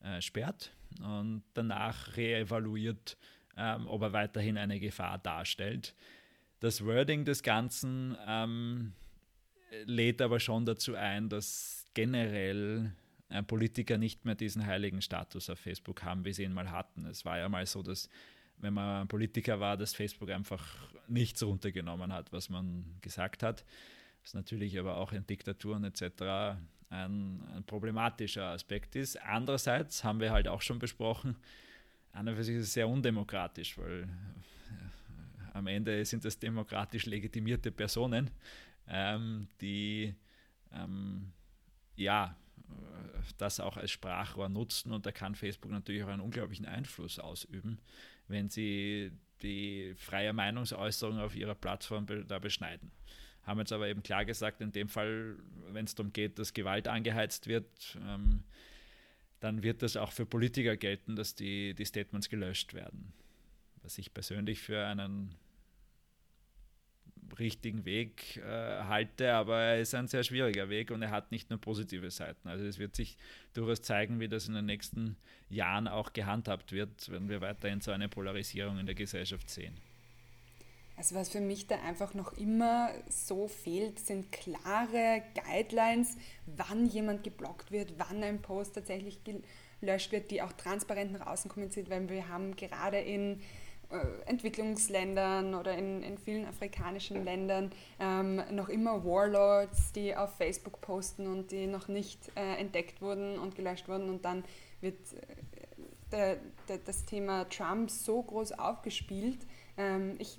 äh, 0.00 0.20
sperrt 0.20 0.72
und 1.00 1.42
danach 1.54 2.16
reevaluiert, 2.16 3.16
ähm, 3.56 3.86
ob 3.86 4.02
er 4.02 4.12
weiterhin 4.12 4.58
eine 4.58 4.80
Gefahr 4.80 5.18
darstellt. 5.18 5.94
Das 6.60 6.84
Wording 6.84 7.24
des 7.24 7.42
Ganzen 7.42 8.16
ähm, 8.26 8.92
lädt 9.84 10.22
aber 10.22 10.40
schon 10.40 10.64
dazu 10.66 10.94
ein, 10.94 11.28
dass 11.28 11.84
generell 11.94 12.92
äh, 13.28 13.42
Politiker 13.42 13.98
nicht 13.98 14.24
mehr 14.24 14.34
diesen 14.34 14.66
heiligen 14.66 15.02
Status 15.02 15.50
auf 15.50 15.58
Facebook 15.58 16.02
haben, 16.02 16.24
wie 16.24 16.32
sie 16.32 16.44
ihn 16.44 16.52
mal 16.52 16.70
hatten. 16.70 17.06
Es 17.06 17.24
war 17.24 17.38
ja 17.38 17.48
mal 17.48 17.66
so, 17.66 17.82
dass 17.82 18.08
wenn 18.58 18.74
man 18.74 19.08
Politiker 19.08 19.60
war, 19.60 19.76
dass 19.76 19.94
Facebook 19.94 20.30
einfach 20.30 20.64
nichts 21.08 21.42
runtergenommen 21.42 22.12
hat, 22.12 22.32
was 22.32 22.48
man 22.48 22.84
gesagt 23.00 23.42
hat 23.42 23.64
was 24.24 24.34
natürlich 24.34 24.78
aber 24.78 24.96
auch 24.96 25.12
in 25.12 25.26
Diktaturen 25.26 25.84
etc. 25.84 26.02
Ein, 26.90 27.42
ein, 27.54 27.64
problematischer 27.66 28.46
Aspekt 28.46 28.96
ist. 28.96 29.20
Andererseits 29.20 30.02
haben 30.02 30.18
wir 30.18 30.32
halt 30.32 30.48
auch 30.48 30.62
schon 30.62 30.78
besprochen, 30.78 31.36
an 32.12 32.28
und 32.28 32.36
für 32.36 32.44
sich 32.44 32.56
ist 32.56 32.68
es 32.68 32.72
sehr 32.72 32.88
undemokratisch, 32.88 33.76
weil 33.76 34.02
äh, 34.02 34.06
am 35.52 35.66
Ende 35.66 36.04
sind 36.04 36.24
das 36.24 36.38
demokratisch 36.38 37.06
legitimierte 37.06 37.70
Personen, 37.70 38.30
ähm, 38.88 39.48
die 39.60 40.14
ähm, 40.72 41.32
ja 41.96 42.36
das 43.38 43.60
auch 43.60 43.76
als 43.76 43.90
Sprachrohr 43.90 44.48
nutzen 44.48 44.92
und 44.92 45.06
da 45.06 45.12
kann 45.12 45.34
Facebook 45.34 45.70
natürlich 45.70 46.04
auch 46.04 46.08
einen 46.08 46.20
unglaublichen 46.20 46.66
Einfluss 46.66 47.18
ausüben, 47.18 47.78
wenn 48.28 48.48
sie 48.48 49.12
die 49.42 49.94
freie 49.96 50.32
Meinungsäußerung 50.32 51.18
auf 51.18 51.34
ihrer 51.34 51.54
Plattform 51.54 52.06
da 52.26 52.38
beschneiden 52.38 52.90
haben 53.44 53.58
jetzt 53.58 53.72
aber 53.72 53.88
eben 53.88 54.02
klar 54.02 54.24
gesagt, 54.24 54.60
in 54.60 54.72
dem 54.72 54.88
Fall, 54.88 55.36
wenn 55.68 55.84
es 55.84 55.94
darum 55.94 56.12
geht, 56.12 56.38
dass 56.38 56.54
Gewalt 56.54 56.88
angeheizt 56.88 57.46
wird, 57.46 57.98
ähm, 58.06 58.42
dann 59.40 59.62
wird 59.62 59.82
das 59.82 59.96
auch 59.96 60.12
für 60.12 60.24
Politiker 60.24 60.76
gelten, 60.76 61.16
dass 61.16 61.34
die, 61.34 61.74
die 61.74 61.84
Statements 61.84 62.30
gelöscht 62.30 62.72
werden. 62.72 63.12
Was 63.82 63.98
ich 63.98 64.14
persönlich 64.14 64.62
für 64.62 64.86
einen 64.86 65.34
richtigen 67.38 67.84
Weg 67.84 68.36
äh, 68.38 68.84
halte, 68.84 69.32
aber 69.32 69.60
er 69.60 69.80
ist 69.80 69.94
ein 69.94 70.08
sehr 70.08 70.22
schwieriger 70.22 70.68
Weg 70.68 70.90
und 70.90 71.02
er 71.02 71.10
hat 71.10 71.30
nicht 71.30 71.50
nur 71.50 71.60
positive 71.60 72.10
Seiten. 72.10 72.48
Also 72.48 72.64
es 72.64 72.78
wird 72.78 72.96
sich 72.96 73.16
durchaus 73.52 73.82
zeigen, 73.82 74.20
wie 74.20 74.28
das 74.28 74.48
in 74.48 74.54
den 74.54 74.66
nächsten 74.66 75.16
Jahren 75.48 75.88
auch 75.88 76.12
gehandhabt 76.12 76.72
wird, 76.72 77.10
wenn 77.10 77.28
wir 77.28 77.40
weiterhin 77.40 77.80
so 77.80 77.90
eine 77.90 78.08
Polarisierung 78.08 78.78
in 78.78 78.86
der 78.86 78.94
Gesellschaft 78.94 79.50
sehen. 79.50 79.74
Also 80.96 81.16
was 81.16 81.28
für 81.28 81.40
mich 81.40 81.66
da 81.66 81.80
einfach 81.82 82.14
noch 82.14 82.34
immer 82.34 82.90
so 83.08 83.48
fehlt, 83.48 83.98
sind 83.98 84.30
klare 84.30 85.22
Guidelines, 85.34 86.16
wann 86.46 86.86
jemand 86.86 87.24
geblockt 87.24 87.72
wird, 87.72 87.94
wann 87.98 88.22
ein 88.22 88.40
Post 88.40 88.76
tatsächlich 88.76 89.20
gelöscht 89.80 90.12
wird, 90.12 90.30
die 90.30 90.40
auch 90.40 90.52
transparent 90.52 91.12
nach 91.12 91.26
außen 91.26 91.50
kommuniziert 91.50 91.90
werden. 91.90 92.08
Wir 92.08 92.28
haben 92.28 92.54
gerade 92.54 92.98
in 92.98 93.40
Entwicklungsländern 94.26 95.54
oder 95.54 95.76
in, 95.76 96.02
in 96.02 96.18
vielen 96.18 96.46
afrikanischen 96.46 97.24
Ländern 97.24 97.70
ähm, 98.00 98.42
noch 98.50 98.68
immer 98.68 99.04
Warlords, 99.04 99.92
die 99.92 100.16
auf 100.16 100.34
Facebook 100.36 100.80
posten 100.80 101.26
und 101.26 101.50
die 101.50 101.66
noch 101.66 101.88
nicht 101.88 102.30
äh, 102.36 102.56
entdeckt 102.60 103.00
wurden 103.02 103.38
und 103.38 103.54
gelöscht 103.54 103.88
wurden 103.88 104.08
und 104.08 104.24
dann 104.24 104.44
wird 104.80 104.98
äh, 105.12 105.26
der, 106.12 106.36
der, 106.68 106.78
das 106.78 107.04
Thema 107.04 107.48
Trump 107.48 107.90
so 107.90 108.22
groß 108.22 108.52
aufgespielt. 108.52 109.38
Ähm, 109.76 110.16
ich 110.18 110.38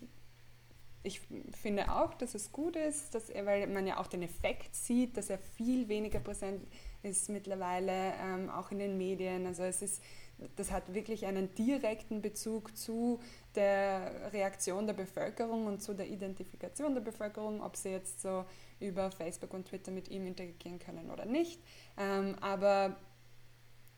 ich 1.06 1.22
finde 1.51 1.91
auch, 1.91 2.16
dass 2.16 2.34
es 2.34 2.51
gut 2.51 2.76
ist, 2.76 3.14
dass 3.14 3.30
er, 3.30 3.45
weil 3.45 3.68
man 3.68 3.86
ja 3.86 3.99
auch 3.99 4.08
den 4.08 4.24
Effekt 4.24 4.76
sieht, 4.76 5.16
dass 5.18 5.30
er 5.30 5.38
viel 5.38 5.88
weniger 5.88 6.20
präsent 6.20 6.68
ist 7.03 7.30
mittlerweile, 7.30 8.14
ähm, 8.20 8.49
auch 8.49 8.72
in 8.72 8.80
den 8.80 8.97
Medien. 8.97 9.45
Also 9.45 9.64
es 9.64 9.84
ist, 9.84 10.03
das 10.55 10.71
hat 10.71 10.93
wirklich 10.93 11.25
einen 11.25 11.53
direkten 11.55 12.21
Bezug 12.21 12.75
zu 12.77 13.21
der 13.55 14.33
Reaktion 14.33 14.86
der 14.86 14.93
Bevölkerung 14.93 15.65
und 15.67 15.81
zu 15.81 15.93
der 15.93 16.07
Identifikation 16.07 16.93
der 16.93 17.01
Bevölkerung, 17.01 17.61
ob 17.61 17.75
sie 17.75 17.89
jetzt 17.89 18.21
so 18.21 18.45
über 18.79 19.11
Facebook 19.11 19.53
und 19.53 19.67
Twitter 19.67 19.91
mit 19.91 20.09
ihm 20.09 20.27
interagieren 20.27 20.79
können 20.79 21.09
oder 21.09 21.25
nicht. 21.25 21.61
Ähm, 21.97 22.36
aber 22.41 22.97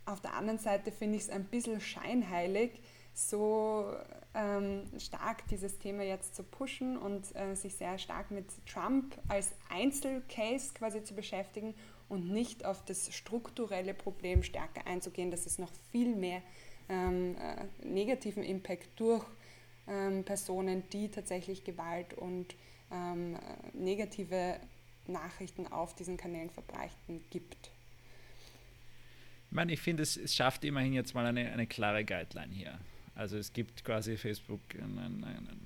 auf 0.05 0.21
der 0.21 0.35
anderen 0.35 0.59
Seite 0.59 0.91
finde 0.91 1.17
ich 1.17 1.23
es 1.23 1.29
ein 1.29 1.45
bisschen 1.45 1.81
scheinheilig, 1.81 2.81
so 3.13 3.95
ähm, 4.35 4.83
stark 4.99 5.47
dieses 5.47 5.79
Thema 5.79 6.03
jetzt 6.03 6.35
zu 6.35 6.43
pushen 6.43 6.97
und 6.97 7.35
äh, 7.35 7.55
sich 7.55 7.75
sehr 7.75 7.97
stark 7.97 8.29
mit 8.29 8.45
Trump 8.67 9.17
als 9.27 9.53
Einzelcase 9.69 10.73
quasi 10.75 11.03
zu 11.03 11.15
beschäftigen 11.15 11.73
und 12.09 12.29
nicht 12.29 12.65
auf 12.65 12.83
das 12.85 13.13
strukturelle 13.13 13.93
Problem 13.93 14.43
stärker 14.43 14.87
einzugehen, 14.87 15.31
dass 15.31 15.45
es 15.45 15.59
noch 15.59 15.71
viel 15.91 16.15
mehr 16.15 16.41
ähm, 16.89 17.35
äh, 17.35 17.65
negativen 17.85 18.43
Impact 18.43 18.87
durch 18.99 19.25
ähm, 19.87 20.23
Personen, 20.23 20.83
die 20.91 21.09
tatsächlich 21.09 21.63
Gewalt 21.63 22.13
und 22.13 22.55
ähm, 22.91 23.37
negative 23.73 24.59
Nachrichten 25.07 25.67
auf 25.67 25.95
diesen 25.95 26.17
Kanälen 26.17 26.49
verbreiten 26.49 27.23
gibt. 27.29 27.71
Ich 29.49 29.55
meine, 29.55 29.71
ich 29.73 29.79
finde, 29.79 30.03
es, 30.03 30.17
es 30.17 30.35
schafft 30.35 30.65
immerhin 30.65 30.93
jetzt 30.93 31.13
mal 31.13 31.25
eine, 31.25 31.51
eine 31.51 31.67
klare 31.67 32.03
Guideline 32.03 32.53
hier. 32.53 32.79
Also 33.15 33.37
es 33.37 33.53
gibt 33.53 33.83
quasi 33.83 34.17
Facebook 34.17 34.61
einen, 34.75 35.23
einen, 35.23 35.65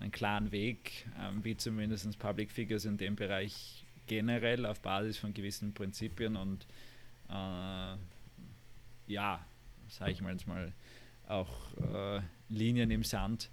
einen 0.00 0.10
klaren 0.10 0.50
Weg, 0.50 1.06
ähm, 1.20 1.44
wie 1.44 1.56
zumindest 1.56 2.18
Public 2.18 2.50
Figures 2.50 2.84
in 2.84 2.96
dem 2.96 3.16
Bereich 3.16 3.84
generell 4.08 4.66
auf 4.66 4.80
Basis 4.80 5.18
von 5.18 5.32
gewissen 5.32 5.72
Prinzipien 5.74 6.36
und 6.36 6.66
äh, 7.28 7.96
ja, 9.06 9.46
sage 9.88 10.10
ich 10.12 10.20
mal 10.20 10.32
jetzt 10.32 10.46
mal, 10.46 10.72
auch 11.28 11.76
äh, 11.76 12.20
Linien 12.48 12.90
im 12.90 13.04
Sand 13.04 13.50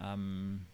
ähm, 0.00 0.66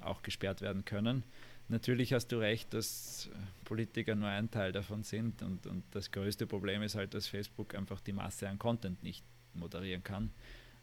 auch 0.00 0.22
gesperrt 0.22 0.60
werden 0.60 0.84
können. 0.84 1.22
Natürlich 1.68 2.12
hast 2.12 2.28
du 2.28 2.38
recht, 2.38 2.74
dass 2.74 3.30
Politiker 3.64 4.16
nur 4.16 4.28
ein 4.28 4.50
Teil 4.50 4.72
davon 4.72 5.04
sind 5.04 5.40
und, 5.42 5.66
und 5.66 5.84
das 5.92 6.10
größte 6.10 6.46
Problem 6.46 6.82
ist 6.82 6.96
halt, 6.96 7.14
dass 7.14 7.28
Facebook 7.28 7.76
einfach 7.76 8.00
die 8.00 8.12
Masse 8.12 8.48
an 8.48 8.58
Content 8.58 9.02
nicht 9.04 9.24
moderieren 9.54 10.02
kann 10.02 10.30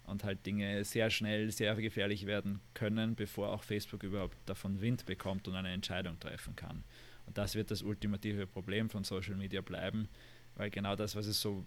und 0.06 0.24
halt 0.24 0.46
Dinge 0.46 0.84
sehr 0.86 1.10
schnell 1.10 1.52
sehr 1.52 1.76
gefährlich 1.76 2.26
werden 2.26 2.62
können, 2.74 3.16
bevor 3.16 3.50
auch 3.50 3.64
Facebook 3.64 4.04
überhaupt 4.04 4.38
davon 4.46 4.80
Wind 4.80 5.06
bekommt 5.06 5.48
und 5.50 5.56
eine 5.56 5.72
Entscheidung 5.72 6.20
treffen 6.20 6.56
kann. 6.56 6.84
Und 7.28 7.38
das 7.38 7.56
wird 7.56 7.70
das 7.70 7.84
ultimative 7.84 8.48
Problem 8.48 8.90
von 8.90 9.04
Social 9.04 9.36
Media 9.36 9.62
bleiben, 9.62 10.08
weil 10.56 10.72
genau 10.72 10.96
das, 10.96 11.16
was 11.16 11.28
es 11.28 11.40
so 11.40 11.66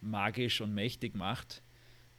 magisch 0.00 0.60
und 0.60 0.74
mächtig 0.74 1.14
macht, 1.14 1.62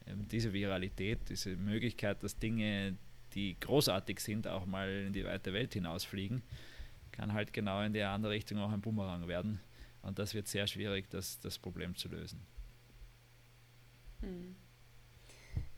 diese 0.06 0.54
Viralität, 0.54 1.20
diese 1.30 1.56
Möglichkeit, 1.56 2.24
dass 2.24 2.38
Dinge, 2.38 2.96
die 3.34 3.58
großartig 3.60 4.20
sind, 4.20 4.48
auch 4.48 4.66
mal 4.66 4.90
in 5.08 5.14
die 5.14 5.26
weite 5.26 5.54
Welt 5.54 5.74
hinausfliegen, 5.74 6.44
kann 7.12 7.34
halt 7.34 7.54
genau 7.54 7.82
in 7.82 7.94
die 7.94 8.02
andere 8.02 8.34
Richtung 8.34 8.60
auch 8.60 8.72
ein 8.72 8.82
Bumerang 8.82 9.28
werden. 9.28 9.60
Und 10.02 10.20
das 10.20 10.34
wird 10.34 10.48
sehr 10.48 10.68
schwierig, 10.68 11.10
das, 11.10 11.40
das 11.40 11.58
Problem 11.58 11.96
zu 11.96 12.10
lösen. 12.10 12.42
Hm. 14.22 14.56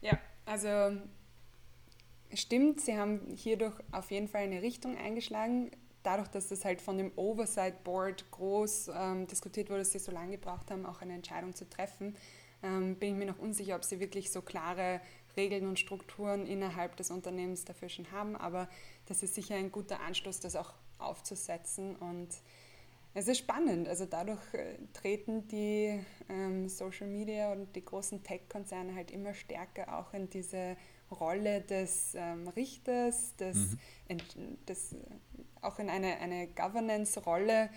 Ja, 0.02 0.20
also 0.46 1.00
stimmt, 2.34 2.82
Sie 2.82 2.98
haben 2.98 3.36
hierdurch 3.36 3.76
auf 3.92 4.12
jeden 4.12 4.28
Fall 4.28 4.44
eine 4.44 4.62
Richtung 4.62 4.98
eingeschlagen 4.98 5.72
dadurch, 6.06 6.28
dass 6.30 6.50
das 6.50 6.66
halt 6.66 6.82
von 6.82 6.98
dem 6.98 7.12
Oversight 7.16 7.84
Board 7.84 8.30
groß 8.32 8.92
ähm, 8.94 9.28
diskutiert 9.28 9.70
wurde, 9.70 9.80
dass 9.80 9.92
sie 9.92 10.00
so 10.00 10.12
lange 10.12 10.32
gebraucht 10.32 10.72
haben, 10.72 10.86
auch 10.86 11.02
eine 11.02 11.14
Entscheidung 11.14 11.56
zu 11.56 11.70
treffen, 11.70 12.16
ähm, 12.64 12.96
bin 12.96 13.14
ich 13.14 13.16
mir 13.16 13.26
noch 13.26 13.40
unsicher, 13.40 13.76
ob 13.76 13.84
sie 13.84 14.00
wirklich 14.00 14.32
so 14.32 14.42
klare 14.42 15.02
Regeln 15.36 15.68
und 15.68 15.80
Strukturen 15.80 16.46
innerhalb 16.46 16.96
des 16.96 17.12
Unternehmens 17.12 17.66
dafür 17.66 17.90
schon 17.90 18.12
haben. 18.12 18.36
Aber 18.36 18.70
das 19.08 19.24
ist 19.24 19.36
sicher 19.36 19.56
ein 19.56 19.72
guter 19.72 20.00
Anstoß, 20.02 20.40
das 20.40 20.56
auch 20.56 20.74
aufzusetzen. 20.98 21.96
Und 21.96 22.30
es 23.14 23.28
ist 23.28 23.40
spannend. 23.40 23.88
Also 23.88 24.06
dadurch 24.06 24.54
äh, 24.54 24.78
treten 24.94 25.48
die 25.48 26.00
ähm, 26.30 26.70
Social 26.70 27.08
Media 27.08 27.52
und 27.52 27.76
die 27.76 27.84
großen 27.84 28.24
Tech-Konzerne 28.24 28.96
halt 28.96 29.12
immer 29.12 29.34
stärker 29.34 29.98
auch 29.98 30.14
in 30.14 30.30
diese 30.30 30.78
Rolle 31.12 31.62
des 31.62 32.14
ähm, 32.16 32.48
Richters, 32.50 33.36
des, 33.36 33.78
mhm. 34.10 34.66
des 34.68 34.96
auch 35.62 35.80
in 35.80 35.90
eine, 35.90 36.18
eine 36.20 36.48
Governance-Rolle, 36.48 37.70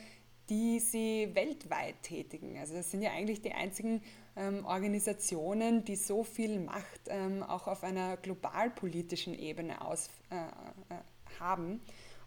die 0.49 0.81
sie 0.81 1.31
weltweit 1.35 2.03
tätigen. 2.03 2.59
Also 2.59 2.74
das 2.74 2.91
sind 2.91 3.03
ja 3.03 3.11
eigentlich 3.11 3.43
die 3.43 3.53
einzigen 3.53 4.03
ähm, 4.37 4.64
Organisationen, 4.64 5.85
die 5.85 5.97
so 5.97 6.24
viel 6.24 6.61
Macht 6.61 7.01
ähm, 7.09 7.43
auch 7.43 7.66
auf 7.66 7.85
einer 7.85 8.16
globalpolitischen 8.16 9.35
Ebene 9.35 9.85
aus, 9.85 10.09
äh, 10.31 10.37
äh, 10.37 11.41
haben 11.41 11.81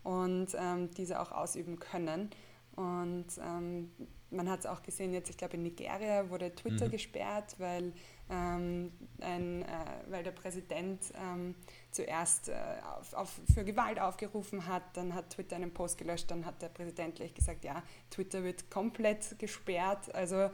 und 0.03 0.55
ähm, 0.57 0.91
diese 0.91 1.19
auch 1.19 1.31
ausüben 1.31 1.79
können. 1.79 2.29
Und 2.75 3.27
ähm, 3.41 3.91
man 4.31 4.49
hat 4.49 4.61
es 4.61 4.65
auch 4.65 4.81
gesehen, 4.81 5.13
jetzt, 5.13 5.29
ich 5.29 5.37
glaube, 5.37 5.55
in 5.55 5.63
Nigeria 5.63 6.29
wurde 6.29 6.55
Twitter 6.55 6.87
mhm. 6.87 6.91
gesperrt, 6.91 7.55
weil, 7.57 7.93
ähm, 8.29 8.91
ein, 9.19 9.63
äh, 9.63 9.67
weil 10.09 10.23
der 10.23 10.31
Präsident 10.31 11.01
ähm, 11.15 11.55
zuerst 11.91 12.49
äh, 12.49 12.55
auf, 12.97 13.13
auf, 13.13 13.41
für 13.53 13.65
Gewalt 13.65 13.99
aufgerufen 13.99 14.67
hat, 14.67 14.83
dann 14.95 15.13
hat 15.13 15.31
Twitter 15.31 15.57
einen 15.57 15.73
Post 15.73 15.97
gelöscht, 15.97 16.31
dann 16.31 16.45
hat 16.45 16.61
der 16.61 16.69
Präsident 16.69 17.15
gleich 17.15 17.33
gesagt, 17.33 17.65
ja, 17.65 17.83
Twitter 18.09 18.43
wird 18.43 18.71
komplett 18.71 19.37
gesperrt. 19.37 20.13
Also 20.15 20.35
äh, 20.37 20.49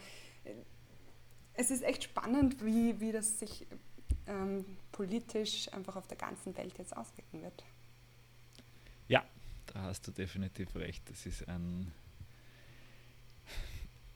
es 1.53 1.71
ist 1.71 1.83
echt 1.83 2.03
spannend, 2.03 2.65
wie, 2.65 2.99
wie 2.99 3.11
das 3.11 3.39
sich 3.39 3.67
ähm, 4.25 4.65
politisch 4.91 5.71
einfach 5.73 5.95
auf 5.95 6.07
der 6.07 6.17
ganzen 6.17 6.55
Welt 6.57 6.77
jetzt 6.77 6.95
auswirken 6.95 7.43
wird. 7.43 7.63
Ja, 9.07 9.23
da 9.67 9.83
hast 9.83 10.07
du 10.07 10.11
definitiv 10.11 10.75
recht. 10.75 11.09
Das 11.09 11.25
ist 11.25 11.47
ein 11.47 11.91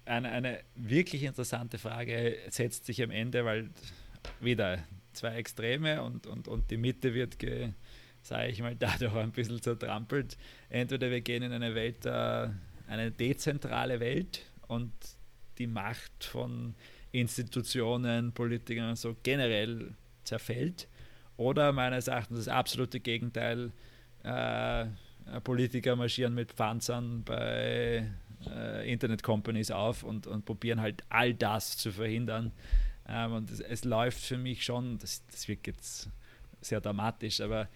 eine, 0.06 0.30
eine 0.30 0.60
wirklich 0.76 1.24
interessante 1.24 1.78
Frage 1.78 2.38
setzt 2.49 2.86
sich 2.86 3.02
am 3.04 3.12
Ende, 3.12 3.45
weil 3.45 3.70
wieder 4.39 4.80
zwei 5.14 5.36
Extreme 5.36 6.02
und, 6.04 6.28
und, 6.28 6.47
und 6.47 6.72
die 6.72 6.78
Mitte 6.78 7.14
wird, 7.14 7.38
sage 8.22 8.47
ich 8.49 8.62
mal, 8.62 8.76
dadurch 8.80 9.16
ein 9.16 9.32
bisschen 9.32 9.62
zertrampelt. 9.62 10.38
Entweder 10.70 11.10
wir 11.10 11.22
gehen 11.22 11.43
in 11.43 11.52
eine 11.52 11.76
Welt, 11.76 12.06
äh, 12.06 12.49
eine 12.88 13.12
dezentrale 13.12 13.99
Welt 13.99 14.45
und 14.68 14.91
die 15.58 15.68
Macht 15.68 16.24
von 16.24 16.76
Institutionen, 17.12 18.32
Politikern 18.32 18.89
und 18.89 18.97
so 18.97 19.16
generell 19.24 19.93
zerfällt. 20.24 20.88
Oder 21.38 21.72
meines 21.72 22.08
Erachtens 22.08 22.45
das 22.45 22.47
absolute 22.47 22.99
Gegenteil, 22.99 23.72
äh, 24.24 24.86
Politiker 25.43 25.95
marschieren 25.95 26.34
mit 26.34 26.56
Panzern 26.56 27.24
bei 27.24 28.10
äh, 28.50 28.92
Internet-Companies 28.92 29.72
auf 29.72 30.04
und, 30.04 30.28
und 30.28 30.46
probieren 30.46 30.82
halt 30.82 31.04
all 31.10 31.34
das 31.34 31.78
zu 31.78 31.92
verhindern. 31.92 32.52
Ähm, 33.08 33.34
und 33.34 33.52
es, 33.52 33.60
es, 33.60 33.84
läuft 33.84 34.20
für 34.20 34.38
mich 34.38 34.64
schon, 34.64 34.98
das, 35.00 35.26
das 35.28 35.48
wirkt 35.48 35.68
jetzt 35.68 36.10
sehr 36.62 36.82
dramatisch, 36.82 37.42
aber 37.42 37.68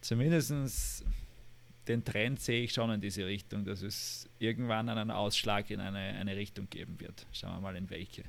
zumindest 0.00 1.04
den 1.88 2.04
Trend 2.04 2.40
sehe 2.40 2.64
ich 2.64 2.72
schon 2.72 2.90
in 2.90 3.00
diese 3.00 3.26
Richtung, 3.26 3.64
dass 3.64 3.82
es 3.82 4.28
irgendwann 4.38 4.88
einen 4.88 5.10
Ausschlag 5.10 5.70
in 5.70 5.80
eine, 5.80 5.98
eine 5.98 6.36
Richtung 6.36 6.68
geben 6.68 6.98
wird. 7.00 7.26
Schauen 7.32 7.54
wir 7.56 7.60
mal 7.60 7.76
in 7.76 7.88
welche. 7.90 8.24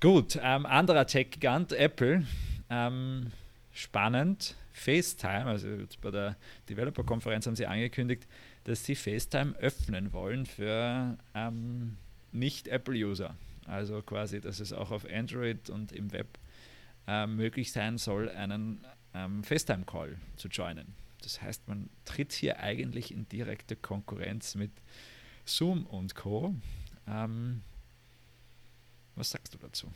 Gut, 0.00 0.38
ähm, 0.42 0.66
anderer 0.66 1.06
Tech-Gigant, 1.06 1.72
Apple. 1.72 2.26
Ähm, 2.70 3.32
spannend. 3.72 4.56
FaceTime, 4.72 5.44
also 5.44 5.68
bei 6.00 6.10
der 6.10 6.36
Developer-Konferenz 6.68 7.46
haben 7.46 7.56
sie 7.56 7.66
angekündigt, 7.66 8.26
dass 8.64 8.84
sie 8.84 8.94
FaceTime 8.94 9.54
öffnen 9.56 10.12
wollen 10.12 10.46
für 10.46 11.18
ähm, 11.34 11.96
Nicht-Apple-User. 12.32 13.36
Also 13.66 14.02
quasi, 14.02 14.40
dass 14.40 14.60
es 14.60 14.72
auch 14.72 14.90
auf 14.90 15.06
Android 15.10 15.70
und 15.70 15.92
im 15.92 16.12
Web 16.12 16.38
äh, 17.06 17.26
möglich 17.26 17.72
sein 17.72 17.98
soll, 17.98 18.28
einen 18.30 18.84
ähm, 19.14 19.44
FaceTime-Call 19.44 20.18
zu 20.36 20.48
joinen. 20.48 20.94
Das 21.22 21.40
heißt, 21.40 21.68
man 21.68 21.88
tritt 22.04 22.32
hier 22.32 22.60
eigentlich 22.60 23.12
in 23.12 23.28
direkte 23.28 23.76
Konkurrenz 23.76 24.54
mit 24.54 24.72
Zoom 25.44 25.86
und 25.86 26.14
Co. 26.14 26.54
Ähm, 27.06 27.62
was 29.14 29.30
sagst 29.30 29.54
du 29.54 29.58
dazu? 29.58 29.92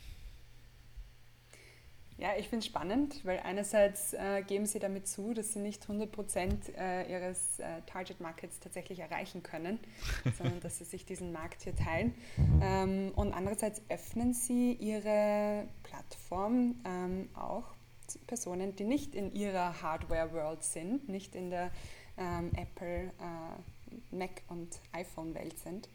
Ja, 2.19 2.31
ich 2.39 2.49
finde 2.49 2.61
es 2.61 2.67
spannend, 2.67 3.23
weil 3.25 3.41
einerseits 3.41 4.15
äh, 4.15 4.43
geben 4.43 4.65
sie 4.65 4.79
damit 4.79 5.07
zu, 5.07 5.35
dass 5.35 5.53
sie 5.53 5.59
nicht 5.59 5.83
100 5.83 6.11
Prozent 6.11 6.75
äh, 6.79 7.11
ihres 7.13 7.59
äh, 7.59 7.83
Target 7.85 8.21
Markets 8.21 8.59
tatsächlich 8.59 9.01
erreichen 9.01 9.43
können, 9.43 9.79
sondern 10.39 10.61
dass 10.61 10.79
sie 10.79 10.85
sich 10.85 11.05
diesen 11.05 11.31
Markt 11.33 11.63
hier 11.63 11.77
teilen. 11.77 12.15
Ähm, 12.63 13.13
und 13.17 13.35
andererseits 13.35 13.83
öffnen 13.91 14.33
sie 14.33 14.73
ihre 14.73 15.69
Plattform 15.83 16.77
ähm, 16.87 17.29
auch 17.35 17.75
zu 18.07 18.19
Personen, 18.21 18.75
die 18.77 18.85
nicht 18.85 19.15
in 19.15 19.33
ihrer 19.33 19.83
Hardware-World 19.83 20.63
sind, 20.63 21.11
nicht 21.11 21.35
in 21.35 21.51
der 21.51 21.71
ähm, 22.17 22.51
Apple, 22.57 23.11
äh, 23.21 24.15
Mac 24.17 24.43
und 24.49 24.69
iPhone-Welt 24.93 25.59
sind 25.59 25.89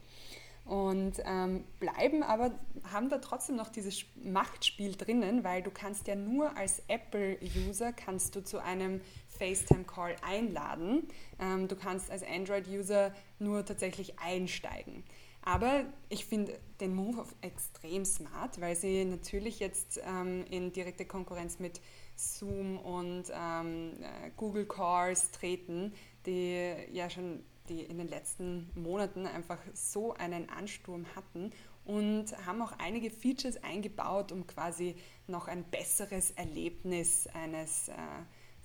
und 0.66 1.14
ähm, 1.26 1.66
bleiben 1.80 2.24
aber, 2.24 2.52
haben 2.92 3.10
da 3.10 3.18
trotzdem 3.18 3.56
noch 3.56 3.70
dieses 3.70 4.06
Machtspiel 4.24 4.96
drinnen, 4.96 5.44
weil 5.44 5.64
du 5.64 5.72
kannst 5.72 6.08
ja 6.08 6.16
nur 6.16 6.56
als 6.56 6.84
Apple-User 6.88 7.94
kannst 7.94 8.36
du 8.36 8.44
zu 8.44 8.60
einem 8.60 9.02
FaceTime-Call 9.38 10.16
einladen. 10.22 11.08
Ähm, 11.40 11.68
du 11.68 11.76
kannst 11.76 12.12
als 12.12 12.24
Android-User 12.24 13.14
nur 13.40 13.66
tatsächlich 13.66 14.20
einsteigen. 14.20 15.04
Aber 15.44 15.86
ich 16.10 16.26
finde 16.26 16.60
den 16.80 16.94
Move 16.94 17.26
extrem 17.42 18.06
smart, 18.06 18.62
weil 18.62 18.76
sie 18.76 19.06
natürlich 19.06 19.60
jetzt 19.60 20.00
ähm, 20.06 20.46
in 20.52 20.72
direkte 20.72 21.06
Konkurrenz 21.06 21.58
mit 21.58 21.82
Zoom 22.16 22.78
und 22.78 23.24
ähm, 23.34 23.94
äh, 24.02 24.30
Google 24.38 24.68
Cars 24.68 25.32
treten, 25.32 25.94
die 26.28 26.76
ja 26.92 27.10
schon 27.10 27.44
die 27.72 27.82
in 27.82 27.98
den 27.98 28.10
letzten 28.10 28.70
Monaten 28.76 29.26
einfach 29.26 29.60
so 29.74 30.14
einen 30.14 30.50
Ansturm 30.50 31.06
hatten 31.16 31.52
und 31.86 32.26
haben 32.46 32.62
auch 32.62 32.74
einige 32.78 33.10
Features 33.10 33.64
eingebaut, 33.64 34.32
um 34.32 34.46
quasi 34.46 34.96
noch 35.28 35.48
ein 35.48 35.64
besseres 35.64 36.32
Erlebnis 36.32 37.28
eines 37.28 37.88
äh, 37.88 37.94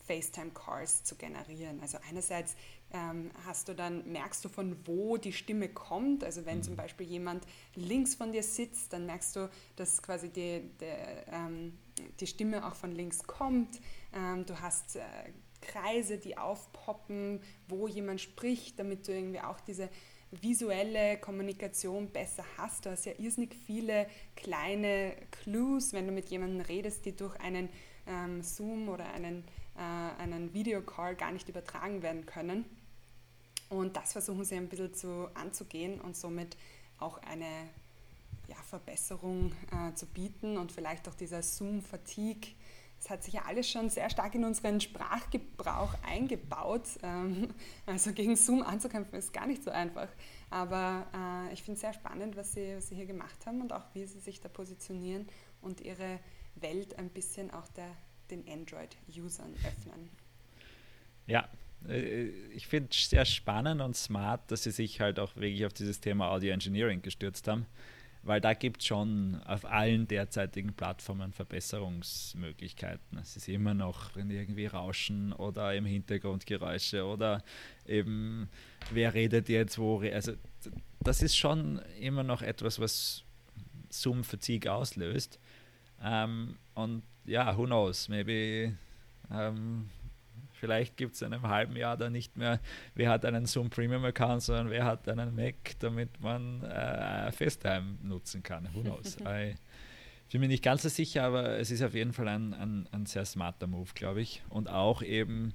FaceTime-Calls 0.07 1.05
zu 1.05 1.17
generieren. 1.17 1.81
Also 1.81 1.99
einerseits 2.09 2.57
ähm, 2.93 3.31
hast 3.45 3.69
du 3.69 3.75
dann, 3.75 4.11
merkst 4.11 4.45
du 4.45 4.49
von 4.49 4.77
wo 4.87 5.17
die 5.17 5.33
Stimme 5.33 5.69
kommt. 5.69 6.25
Also 6.25 6.45
wenn 6.47 6.63
zum 6.63 6.75
mhm. 6.75 6.79
Beispiel 6.79 7.07
jemand 7.07 7.45
links 7.75 8.15
von 8.15 8.33
dir 8.33 8.43
sitzt, 8.43 8.93
dann 8.93 9.07
merkst 9.07 9.37
du, 9.37 9.51
dass 9.77 10.03
quasi 10.03 10.29
die, 10.29 10.63
die, 10.81 10.85
ähm, 11.33 11.79
die 12.21 12.27
Stimme 12.27 12.67
auch 12.67 12.75
von 12.75 12.93
links 12.93 13.25
kommt. 13.25 13.81
Ähm, 14.13 14.47
du 14.47 14.61
hast 14.61 14.97
äh, 14.97 15.03
Kreise, 15.67 16.19
die 16.19 16.39
aufpoppen, 16.39 17.41
wo 17.69 17.89
jemand 17.89 18.21
spricht, 18.21 18.79
damit 18.79 19.07
du 19.07 19.13
irgendwie 19.13 19.41
auch 19.41 19.61
diese 19.61 19.89
visuelle 20.31 21.19
Kommunikation 21.19 22.09
besser 22.11 22.45
hast. 22.57 22.87
Du 22.87 22.91
hast 22.91 23.07
ja 23.07 23.13
irrsinnig 23.19 23.55
viele 23.67 24.07
kleine 24.35 25.15
Clues, 25.31 25.93
wenn 25.93 26.07
du 26.07 26.13
mit 26.13 26.29
jemandem 26.31 26.61
redest, 26.63 27.05
die 27.05 27.17
durch 27.17 27.39
einen 27.41 27.69
ähm, 28.07 28.43
Zoom 28.43 28.89
oder 28.89 29.07
einen, 29.13 29.45
äh, 29.77 30.23
einen 30.23 30.53
Videocall 30.53 31.15
gar 31.17 31.33
nicht 31.33 31.49
übertragen 31.49 32.03
werden 32.03 32.27
können. 32.27 32.65
Und 33.69 33.97
das 33.97 34.13
versuchen 34.13 34.45
sie 34.45 34.57
ein 34.57 34.69
bisschen 34.69 34.95
zu, 34.95 35.29
anzugehen 35.35 36.01
und 36.01 36.17
somit 36.17 36.57
auch 36.99 37.19
eine 37.23 37.69
ja, 38.49 38.57
Verbesserung 38.69 39.53
äh, 39.73 39.95
zu 39.95 40.07
bieten 40.07 40.57
und 40.57 40.71
vielleicht 40.71 41.09
auch 41.09 41.15
dieser 41.15 41.43
Zoom-Fatigue 41.43 42.53
das 43.07 43.13
hat 43.13 43.23
sich 43.23 43.35
ja 43.35 43.43
alles 43.47 43.71
schon 43.71 43.89
sehr 43.89 44.11
stark 44.11 44.35
in 44.35 44.45
unseren 44.45 44.81
Sprachgebrauch 44.81 45.95
eingebaut. 46.03 46.83
Ähm, 47.05 47.55
also 47.87 48.13
gegen 48.13 48.35
Zoom 48.35 48.63
anzukämpfen 48.63 49.17
ist 49.17 49.33
gar 49.33 49.47
nicht 49.47 49.63
so 49.63 49.71
einfach. 49.71 50.09
Aber 50.51 51.07
äh, 51.15 51.53
ich 51.53 51.63
finde 51.63 51.75
es 51.75 51.83
sehr 51.83 51.93
spannend, 51.93 52.37
was 52.37 52.55
sie, 52.55 52.75
was 52.77 52.89
sie 52.89 52.97
hier 52.97 53.07
gemacht 53.07 53.47
haben 53.47 53.61
und 53.61 53.73
auch 53.73 53.85
wie 53.95 54.05
sie 54.07 54.19
sich 54.19 54.41
da 54.41 54.49
positionieren 54.49 55.29
und 55.61 55.81
ihre 55.83 56.19
Welt 56.57 56.99
ein 56.99 57.09
bisschen 57.09 57.53
auch 57.53 57.69
der, 57.69 57.91
den 58.31 58.45
Android-Usern 58.49 59.55
öffnen. 59.65 60.11
Ja, 61.29 61.49
äh, 61.89 62.25
ich 62.51 62.67
finde 62.67 62.89
es 62.91 63.09
sehr 63.09 63.25
spannend 63.25 63.83
und 63.83 63.95
smart, 63.95 64.51
dass 64.51 64.65
sie 64.65 64.73
sich 64.73 65.01
halt 65.01 65.21
auch 65.21 65.37
wirklich 65.37 65.65
auf 65.65 65.73
dieses 65.73 66.01
Thema 66.01 66.33
Audio 66.33 66.53
Engineering 66.53 67.03
gestürzt 67.03 67.47
haben 67.47 67.67
weil 68.27 68.41
da 68.41 68.55
gibt 68.55 68.81
es 68.81 68.87
schon 68.87 69.41
auf 69.45 69.65
allen 69.65 70.09
derzeitigen 70.09 70.73
Plattformen 70.75 71.33
Verbesserungsmöglichkeiten. 71.33 73.19
Es 73.19 73.37
ist 73.37 73.49
immer 73.49 73.75
noch 73.75 74.17
irgendwie 74.17 74.67
Rauschen 74.67 75.33
oder 75.33 75.75
im 75.75 75.87
Hintergrund 75.87 76.47
Geräusche 76.47 77.05
oder 77.05 77.43
eben 77.87 78.49
wer 78.93 79.15
redet 79.15 79.49
jetzt 79.49 79.79
wo. 79.79 80.01
Also 80.01 80.33
das 81.01 81.23
ist 81.23 81.37
schon 81.37 81.81
immer 82.01 82.25
noch 82.25 82.43
etwas, 82.43 82.81
was 82.81 83.23
Zoom-Fatigue 83.91 84.73
auslöst. 84.73 85.39
Ähm, 86.03 86.57
und 86.75 87.03
ja, 87.25 87.57
who 87.57 87.65
knows, 87.65 88.09
maybe 88.09 88.77
ähm, 89.31 89.89
Vielleicht 90.59 90.97
gibt 90.97 91.15
es 91.15 91.23
in 91.23 91.33
einem 91.33 91.49
halben 91.49 91.77
Jahr 91.77 91.97
dann 91.97 92.13
nicht 92.13 92.37
mehr, 92.37 92.61
wer 92.95 93.11
hat 93.11 93.25
einen 93.25 93.47
Zoom 93.47 93.71
Premium 93.71 94.05
Account, 94.05 94.43
sondern 94.43 94.71
wer 94.71 94.85
hat 94.85 95.09
einen 95.09 95.35
Mac, 95.35 95.55
damit 95.81 96.21
man 96.21 96.63
äh, 96.63 97.31
FaceTime 97.33 97.99
nutzen 98.03 98.43
kann. 98.43 98.69
Who 98.73 98.81
knows? 98.81 99.17
ich 100.27 100.33
bin 100.33 100.41
mir 100.41 100.49
nicht 100.49 100.65
ganz 100.65 100.83
so 100.83 100.89
sicher, 100.89 101.25
aber 101.25 101.59
es 101.59 101.71
ist 101.71 101.83
auf 101.83 101.95
jeden 101.95 102.13
Fall 102.13 102.29
ein, 102.29 102.55
ein, 102.55 102.89
ein 102.91 103.07
sehr 103.07 103.25
smarter 103.25 103.67
Move, 103.67 103.91
glaube 103.95 104.23
ich. 104.23 104.43
Und 104.49 104.69
auch 104.69 105.03
eben 105.03 105.53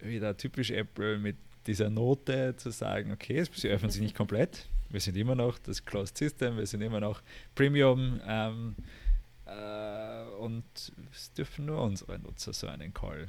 wieder 0.00 0.36
typisch 0.36 0.70
Apple 0.70 1.18
mit 1.18 1.36
dieser 1.66 1.90
Note 1.90 2.56
zu 2.56 2.70
sagen, 2.70 3.12
okay, 3.12 3.44
sie 3.52 3.68
öffnen 3.68 3.90
sich 3.90 4.02
nicht 4.02 4.16
komplett. 4.16 4.66
Wir 4.90 5.00
sind 5.00 5.16
immer 5.16 5.34
noch 5.34 5.58
das 5.58 5.84
Closed 5.84 6.16
System, 6.16 6.56
wir 6.56 6.66
sind 6.66 6.82
immer 6.82 7.00
noch 7.00 7.22
Premium 7.54 8.20
ähm, 8.26 8.76
äh, 9.46 10.22
und 10.38 10.64
es 11.12 11.32
dürfen 11.32 11.66
nur 11.66 11.82
unsere 11.82 12.18
Nutzer 12.18 12.52
so 12.52 12.66
einen 12.66 12.92
Call 12.92 13.28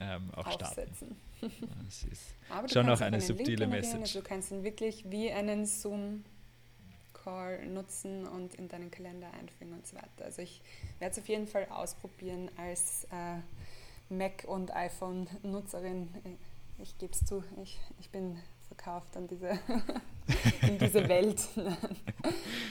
ähm, 0.00 0.30
auch 0.34 0.50
starten. 0.52 1.16
Das 1.40 2.04
ist 2.04 2.34
Aber 2.50 2.68
schon 2.68 2.86
noch 2.86 3.00
eine 3.00 3.20
subtile 3.20 3.66
Message. 3.66 4.00
Also 4.00 4.20
du 4.20 4.24
kannst 4.24 4.50
ihn 4.50 4.62
wirklich 4.62 5.04
wie 5.10 5.30
einen 5.30 5.66
Zoom-Call 5.66 7.66
nutzen 7.66 8.26
und 8.26 8.54
in 8.54 8.68
deinen 8.68 8.90
Kalender 8.90 9.28
einfügen 9.32 9.72
und 9.72 9.86
so 9.86 9.96
weiter. 9.96 10.24
Also 10.24 10.42
ich 10.42 10.60
werde 10.98 11.12
es 11.12 11.18
auf 11.18 11.28
jeden 11.28 11.46
Fall 11.46 11.66
ausprobieren 11.70 12.50
als 12.56 13.04
äh, 13.04 13.40
Mac- 14.08 14.44
und 14.46 14.74
iPhone-Nutzerin. 14.74 16.08
Ich 16.78 16.96
gebe 16.98 17.12
es 17.12 17.24
zu, 17.24 17.42
ich, 17.62 17.78
ich 18.00 18.10
bin 18.10 18.38
verkauft 18.68 19.16
an 19.16 19.28
diese, 19.28 19.50
in 20.62 20.78
diese 20.78 21.08
Welt. 21.08 21.40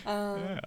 äh, 0.05 0.07
ja. 0.07 0.61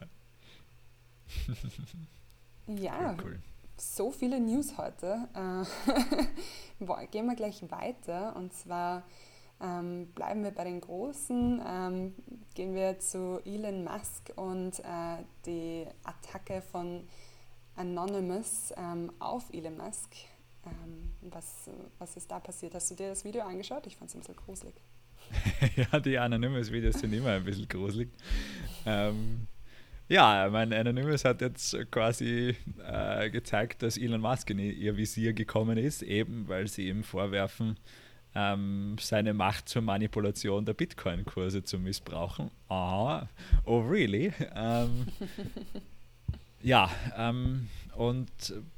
ja. 2.67 3.17
Cool 3.23 3.39
so 3.81 4.11
viele 4.11 4.41
News 4.41 4.77
heute. 4.79 5.29
Äh, 5.35 7.07
gehen 7.11 7.27
wir 7.27 7.35
gleich 7.35 7.63
weiter 7.71 8.37
und 8.37 8.53
zwar 8.53 9.05
ähm, 9.61 10.09
bleiben 10.15 10.45
wir 10.45 10.51
bei 10.51 10.65
den 10.65 10.81
Großen. 10.81 11.63
Ähm, 11.67 12.15
gehen 12.55 12.75
wir 12.75 12.99
zu 12.99 13.41
Elon 13.45 13.85
Musk 13.85 14.33
und 14.37 14.79
äh, 14.81 15.25
die 15.47 15.87
Attacke 16.05 16.63
von 16.63 17.07
Anonymous 17.77 18.73
ähm, 18.77 19.13
auf 19.19 19.53
Elon 19.53 19.77
Musk. 19.77 20.15
Ähm, 20.65 21.13
was, 21.23 21.71
was 21.99 22.17
ist 22.17 22.31
da 22.31 22.41
passiert? 22.41 22.75
Hast 22.75 22.91
du 22.91 22.95
dir 22.95 23.09
das 23.09 23.25
Video 23.25 23.43
angeschaut? 23.43 23.87
Ich 23.87 23.97
fand 23.97 24.11
es 24.11 24.17
ein 24.17 24.21
bisschen 24.21 24.37
gruselig. 24.37 24.75
ja, 25.77 26.01
die 26.01 26.19
Anonymous-Videos 26.19 27.01
sind 27.01 27.13
immer 27.13 27.31
ein 27.31 27.45
bisschen 27.45 27.69
gruselig. 27.69 28.11
Ja, 30.09 30.49
mein 30.51 30.73
Anonymous 30.73 31.27
hat 31.27 31.43
jetzt 31.43 31.77
quasi 31.91 32.57
äh, 32.87 33.29
gezeigt, 33.29 33.83
dass 33.83 33.99
Elon 33.99 34.23
Musk 34.23 34.49
in 34.49 34.59
ihr 34.59 34.97
Visier 34.97 35.35
gekommen 35.35 35.77
ist, 35.77 36.03
eben 36.03 36.49
weil 36.49 36.67
sie 36.67 36.89
ihm 36.89 37.05
vorwerfen, 37.05 37.77
ähm, 38.35 38.97
seine 38.99 39.35
Macht 39.35 39.69
zur 39.69 39.83
Manipulation 39.83 40.65
der 40.65 40.73
Bitcoin-Kurse 40.73 41.63
zu 41.63 41.79
missbrauchen. 41.79 42.51
Aha, 42.69 43.29
oh 43.67 43.81
really? 43.81 44.33
Ähm, 44.55 45.09
ja, 46.63 46.91
ähm, 47.15 47.69
und 47.95 48.31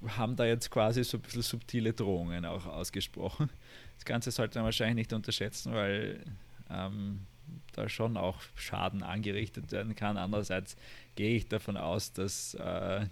haben 0.09 0.35
da 0.35 0.47
jetzt 0.47 0.68
quasi 0.68 1.05
so 1.05 1.18
ein 1.18 1.20
bisschen 1.20 1.43
subtile 1.43 1.93
Drohungen 1.93 2.45
auch 2.45 2.66
ausgesprochen. 2.66 3.51
Das 3.95 4.05
Ganze 4.05 4.33
sollte 4.33 4.59
man 4.59 4.64
wahrscheinlich 4.64 4.97
nicht 4.97 5.12
unterschätzen, 5.12 5.74
weil 5.74 6.24
ähm, 6.70 7.26
da 7.72 7.88
schon 7.88 8.16
auch 8.16 8.40
Schaden 8.57 9.03
angerichtet 9.03 9.72
werden 9.72 9.94
kann. 9.94 10.16
Andererseits 10.16 10.76
gehe 11.16 11.36
ich 11.36 11.48
davon 11.48 11.76
aus, 11.76 12.12
dass 12.12 12.55
äh, 12.55 13.07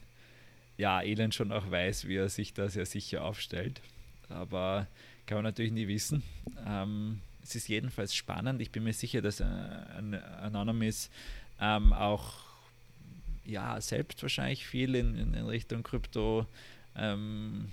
ja, 0.76 1.03
Elend 1.03 1.34
schon 1.34 1.53
auch 1.53 1.70
weiß, 1.70 2.07
wie 2.07 2.16
er 2.16 2.28
sich 2.28 2.55
da 2.55 2.68
sehr 2.68 2.86
sicher 2.86 3.24
aufstellt. 3.24 3.80
Aber 4.28 4.86
kann 5.26 5.39
man 5.39 5.45
natürlich 5.45 5.72
nie 5.72 5.89
wissen. 5.89 6.22
Ähm, 6.66 7.20
es 7.43 7.55
ist 7.55 7.68
jedenfalls 7.68 8.14
spannend. 8.14 8.61
Ich 8.61 8.70
bin 8.70 8.84
mir 8.84 8.93
sicher, 8.93 9.22
dass 9.22 9.41
äh, 9.41 9.45
Anonymous 9.45 11.11
ähm, 11.61 11.93
auch 11.93 12.34
ja, 13.45 13.80
selbst 13.80 14.22
wahrscheinlich 14.22 14.66
viel 14.66 14.95
in, 14.95 15.16
in, 15.16 15.34
Richtung 15.47 15.82
Krypto 15.82 16.47
ähm, 16.95 17.70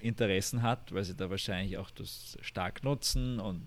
Interessen 0.00 0.62
hat, 0.62 0.92
weil 0.92 1.04
sie 1.04 1.14
da 1.14 1.28
wahrscheinlich 1.28 1.76
auch 1.76 1.90
das 1.90 2.38
stark 2.40 2.82
nutzen 2.82 3.40
und 3.40 3.66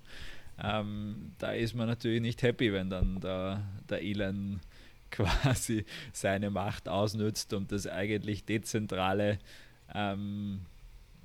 ähm, 0.61 1.33
da 1.37 1.51
ist 1.51 1.75
man 1.75 1.87
natürlich 1.87 2.21
nicht 2.21 2.41
happy, 2.41 2.73
wenn 2.73 2.89
dann 2.89 3.19
der, 3.19 3.63
der 3.89 4.01
Elon 4.01 4.59
quasi 5.11 5.85
seine 6.11 6.49
Macht 6.49 6.89
ausnützt, 6.89 7.53
um 7.53 7.67
das 7.67 7.87
eigentlich 7.87 8.45
dezentrale 8.45 9.39
ähm, 9.93 10.61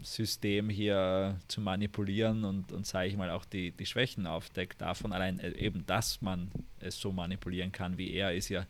System 0.00 0.68
hier 0.68 1.38
zu 1.48 1.60
manipulieren 1.60 2.44
und, 2.44 2.72
und 2.72 2.86
sage 2.86 3.08
ich 3.08 3.16
mal, 3.16 3.30
auch 3.30 3.44
die, 3.44 3.72
die 3.72 3.86
Schwächen 3.86 4.26
aufdeckt. 4.26 4.80
Davon 4.80 5.12
allein 5.12 5.38
äh, 5.38 5.52
eben, 5.52 5.86
dass 5.86 6.20
man 6.20 6.50
es 6.80 7.00
so 7.00 7.12
manipulieren 7.12 7.72
kann 7.72 7.98
wie 7.98 8.12
er, 8.12 8.34
ist 8.34 8.48
ja 8.48 8.66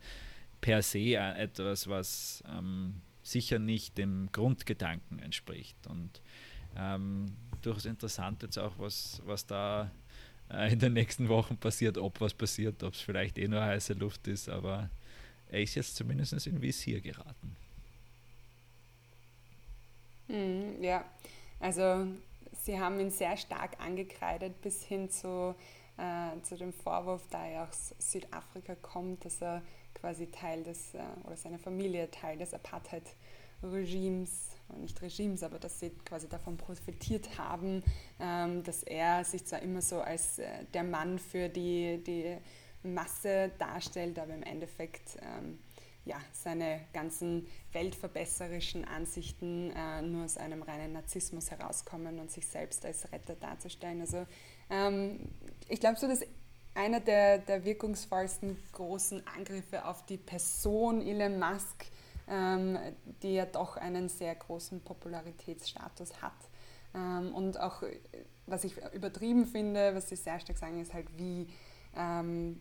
per 0.61 0.83
se 0.83 1.17
etwas, 1.17 1.89
was 1.89 2.45
ähm, 2.49 3.01
sicher 3.23 3.59
nicht 3.59 3.99
dem 3.99 4.29
Grundgedanken 4.33 5.19
entspricht. 5.19 5.77
Und 5.87 6.23
ähm, 6.77 7.33
durchaus 7.63 7.85
interessant 7.85 8.43
jetzt 8.43 8.59
auch, 8.59 8.79
was, 8.79 9.21
was 9.25 9.47
da 9.47 9.85
äh, 9.85 10.02
in 10.71 10.79
den 10.79 10.93
nächsten 10.93 11.29
Wochen 11.29 11.57
passiert, 11.57 11.99
ob 11.99 12.21
was 12.21 12.35
passiert, 12.35 12.83
ob 12.83 12.95
es 12.95 13.01
vielleicht 13.01 13.39
eh 13.39 13.49
nur 13.49 13.63
heiße 13.63 13.95
Luft 13.95 14.29
ist, 14.29 14.49
aber 14.49 14.91
er 15.51 15.63
ist 15.63 15.75
jetzt 15.75 15.97
zumindest 15.97 16.47
in 16.47 16.61
Visier 16.61 17.01
geraten. 17.01 17.57
Mm, 20.29 20.83
ja, 20.83 21.05
also 21.61 22.07
sie 22.63 22.79
haben 22.79 23.01
ihn 23.01 23.11
sehr 23.11 23.37
stark 23.37 23.79
angekreidet 23.81 24.61
bis 24.63 24.83
hin 24.83 25.11
zu, 25.11 25.55
äh, 25.97 26.41
zu 26.43 26.57
dem 26.57 26.73
Vorwurf, 26.73 27.23
da 27.31 27.47
er 27.47 27.69
aus 27.69 27.95
Südafrika 27.99 28.75
kommt, 28.77 29.25
dass 29.25 29.41
er 29.43 29.63
quasi 29.95 30.27
Teil 30.27 30.63
des, 30.65 30.95
äh, 30.95 31.01
oder 31.25 31.37
seine 31.37 31.59
Familie 31.59 32.11
Teil 32.11 32.39
des 32.39 32.55
Apartheid-Regimes 33.63 34.49
nicht 34.79 35.03
Regimes, 35.03 35.43
aber 35.43 35.59
dass 35.59 35.81
sie 35.81 35.91
quasi 36.05 36.29
davon 36.29 36.57
profitiert 36.57 37.37
haben, 37.37 37.83
ähm, 38.19 38.63
dass 38.63 38.83
er 38.83 39.23
sich 39.23 39.45
zwar 39.45 39.61
immer 39.61 39.83
so 39.83 40.01
als 40.01 40.39
äh, 40.39 40.65
der 40.73 40.83
Mann 40.83 41.19
für 41.19 41.51
die, 41.51 42.03
die 42.03 42.39
Masse 42.83 43.51
darstellt, 43.59 44.19
aber 44.19 44.35
im 44.35 44.43
Endeffekt 44.43 45.19
ähm, 45.21 45.59
ja, 46.07 46.17
seine 46.33 46.81
ganzen 46.95 47.47
weltverbesserischen 47.73 48.87
Ansichten 48.87 49.71
äh, 49.77 50.01
nur 50.01 50.25
aus 50.25 50.39
einem 50.39 50.63
reinen 50.63 50.95
Narzissmus 50.95 51.51
herauskommen 51.51 52.19
und 52.19 52.31
sich 52.31 52.47
selbst 52.47 52.87
als 52.87 53.13
Retter 53.13 53.35
darzustellen. 53.35 54.01
Also 54.01 54.27
ähm, 54.71 55.21
ich 55.69 55.81
glaube 55.81 55.99
so, 55.99 56.09
dass 56.09 56.21
einer 56.75 57.01
der, 57.01 57.39
der 57.39 57.65
wirkungsvollsten 57.67 58.57
großen 58.73 59.23
Angriffe 59.37 59.85
auf 59.85 60.07
die 60.07 60.17
Person 60.17 61.07
Elon 61.07 61.39
Musk, 61.39 61.87
die 63.23 63.35
ja 63.35 63.47
doch 63.47 63.77
einen 63.77 64.09
sehr 64.09 64.35
großen 64.35 64.81
Popularitätsstatus 64.81 66.23
hat. 66.23 66.33
Ähm, 66.95 67.35
und 67.35 67.61
auch, 67.61 67.83
was 68.47 68.65
ich 68.65 68.77
übertrieben 68.93 69.47
finde, 69.47 69.95
was 69.95 70.09
sie 70.09 70.17
sehr 70.17 70.41
stark 70.41 70.59
sagen, 70.59 70.81
ist 70.81 70.95
halt, 70.95 71.07
wie 71.19 71.49
ähm, 71.97 72.61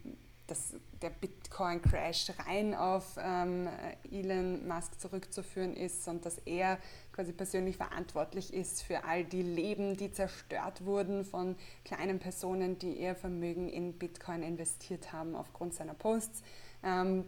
dass 0.52 0.76
der 1.02 1.12
Bitcoin-Crash 1.12 2.34
rein 2.46 2.76
auf 2.76 3.18
ähm, 3.18 3.70
Elon 4.12 4.68
Musk 4.68 5.00
zurückzuführen 5.00 5.74
ist 5.74 6.06
und 6.10 6.26
dass 6.26 6.40
er 6.40 6.78
quasi 7.14 7.32
persönlich 7.32 7.78
verantwortlich 7.78 8.54
ist 8.54 8.84
für 8.84 9.06
all 9.06 9.24
die 9.24 9.44
Leben, 9.44 9.96
die 9.96 10.12
zerstört 10.12 10.84
wurden 10.84 11.24
von 11.24 11.56
kleinen 11.86 12.20
Personen, 12.20 12.78
die 12.78 13.00
ihr 13.00 13.16
Vermögen 13.16 13.70
in 13.70 13.98
Bitcoin 13.98 14.44
investiert 14.44 15.14
haben 15.14 15.38
aufgrund 15.38 15.74
seiner 15.74 15.94
Posts. 15.94 16.44
Ähm, 16.84 17.24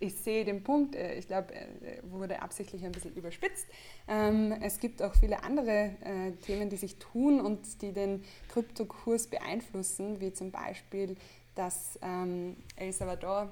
ich 0.00 0.14
sehe 0.16 0.44
den 0.44 0.62
Punkt, 0.62 0.94
äh, 0.94 1.14
ich 1.14 1.26
glaube, 1.26 1.54
er 1.54 1.66
wurde 2.10 2.42
absichtlich 2.42 2.84
ein 2.84 2.92
bisschen 2.92 3.14
überspitzt. 3.14 3.66
Ähm, 4.08 4.52
es 4.62 4.80
gibt 4.80 5.02
auch 5.02 5.14
viele 5.14 5.42
andere 5.42 5.94
äh, 6.00 6.32
Themen, 6.44 6.70
die 6.70 6.76
sich 6.76 6.96
tun 6.96 7.40
und 7.40 7.82
die 7.82 7.92
den 7.92 8.24
Kryptokurs 8.48 9.28
beeinflussen, 9.28 10.20
wie 10.20 10.32
zum 10.32 10.50
Beispiel, 10.50 11.16
dass 11.54 11.98
ähm, 12.02 12.56
El 12.76 12.92
Salvador 12.92 13.50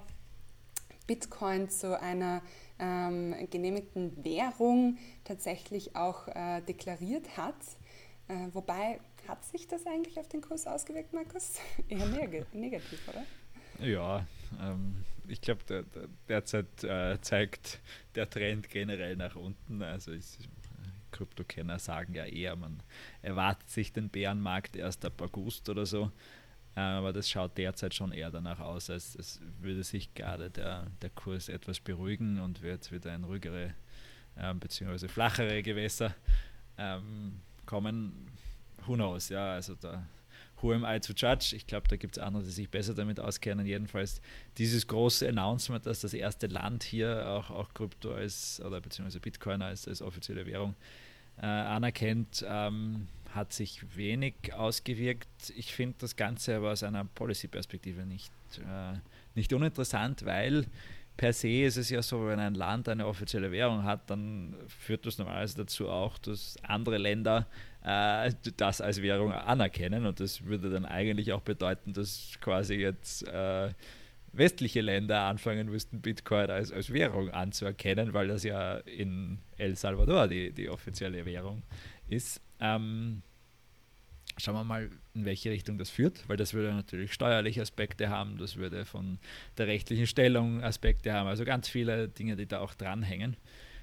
Bitcoin 1.07 1.71
zu 1.71 2.01
einer 2.01 2.43
ähm, 2.79 3.35
genehmigten 3.51 4.25
Währung 4.25 4.99
tatsächlich 5.25 5.97
auch 5.97 6.29
äh, 6.29 6.61
deklariert 6.63 7.37
hat. 7.37 7.55
Äh, 8.29 8.49
wobei, 8.53 9.01
hat 9.29 9.45
sich 9.45 9.67
das 9.67 9.87
eigentlich 9.87 10.19
auf 10.19 10.29
den 10.29 10.41
Kurs 10.41 10.67
ausgewirkt, 10.67 11.13
Markus? 11.13 11.55
Eher 11.89 12.07
neg 12.07 12.55
negativ, 12.55 13.09
oder? 13.09 13.25
Ja, 13.85 14.27
ähm, 14.61 15.05
ich 15.29 15.41
glaube, 15.41 15.65
der, 15.65 15.83
der, 15.83 16.09
derzeit 16.29 16.85
äh, 16.85 17.21
zeigt 17.21 17.81
der 18.15 18.29
Trend 18.29 18.69
generell 18.69 19.17
nach 19.17 19.37
unten. 19.37 19.83
Also 19.83 20.13
ist, 20.13 20.39
Kryptokenner 21.13 21.79
sagen 21.79 22.15
ja 22.15 22.25
eher, 22.25 22.57
man 22.57 22.83
erwartet 23.23 23.71
sich 23.71 23.93
den 23.93 24.09
Bärenmarkt 24.09 24.77
erst 24.77 25.05
ab 25.05 25.21
August 25.23 25.69
oder 25.69 25.87
so. 25.87 26.11
Äh, 26.77 26.81
aber 26.81 27.13
das 27.13 27.29
schaut 27.29 27.57
derzeit 27.57 27.95
schon 27.95 28.13
eher 28.13 28.31
danach 28.31 28.61
aus, 28.61 28.91
als, 28.91 29.17
als 29.17 29.41
würde 29.61 29.83
sich 29.83 30.13
gerade 30.15 30.51
der, 30.51 30.87
der 31.01 31.11
Kurs 31.11 31.49
etwas 31.49 31.81
beruhigen 31.81 32.39
und 32.41 32.63
wird 32.63 32.93
wieder 32.93 33.15
in 33.15 33.25
ruhigere 33.25 33.75
äh, 34.37 34.55
bzw. 34.55 35.09
flachere 35.09 35.63
Gewässer 35.63 36.15
ähm, 36.77 37.41
kommen. 37.65 38.31
Who 38.87 38.95
knows, 38.95 39.31
ja, 39.31 39.55
also 39.55 39.75
da 39.75 40.07
who 40.63 40.73
am 40.73 40.85
I 40.85 40.99
to 41.01 41.13
judge? 41.13 41.55
Ich 41.55 41.67
glaube, 41.67 41.89
da 41.89 41.97
gibt 41.97 42.17
es 42.17 42.23
andere, 42.23 42.43
die 42.43 42.51
sich 42.51 42.71
besser 42.71 42.95
damit 42.95 43.21
auskennen. 43.21 43.67
Jedenfalls 43.67 44.21
dieses 44.59 44.87
große 44.87 45.29
Announcement, 45.29 45.85
dass 45.87 46.01
das 46.01 46.15
erste 46.15 46.47
Land 46.47 46.83
hier 46.83 47.29
auch, 47.29 47.51
auch 47.51 47.75
Krypto 47.75 48.13
als 48.13 48.61
oder 48.65 48.81
beziehungsweise 48.81 49.21
Bitcoin 49.21 49.63
als, 49.63 49.87
als 49.87 50.03
offizielle 50.03 50.47
Währung 50.47 50.75
äh, 51.41 51.47
anerkennt, 51.47 52.45
ähm, 52.49 53.09
hat 53.31 53.53
sich 53.53 53.97
wenig 53.97 54.55
ausgewirkt. 54.55 55.29
Ich 55.57 55.75
finde 55.75 55.97
das 55.99 56.17
Ganze 56.17 56.57
aber 56.57 56.73
aus 56.73 56.83
einer 56.83 57.05
Policy-Perspektive 57.05 58.07
nicht, 58.07 58.33
äh, 58.59 58.99
nicht 59.35 59.53
uninteressant, 59.53 60.25
weil 60.25 60.67
per 61.17 61.33
se 61.33 61.63
ist 61.63 61.77
es 61.77 61.91
ja 61.91 62.03
so, 62.03 62.27
wenn 62.27 62.39
ein 62.39 62.55
Land 62.55 62.89
eine 62.89 63.07
offizielle 63.07 63.51
Währung 63.51 63.85
hat, 63.85 64.11
dann 64.11 64.55
führt 64.69 65.07
das 65.07 65.19
normalerweise 65.19 65.57
dazu 65.57 65.89
auch, 65.89 66.19
dass 66.19 66.57
andere 66.63 66.99
Länder 66.99 67.47
äh, 67.87 68.33
das 68.57 68.81
als 68.81 69.01
Währung 69.01 69.33
anerkennen. 69.33 70.05
Und 70.05 70.21
das 70.21 70.45
würde 70.45 70.69
dann 70.71 70.85
eigentlich 70.85 71.33
auch 71.33 71.41
bedeuten, 71.41 71.93
dass 71.93 72.37
quasi 72.41 72.75
jetzt 72.75 73.27
äh, 73.29 73.71
westliche 74.33 74.81
Länder 74.81 75.23
anfangen 75.23 75.69
müssten, 75.71 76.01
Bitcoin 76.01 76.51
als, 76.51 76.73
als 76.73 76.93
Währung 76.93 77.31
anzuerkennen, 77.31 78.13
weil 78.13 78.29
das 78.29 78.43
ja 78.43 78.79
in 78.79 79.39
El 79.57 79.77
Salvador 79.77 80.29
die, 80.29 80.53
die 80.53 80.69
offizielle 80.69 81.25
Währung 81.25 81.63
ist. 82.09 82.43
Ähm, 82.61 83.23
Schauen 84.39 84.55
wir 84.55 84.65
mal, 84.65 84.91
in 85.15 85.25
welche 85.25 85.51
Richtung 85.51 85.79
das 85.79 85.89
führt, 85.89 86.29
weil 86.29 86.37
das 86.37 86.53
würde 86.53 86.75
natürlich 86.75 87.15
steuerliche 87.15 87.63
Aspekte 87.63 88.11
haben, 88.11 88.37
das 88.37 88.57
würde 88.57 88.85
von 88.85 89.19
der 89.57 89.67
rechtlichen 89.67 90.07
Stellung 90.07 90.63
Aspekte 90.63 91.15
haben, 91.15 91.27
also 91.27 91.47
ganz 91.47 91.71
viele 91.71 92.09
Dinge, 92.09 92.37
die 92.37 92.45
da 92.45 92.61
auch 92.61 92.75
dranhängen. 92.75 93.39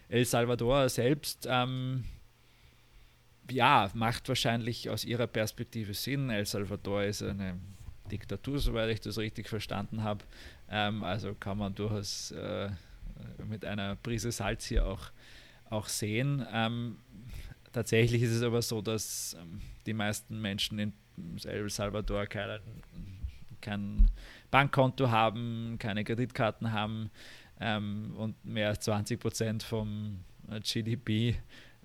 El 0.10 0.26
Salvador 0.26 0.90
selbst, 0.90 1.48
ähm, 1.50 2.04
ja, 3.50 3.90
macht 3.94 4.28
wahrscheinlich 4.30 4.90
aus 4.90 5.06
ihrer 5.06 5.28
Perspektive 5.28 5.94
Sinn. 5.94 6.30
El 6.30 6.46
Salvador 6.46 7.04
ist 7.04 7.24
eine 7.24 7.60
Diktatur, 8.12 8.60
soweit 8.60 8.90
ich 8.90 9.02
das 9.02 9.18
richtig 9.18 9.50
verstanden 9.50 10.04
habe. 10.04 10.24
Ähm, 10.70 11.04
also 11.04 11.34
kann 11.34 11.58
man 11.58 11.76
durchaus 11.76 12.32
äh, 12.32 12.70
mit 13.48 13.66
einer 13.66 13.96
Prise 13.96 14.32
Salz 14.32 14.66
hier 14.66 14.86
auch, 14.86 15.12
auch 15.70 15.88
sehen. 15.88 16.46
Ähm, 16.52 16.98
tatsächlich 17.72 18.22
ist 18.22 18.32
es 18.32 18.44
aber 18.44 18.62
so, 18.62 18.82
dass 18.82 19.36
ähm, 19.40 19.62
die 19.86 19.94
meisten 19.94 20.42
Menschen 20.42 20.80
in 20.80 20.94
El 21.44 21.70
Salvador 21.70 22.26
kein, 22.26 22.60
kein 23.62 24.12
Bankkonto 24.52 25.10
haben, 25.10 25.78
keine 25.80 26.04
Kreditkarten 26.04 26.72
haben 26.72 27.10
ähm, 27.60 28.14
und 28.18 28.44
mehr 28.46 28.70
als 28.70 28.82
20 28.82 29.20
Prozent 29.20 29.64
vom 29.64 30.20
GDP 30.62 31.36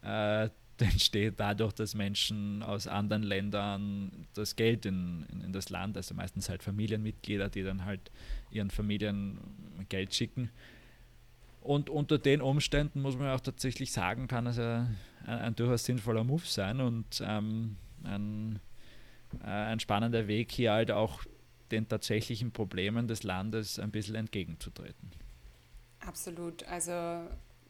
äh, 0.03 0.49
entsteht 0.93 1.35
dadurch, 1.39 1.73
dass 1.73 1.95
Menschen 1.95 2.63
aus 2.63 2.87
anderen 2.87 3.23
Ländern 3.23 4.27
das 4.35 4.57
Geld 4.57 4.87
in, 4.87 5.27
in, 5.31 5.41
in, 5.43 5.53
das 5.53 5.71
Land, 5.71 5.97
also 5.97 6.15
meistens 6.15 6.49
halt 6.49 6.63
Familienmitglieder, 6.63 7.49
die 7.49 7.63
dann 7.63 7.85
halt 7.85 8.11
ihren 8.51 8.71
Familien 8.71 9.39
Geld 9.89 10.15
schicken. 10.15 10.51
Und 11.61 11.91
unter 11.91 12.19
den 12.19 12.41
Umständen 12.41 13.03
muss 13.03 13.17
man 13.17 13.29
auch 13.29 13.41
tatsächlich 13.41 13.93
sagen, 13.93 14.27
kann 14.27 14.47
es 14.47 14.59
ein, 14.59 14.97
ein 15.27 15.55
durchaus 15.55 15.85
sinnvoller 15.85 16.25
Move 16.25 16.45
sein 16.45 16.81
und 16.81 17.23
ähm, 17.25 17.77
ein, 18.05 18.61
äh, 19.43 19.47
ein 19.47 19.81
spannender 19.81 20.29
Weg, 20.29 20.53
hier 20.53 20.73
halt 20.73 20.91
auch 20.91 21.25
den 21.71 21.89
tatsächlichen 21.89 22.53
Problemen 22.53 23.09
des 23.09 23.23
Landes 23.23 23.79
ein 23.79 23.91
bisschen 23.91 24.15
entgegenzutreten. 24.15 25.11
Absolut. 26.01 26.65
Also 26.65 26.93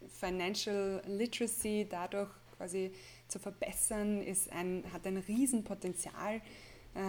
Financial 0.06 1.02
Literacy 1.06 1.86
dadurch 1.90 2.30
quasi 2.58 2.92
zu 3.28 3.38
verbessern, 3.38 4.20
ist 4.20 4.52
ein, 4.52 4.84
hat 4.92 5.06
ein 5.06 5.16
Riesenpotenzial. 5.16 6.42
Äh, 6.94 7.00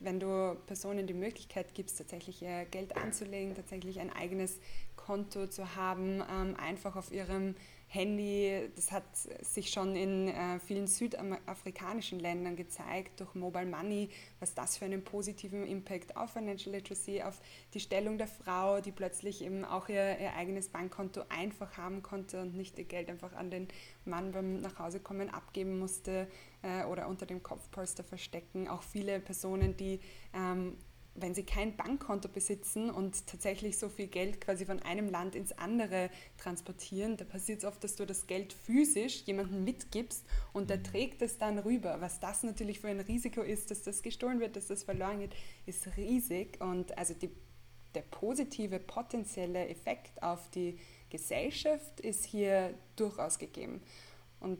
wenn 0.00 0.20
du 0.20 0.56
Personen 0.66 1.06
die 1.06 1.14
Möglichkeit 1.14 1.74
gibst, 1.74 1.98
tatsächlich 1.98 2.42
ihr 2.42 2.66
Geld 2.66 2.96
anzulegen, 2.96 3.54
tatsächlich 3.54 4.00
ein 4.00 4.12
eigenes 4.12 4.58
Konto 4.96 5.46
zu 5.46 5.76
haben, 5.76 6.22
ähm, 6.30 6.56
einfach 6.56 6.96
auf 6.96 7.12
ihrem 7.12 7.54
Handy, 7.92 8.70
das 8.76 8.92
hat 8.92 9.04
sich 9.42 9.70
schon 9.70 9.96
in 9.96 10.28
äh, 10.28 10.60
vielen 10.60 10.86
südafrikanischen 10.86 12.20
Ländern 12.20 12.54
gezeigt, 12.54 13.18
durch 13.18 13.34
Mobile 13.34 13.66
Money, 13.66 14.10
was 14.38 14.54
das 14.54 14.76
für 14.76 14.84
einen 14.84 15.02
positiven 15.02 15.66
Impact 15.66 16.16
auf 16.16 16.30
Financial 16.30 16.72
Literacy, 16.72 17.20
auf 17.22 17.40
die 17.74 17.80
Stellung 17.80 18.16
der 18.16 18.28
Frau, 18.28 18.80
die 18.80 18.92
plötzlich 18.92 19.42
eben 19.42 19.64
auch 19.64 19.88
ihr, 19.88 20.20
ihr 20.20 20.36
eigenes 20.36 20.68
Bankkonto 20.68 21.22
einfach 21.30 21.78
haben 21.78 22.00
konnte 22.00 22.40
und 22.40 22.54
nicht 22.54 22.78
ihr 22.78 22.84
Geld 22.84 23.10
einfach 23.10 23.32
an 23.32 23.50
den 23.50 23.66
Mann 24.04 24.30
beim 24.30 24.58
Nachhausekommen 24.58 25.28
abgeben 25.28 25.80
musste 25.80 26.28
äh, 26.62 26.84
oder 26.84 27.08
unter 27.08 27.26
dem 27.26 27.42
Kopfpolster 27.42 28.04
verstecken. 28.04 28.68
Auch 28.68 28.84
viele 28.84 29.18
Personen, 29.18 29.76
die 29.76 29.98
ähm, 30.32 30.76
wenn 31.14 31.34
sie 31.34 31.42
kein 31.42 31.76
Bankkonto 31.76 32.28
besitzen 32.28 32.90
und 32.90 33.26
tatsächlich 33.26 33.78
so 33.78 33.88
viel 33.88 34.06
Geld 34.06 34.40
quasi 34.40 34.64
von 34.64 34.80
einem 34.80 35.08
Land 35.08 35.34
ins 35.34 35.52
andere 35.52 36.10
transportieren, 36.38 37.16
da 37.16 37.24
passiert 37.24 37.58
es 37.58 37.64
oft, 37.64 37.82
dass 37.82 37.96
du 37.96 38.06
das 38.06 38.26
Geld 38.26 38.52
physisch 38.52 39.22
jemandem 39.26 39.64
mitgibst 39.64 40.24
und 40.52 40.70
der 40.70 40.78
mhm. 40.78 40.84
trägt 40.84 41.22
es 41.22 41.38
dann 41.38 41.58
rüber. 41.58 42.00
Was 42.00 42.20
das 42.20 42.42
natürlich 42.42 42.80
für 42.80 42.88
ein 42.88 43.00
Risiko 43.00 43.42
ist, 43.42 43.70
dass 43.70 43.82
das 43.82 44.02
gestohlen 44.02 44.40
wird, 44.40 44.56
dass 44.56 44.68
das 44.68 44.84
verloren 44.84 45.18
geht, 45.18 45.34
ist 45.66 45.96
riesig. 45.96 46.60
Und 46.60 46.96
also 46.96 47.14
die, 47.14 47.30
der 47.94 48.02
positive 48.02 48.78
potenzielle 48.78 49.68
Effekt 49.68 50.22
auf 50.22 50.48
die 50.50 50.78
Gesellschaft 51.10 52.00
ist 52.00 52.24
hier 52.24 52.74
durchaus 52.96 53.38
gegeben. 53.38 53.82
Und 54.38 54.58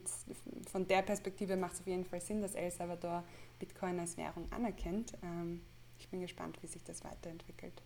von 0.70 0.86
der 0.86 1.02
Perspektive 1.02 1.56
macht 1.56 1.74
es 1.74 1.80
auf 1.80 1.86
jeden 1.86 2.04
Fall 2.04 2.20
Sinn, 2.20 2.42
dass 2.42 2.54
El 2.54 2.70
Salvador 2.70 3.24
Bitcoin 3.58 3.98
als 3.98 4.16
Währung 4.16 4.50
anerkennt. 4.52 5.14
Ähm, 5.22 5.62
ich 6.00 6.08
bin 6.08 6.20
gespannt, 6.20 6.58
wie 6.62 6.66
sich 6.66 6.82
das 6.82 7.04
weiterentwickelt. 7.04 7.82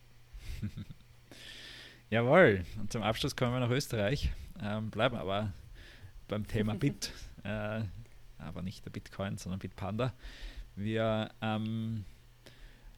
Jawohl, 2.10 2.64
und 2.78 2.92
zum 2.92 3.02
Abschluss 3.02 3.34
kommen 3.34 3.52
wir 3.52 3.60
nach 3.60 3.70
Österreich, 3.70 4.30
ähm, 4.62 4.90
bleiben 4.90 5.16
aber 5.16 5.52
beim 6.28 6.46
Thema 6.46 6.74
Bit, 6.78 7.12
äh, 7.42 7.82
aber 8.38 8.62
nicht 8.62 8.84
der 8.84 8.90
Bitcoin, 8.90 9.36
sondern 9.36 9.58
Bitpanda. 9.58 10.14
Wir 10.76 11.30
ähm, 11.42 12.04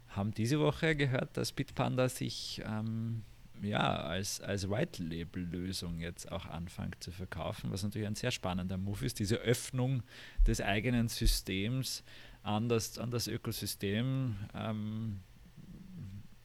haben 0.08 0.32
diese 0.32 0.60
Woche 0.60 0.94
gehört, 0.94 1.36
dass 1.36 1.52
Bitpanda 1.52 2.08
sich 2.08 2.62
ähm, 2.66 3.22
ja, 3.62 3.96
als, 3.96 4.40
als 4.40 4.68
White-Label-Lösung 4.68 5.98
jetzt 6.00 6.30
auch 6.30 6.46
anfängt 6.46 7.02
zu 7.02 7.10
verkaufen, 7.10 7.70
was 7.70 7.82
natürlich 7.82 8.06
ein 8.06 8.14
sehr 8.14 8.30
spannender 8.30 8.76
Move 8.76 9.06
ist, 9.06 9.18
diese 9.18 9.36
Öffnung 9.36 10.02
des 10.46 10.60
eigenen 10.60 11.08
Systems 11.08 12.04
an 12.47 12.68
das, 12.68 12.99
an 12.99 13.11
das 13.11 13.26
Ökosystem, 13.26 14.36
ähm, 14.55 15.20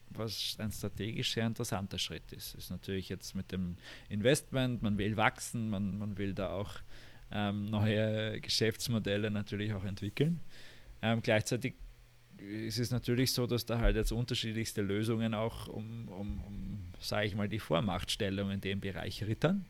was 0.10 0.56
ein 0.60 0.72
strategisch 0.72 1.34
sehr 1.34 1.46
interessanter 1.46 2.00
Schritt 2.00 2.34
ist. 2.34 2.56
Ist 2.56 2.72
natürlich 2.72 3.08
jetzt 3.08 3.36
mit 3.36 3.52
dem 3.52 3.78
Investment, 4.10 4.82
man 4.82 4.98
will 4.98 5.16
wachsen, 5.16 5.70
man, 5.70 6.00
man 6.00 6.18
will 6.18 6.34
da 6.34 6.50
auch 6.50 6.74
ähm, 7.32 7.66
neue 7.66 8.42
Geschäftsmodelle 8.42 9.30
natürlich 9.30 9.74
auch 9.74 9.84
entwickeln. 9.84 10.42
Ähm, 11.04 11.22
gleichzeitig 11.22 11.76
ist 12.38 12.80
es 12.80 12.90
natürlich 12.90 13.32
so, 13.32 13.46
dass 13.46 13.68
da 13.68 13.80
halt 13.80 13.96
jetzt 13.96 14.12
unterschiedlichste 14.12 14.82
Lösungen 14.82 15.36
auch 15.36 15.68
um, 15.68 16.08
um, 16.10 16.44
um 16.44 16.80
sage 17.00 17.28
ich 17.28 17.36
mal, 17.36 17.48
die 17.48 17.60
Vormachtstellung 17.60 18.50
in 18.50 18.60
dem 18.60 18.80
Bereich 18.80 19.24
rittern. 19.24 19.66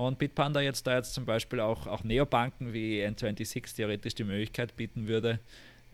Und 0.00 0.18
Bitpanda 0.18 0.62
jetzt 0.62 0.86
da 0.86 0.96
jetzt 0.96 1.12
zum 1.12 1.26
Beispiel 1.26 1.60
auch, 1.60 1.86
auch 1.86 2.02
Neobanken 2.04 2.72
wie 2.72 3.04
N26 3.04 3.76
theoretisch 3.76 4.14
die 4.14 4.24
Möglichkeit 4.24 4.74
bieten 4.74 5.08
würde, 5.08 5.40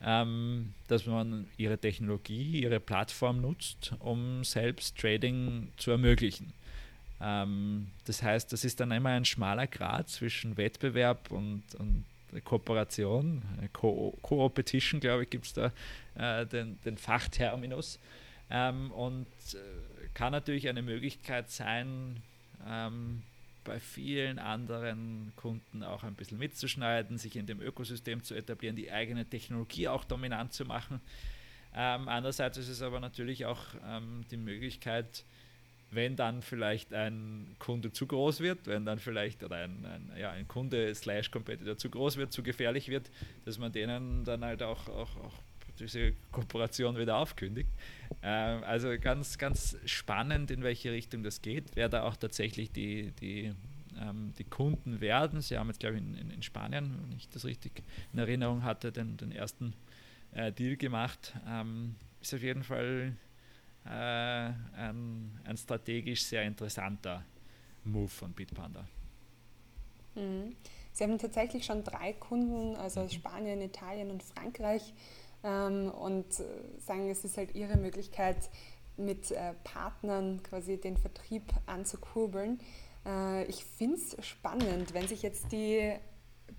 ähm, 0.00 0.74
dass 0.86 1.06
man 1.06 1.48
ihre 1.56 1.76
Technologie, 1.76 2.60
ihre 2.62 2.78
Plattform 2.78 3.40
nutzt, 3.40 3.94
um 3.98 4.44
selbst 4.44 4.96
Trading 4.96 5.72
zu 5.76 5.90
ermöglichen. 5.90 6.52
Ähm, 7.20 7.88
das 8.04 8.22
heißt, 8.22 8.52
das 8.52 8.64
ist 8.64 8.78
dann 8.78 8.92
immer 8.92 9.10
ein 9.10 9.24
schmaler 9.24 9.66
Grad 9.66 10.08
zwischen 10.08 10.56
Wettbewerb 10.56 11.32
und, 11.32 11.64
und 11.76 12.04
Kooperation, 12.44 13.42
Co-Opetition, 13.72 15.00
glaube 15.00 15.24
ich, 15.24 15.30
gibt 15.30 15.46
es 15.46 15.52
da 15.52 15.72
äh, 16.14 16.46
den, 16.46 16.78
den, 16.84 16.96
Fachterminus. 16.96 17.98
Ähm, 18.50 18.92
und 18.92 19.26
äh, 19.54 20.06
kann 20.14 20.30
natürlich 20.30 20.68
eine 20.68 20.82
Möglichkeit 20.82 21.50
sein, 21.50 22.22
ähm, 22.68 23.24
bei 23.66 23.80
vielen 23.80 24.38
anderen 24.38 25.32
Kunden 25.36 25.82
auch 25.82 26.04
ein 26.04 26.14
bisschen 26.14 26.38
mitzuschneiden, 26.38 27.18
sich 27.18 27.36
in 27.36 27.46
dem 27.46 27.60
Ökosystem 27.60 28.22
zu 28.22 28.34
etablieren, 28.34 28.76
die 28.76 28.90
eigene 28.90 29.26
Technologie 29.26 29.88
auch 29.88 30.04
dominant 30.04 30.52
zu 30.52 30.64
machen. 30.64 31.00
Ähm, 31.74 32.08
andererseits 32.08 32.56
ist 32.56 32.68
es 32.68 32.80
aber 32.80 33.00
natürlich 33.00 33.44
auch 33.44 33.62
ähm, 33.84 34.24
die 34.30 34.38
Möglichkeit, 34.38 35.24
wenn 35.90 36.16
dann 36.16 36.42
vielleicht 36.42 36.94
ein 36.94 37.54
Kunde 37.58 37.92
zu 37.92 38.06
groß 38.06 38.40
wird, 38.40 38.66
wenn 38.66 38.84
dann 38.84 38.98
vielleicht 38.98 39.42
oder 39.44 39.56
ein, 39.56 39.84
ein, 39.84 40.12
ja, 40.18 40.30
ein 40.30 40.48
Kunde 40.48 40.94
slash 40.94 41.30
Competitor 41.30 41.76
zu 41.76 41.90
groß 41.90 42.16
wird, 42.16 42.32
zu 42.32 42.42
gefährlich 42.42 42.88
wird, 42.88 43.10
dass 43.44 43.58
man 43.58 43.72
denen 43.72 44.24
dann 44.24 44.44
halt 44.44 44.62
auch, 44.62 44.88
auch, 44.88 45.16
auch 45.16 45.34
diese 45.76 46.12
Kooperation 46.32 46.96
wieder 46.98 47.16
aufkündigt. 47.16 47.68
Ähm, 48.22 48.62
also 48.64 48.88
ganz, 49.00 49.38
ganz 49.38 49.76
spannend, 49.84 50.50
in 50.50 50.62
welche 50.62 50.92
Richtung 50.92 51.22
das 51.22 51.42
geht, 51.42 51.64
wer 51.74 51.88
da 51.88 52.04
auch 52.04 52.16
tatsächlich 52.16 52.70
die, 52.72 53.12
die, 53.12 53.52
ähm, 54.00 54.32
die 54.38 54.44
Kunden 54.44 55.00
werden. 55.00 55.40
Sie 55.40 55.56
haben 55.56 55.68
jetzt, 55.68 55.80
glaube 55.80 55.96
ich, 55.96 56.02
in, 56.02 56.30
in, 56.30 56.42
Spanien, 56.42 56.98
wenn 57.02 57.16
ich 57.16 57.28
das 57.28 57.44
richtig 57.44 57.82
in 58.12 58.18
Erinnerung 58.18 58.62
hatte, 58.64 58.92
den, 58.92 59.16
den 59.16 59.32
ersten 59.32 59.74
äh, 60.32 60.52
Deal 60.52 60.76
gemacht. 60.76 61.34
Ähm, 61.46 61.96
ist 62.20 62.34
auf 62.34 62.42
jeden 62.42 62.64
Fall 62.64 63.16
äh, 63.84 63.88
ein, 63.88 65.40
ein 65.44 65.56
strategisch 65.56 66.24
sehr 66.24 66.42
interessanter 66.42 67.24
Move 67.84 68.08
von 68.08 68.32
Bitpanda. 68.32 68.86
Mhm. 70.14 70.56
Sie 70.92 71.04
haben 71.04 71.18
tatsächlich 71.18 71.64
schon 71.64 71.84
drei 71.84 72.14
Kunden, 72.14 72.74
also 72.76 73.00
aus 73.00 73.12
Spanien, 73.12 73.60
Italien 73.60 74.10
und 74.10 74.22
Frankreich, 74.22 74.94
ähm, 75.42 75.90
und 75.90 76.40
äh, 76.40 76.44
sagen, 76.78 77.10
es 77.10 77.24
ist 77.24 77.36
halt 77.36 77.54
ihre 77.54 77.76
Möglichkeit, 77.76 78.36
mit 78.96 79.30
äh, 79.30 79.52
Partnern 79.64 80.42
quasi 80.42 80.78
den 80.78 80.96
Vertrieb 80.96 81.42
anzukurbeln. 81.66 82.60
Äh, 83.04 83.44
ich 83.44 83.64
finde 83.64 83.96
es 83.96 84.16
spannend, 84.26 84.94
wenn 84.94 85.06
sich 85.06 85.22
jetzt 85.22 85.52
die 85.52 85.94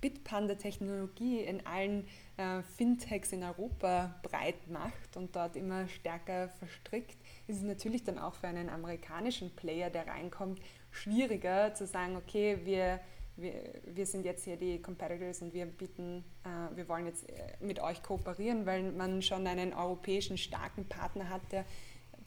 Bitpanda-Technologie 0.02 1.42
in 1.42 1.66
allen 1.66 2.08
äh, 2.38 2.62
Fintechs 2.76 3.32
in 3.32 3.44
Europa 3.44 4.20
breit 4.22 4.68
macht 4.70 5.16
und 5.16 5.36
dort 5.36 5.56
immer 5.56 5.88
stärker 5.88 6.50
verstrickt, 6.50 7.18
ist 7.48 7.58
es 7.58 7.64
natürlich 7.64 8.04
dann 8.04 8.20
auch 8.20 8.36
für 8.36 8.48
einen 8.48 8.70
amerikanischen 8.70 9.56
Player, 9.56 9.90
der 9.90 10.08
reinkommt, 10.08 10.60
schwieriger 10.92 11.74
zu 11.74 11.88
sagen, 11.88 12.16
okay, 12.16 12.60
wir 12.64 13.00
wir, 13.38 13.54
wir 13.86 14.06
sind 14.06 14.26
jetzt 14.26 14.44
hier 14.44 14.58
die 14.58 14.82
Competitors 14.82 15.42
und 15.42 15.54
wir 15.54 15.66
bieten, 15.66 16.24
äh, 16.44 16.76
wir 16.76 16.88
wollen 16.90 17.06
jetzt 17.06 17.30
äh, 17.30 17.34
mit 17.60 17.80
euch 17.80 18.02
kooperieren, 18.04 18.66
weil 18.66 18.92
man 18.92 19.22
schon 19.22 19.48
einen 19.48 19.74
europäischen 19.74 20.38
starken 20.38 20.86
Partner 20.86 21.30
hat, 21.30 21.42
der 21.52 21.66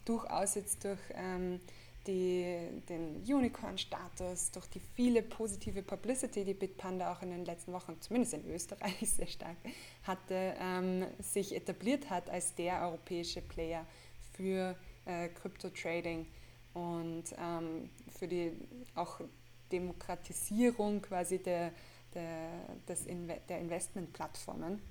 durchaus 0.05 0.55
jetzt 0.55 0.83
durch 0.83 0.99
ähm, 1.13 1.59
die, 2.07 2.67
den 2.89 3.17
Unicorn-Status, 3.17 4.51
durch 4.51 4.67
die 4.67 4.79
viele 4.79 5.21
positive 5.21 5.83
Publicity, 5.83 6.43
die 6.43 6.53
Bitpanda 6.53 7.11
auch 7.11 7.21
in 7.21 7.29
den 7.29 7.45
letzten 7.45 7.73
Wochen, 7.73 7.99
zumindest 7.99 8.33
in 8.33 8.49
Österreich 8.49 8.97
sehr 9.01 9.27
stark 9.27 9.57
hatte, 10.03 10.55
ähm, 10.59 11.05
sich 11.19 11.55
etabliert 11.55 12.09
hat 12.09 12.29
als 12.29 12.55
der 12.55 12.81
europäische 12.81 13.41
Player 13.41 13.85
für 14.33 14.75
äh, 15.05 15.29
Crypto-Trading 15.29 16.25
und 16.73 17.23
ähm, 17.37 17.89
für 18.17 18.27
die 18.27 18.53
auch 18.95 19.19
Demokratisierung 19.71 21.01
quasi 21.01 21.39
der, 21.39 21.71
der, 22.13 22.49
des 22.87 23.05
Inve 23.05 23.37
der 23.49 23.59
Investmentplattformen. 23.59 24.81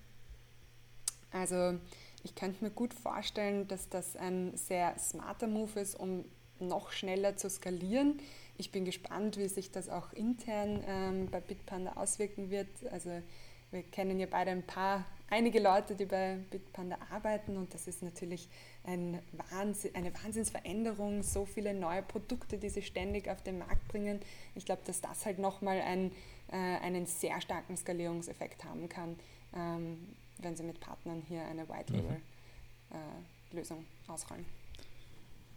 Also 1.32 1.78
ich 2.22 2.34
könnte 2.34 2.64
mir 2.64 2.70
gut 2.70 2.92
vorstellen, 2.92 3.68
dass 3.68 3.88
das 3.88 4.16
ein 4.16 4.56
sehr 4.56 4.98
smarter 4.98 5.46
Move 5.46 5.80
ist, 5.80 5.98
um 5.98 6.24
noch 6.58 6.92
schneller 6.92 7.36
zu 7.36 7.48
skalieren. 7.48 8.20
Ich 8.58 8.72
bin 8.72 8.84
gespannt, 8.84 9.38
wie 9.38 9.48
sich 9.48 9.70
das 9.70 9.88
auch 9.88 10.12
intern 10.12 10.84
ähm, 10.86 11.30
bei 11.30 11.40
Bitpanda 11.40 11.94
auswirken 11.94 12.50
wird. 12.50 12.68
Also 12.90 13.22
wir 13.70 13.82
kennen 13.82 14.18
ja 14.18 14.26
beide 14.26 14.50
ein 14.50 14.62
paar, 14.62 15.04
einige 15.28 15.60
Leute, 15.60 15.94
die 15.94 16.06
bei 16.06 16.38
Bitpanda 16.50 16.98
arbeiten 17.10 17.56
und 17.56 17.72
das 17.72 17.86
ist 17.86 18.02
natürlich 18.02 18.48
ein 18.84 19.20
Wahnsinn, 19.50 19.94
eine 19.94 20.12
Wahnsinnsveränderung, 20.14 21.22
so 21.22 21.46
viele 21.46 21.74
neue 21.74 22.02
Produkte, 22.02 22.58
die 22.58 22.68
sie 22.68 22.82
ständig 22.82 23.28
auf 23.28 23.42
den 23.42 23.58
Markt 23.58 23.86
bringen. 23.88 24.20
Ich 24.54 24.64
glaube, 24.64 24.82
dass 24.84 25.00
das 25.00 25.26
halt 25.26 25.38
nochmal 25.38 25.80
ein, 25.80 26.10
äh, 26.50 26.56
einen 26.56 27.06
sehr 27.06 27.40
starken 27.40 27.76
Skalierungseffekt 27.76 28.64
haben 28.64 28.88
kann, 28.88 29.16
ähm, 29.54 30.08
wenn 30.38 30.56
sie 30.56 30.64
mit 30.64 30.80
Partnern 30.80 31.22
hier 31.28 31.44
eine 31.44 31.68
White-Label-Lösung 31.68 33.78
mhm. 33.78 33.86
äh, 34.08 34.12
ausrollen. 34.12 34.44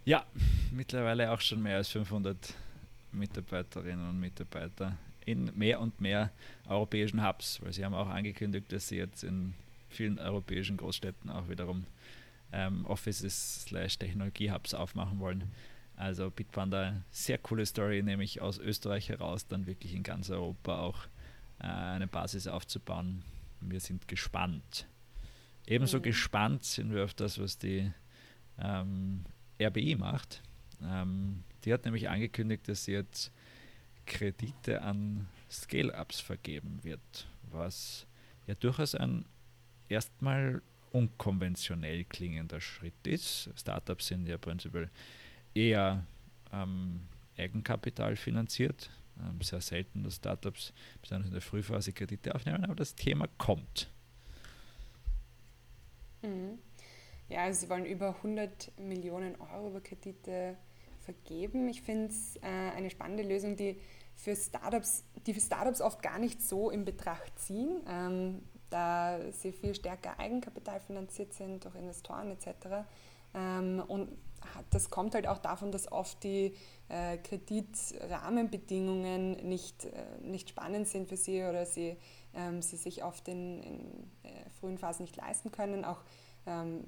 Ja, 0.06 0.26
mittlerweile 0.72 1.32
auch 1.32 1.40
schon 1.40 1.64
mehr 1.64 1.78
als 1.78 1.88
500 1.90 2.54
Mitarbeiterinnen 3.14 4.10
und 4.10 4.20
Mitarbeiter 4.20 4.98
in 5.26 5.52
mehr 5.56 5.80
und 5.80 6.02
mehr 6.02 6.32
europäischen 6.68 7.26
Hubs, 7.26 7.62
weil 7.62 7.74
sie 7.74 7.86
haben 7.86 7.94
auch 7.94 8.10
angekündigt, 8.10 8.72
dass 8.72 8.88
sie 8.88 8.98
jetzt 8.98 9.24
in 9.24 9.54
vielen 9.90 10.20
europäischen 10.20 10.78
Großstädten 10.78 11.30
auch 11.30 11.50
wiederum 11.50 11.86
ähm, 12.52 12.86
Offices 12.86 13.64
slash 13.66 13.98
Technologie-Hubs 13.98 14.74
aufmachen 14.74 15.20
wollen. 15.20 15.52
Also 15.96 16.32
Bitpanda, 16.32 17.04
sehr 17.12 17.38
coole 17.38 17.66
Story, 17.66 18.02
nämlich 18.02 18.42
aus 18.42 18.58
Österreich 18.58 19.10
heraus 19.10 19.48
dann 19.48 19.68
wirklich 19.68 19.94
in 19.94 20.04
ganz 20.04 20.30
Europa 20.30 20.80
auch 20.80 21.06
äh, 21.60 21.68
eine 21.68 22.08
Basis 22.08 22.48
aufzubauen. 22.48 23.24
Wir 23.62 23.80
sind 23.80 24.08
gespannt. 24.08 24.88
Ebenso 25.66 26.00
mhm. 26.00 26.04
gespannt 26.04 26.64
sind 26.64 26.94
wir 26.94 27.04
auf 27.04 27.14
das, 27.14 27.40
was 27.40 27.58
die 27.58 27.92
ähm, 28.60 29.24
RBI 29.62 29.96
macht. 29.96 30.42
Ähm, 30.84 31.44
die 31.64 31.74
hat 31.74 31.86
nämlich 31.86 32.10
angekündigt, 32.10 32.68
dass 32.68 32.86
sie 32.86 32.94
jetzt 32.94 33.32
Kredite 34.06 34.82
an 34.82 35.28
Scale-Ups 35.50 36.20
vergeben 36.20 36.80
wird, 36.84 37.28
was 37.52 38.06
ja 38.48 38.56
durchaus 38.56 38.96
ein 38.96 39.26
erstmal 39.90 40.62
unkonventionell 40.92 42.04
klingender 42.06 42.62
Schritt 42.62 43.06
ist. 43.06 43.50
Startups 43.56 44.08
sind 44.08 44.28
ja 44.28 44.38
prinzipiell 44.38 44.90
eher 45.54 46.06
ähm, 46.52 47.02
Eigenkapital 47.38 48.16
finanziert. 48.16 48.90
Ähm, 49.20 49.42
sehr 49.42 49.62
selten, 49.62 50.04
dass 50.04 50.16
Startups 50.16 50.74
besonders 51.02 51.28
in 51.28 51.34
der 51.34 51.42
Frühphase 51.42 51.94
Kredite 51.94 52.34
aufnehmen, 52.34 52.64
aber 52.64 52.76
das 52.76 52.96
Thema 52.96 53.28
kommt. 53.38 53.90
Mhm. 56.22 56.60
Ja, 57.30 57.44
also 57.44 57.62
sie 57.62 57.70
wollen 57.70 57.86
über 57.86 58.16
100 58.18 58.78
Millionen 58.80 59.36
Euro 59.40 59.70
über 59.70 59.82
Kredite 59.82 60.58
vergeben. 61.04 61.68
Ich 61.70 61.82
finde 61.82 62.08
es 62.08 62.38
äh, 62.38 62.76
eine 62.76 62.90
spannende 62.90 63.24
Lösung, 63.24 63.56
die 63.56 63.80
für 64.16 64.36
Startups, 64.36 65.04
die 65.26 65.34
für 65.34 65.42
Startups 65.42 65.82
oft 65.82 66.02
gar 66.02 66.20
nicht 66.20 66.42
so 66.42 66.70
in 66.70 66.86
Betracht 66.86 67.38
ziehen. 67.40 67.82
Ähm, 67.88 68.42
da 68.74 69.20
sie 69.32 69.52
viel 69.52 69.76
stärker 69.76 70.18
Eigenkapital 70.20 70.80
finanziert 70.80 71.34
sind 71.34 71.64
durch 71.64 71.76
Investoren 71.76 72.32
etc. 72.32 72.48
Ähm, 73.36 73.84
und 73.88 74.10
das 74.72 74.90
kommt 74.90 75.14
halt 75.16 75.28
auch 75.28 75.38
davon, 75.38 75.72
dass 75.72 75.92
oft 75.92 76.24
die 76.24 76.56
äh, 76.90 77.18
Kreditrahmenbedingungen 77.18 79.48
nicht, 79.48 79.86
äh, 79.86 80.06
nicht 80.22 80.50
spannend 80.50 80.88
sind 80.88 81.08
für 81.08 81.18
sie 81.18 81.44
oder 81.44 81.68
sie, 81.68 81.98
ähm, 82.34 82.64
sie 82.64 82.78
sich 82.78 83.04
oft 83.04 83.28
in, 83.28 83.62
in 83.62 84.10
äh, 84.24 84.50
frühen 84.60 84.80
Phasen 84.80 85.04
nicht 85.04 85.16
leisten 85.16 85.52
können. 85.52 85.86
Auch 85.86 86.02
ähm, 86.46 86.84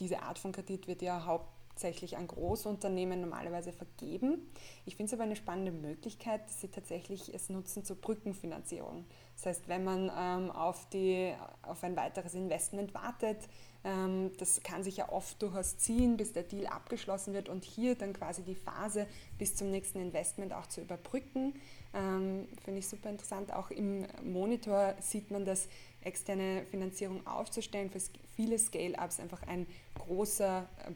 diese 0.00 0.22
Art 0.22 0.38
von 0.38 0.52
Kredit 0.52 0.88
wird 0.88 1.02
ja 1.02 1.24
hauptsächlich 1.24 1.57
hauptsächlich 1.78 2.16
an 2.16 2.26
Großunternehmen 2.26 3.20
normalerweise 3.20 3.72
vergeben. 3.72 4.50
Ich 4.84 4.96
finde 4.96 5.10
es 5.10 5.12
aber 5.12 5.22
eine 5.22 5.36
spannende 5.36 5.70
Möglichkeit, 5.70 6.44
dass 6.44 6.60
sie 6.60 6.66
tatsächlich 6.66 7.32
es 7.32 7.50
nutzen 7.50 7.84
zur 7.84 7.94
Brückenfinanzierung. 7.94 9.04
Das 9.36 9.46
heißt, 9.46 9.68
wenn 9.68 9.84
man 9.84 10.10
ähm, 10.18 10.50
auf, 10.50 10.88
die, 10.88 11.32
auf 11.62 11.84
ein 11.84 11.94
weiteres 11.94 12.34
Investment 12.34 12.94
wartet, 12.94 13.38
ähm, 13.84 14.32
das 14.38 14.60
kann 14.64 14.82
sich 14.82 14.96
ja 14.96 15.08
oft 15.12 15.40
durchaus 15.40 15.78
ziehen, 15.78 16.16
bis 16.16 16.32
der 16.32 16.42
Deal 16.42 16.66
abgeschlossen 16.66 17.32
wird 17.32 17.48
und 17.48 17.64
hier 17.64 17.94
dann 17.94 18.12
quasi 18.12 18.42
die 18.42 18.56
Phase 18.56 19.06
bis 19.38 19.54
zum 19.54 19.70
nächsten 19.70 20.00
Investment 20.00 20.52
auch 20.52 20.66
zu 20.66 20.80
überbrücken. 20.80 21.54
Ähm, 21.94 22.48
finde 22.64 22.80
ich 22.80 22.88
super 22.88 23.08
interessant. 23.08 23.52
Auch 23.52 23.70
im 23.70 24.04
Monitor 24.24 24.96
sieht 25.00 25.30
man, 25.30 25.44
dass 25.44 25.68
externe 26.02 26.64
Finanzierung 26.72 27.24
aufzustellen 27.24 27.90
für 27.90 28.00
viele 28.34 28.58
Scale-Ups 28.58 29.20
einfach 29.20 29.42
ein 29.46 29.66
großer 29.94 30.68
äh, 30.86 30.92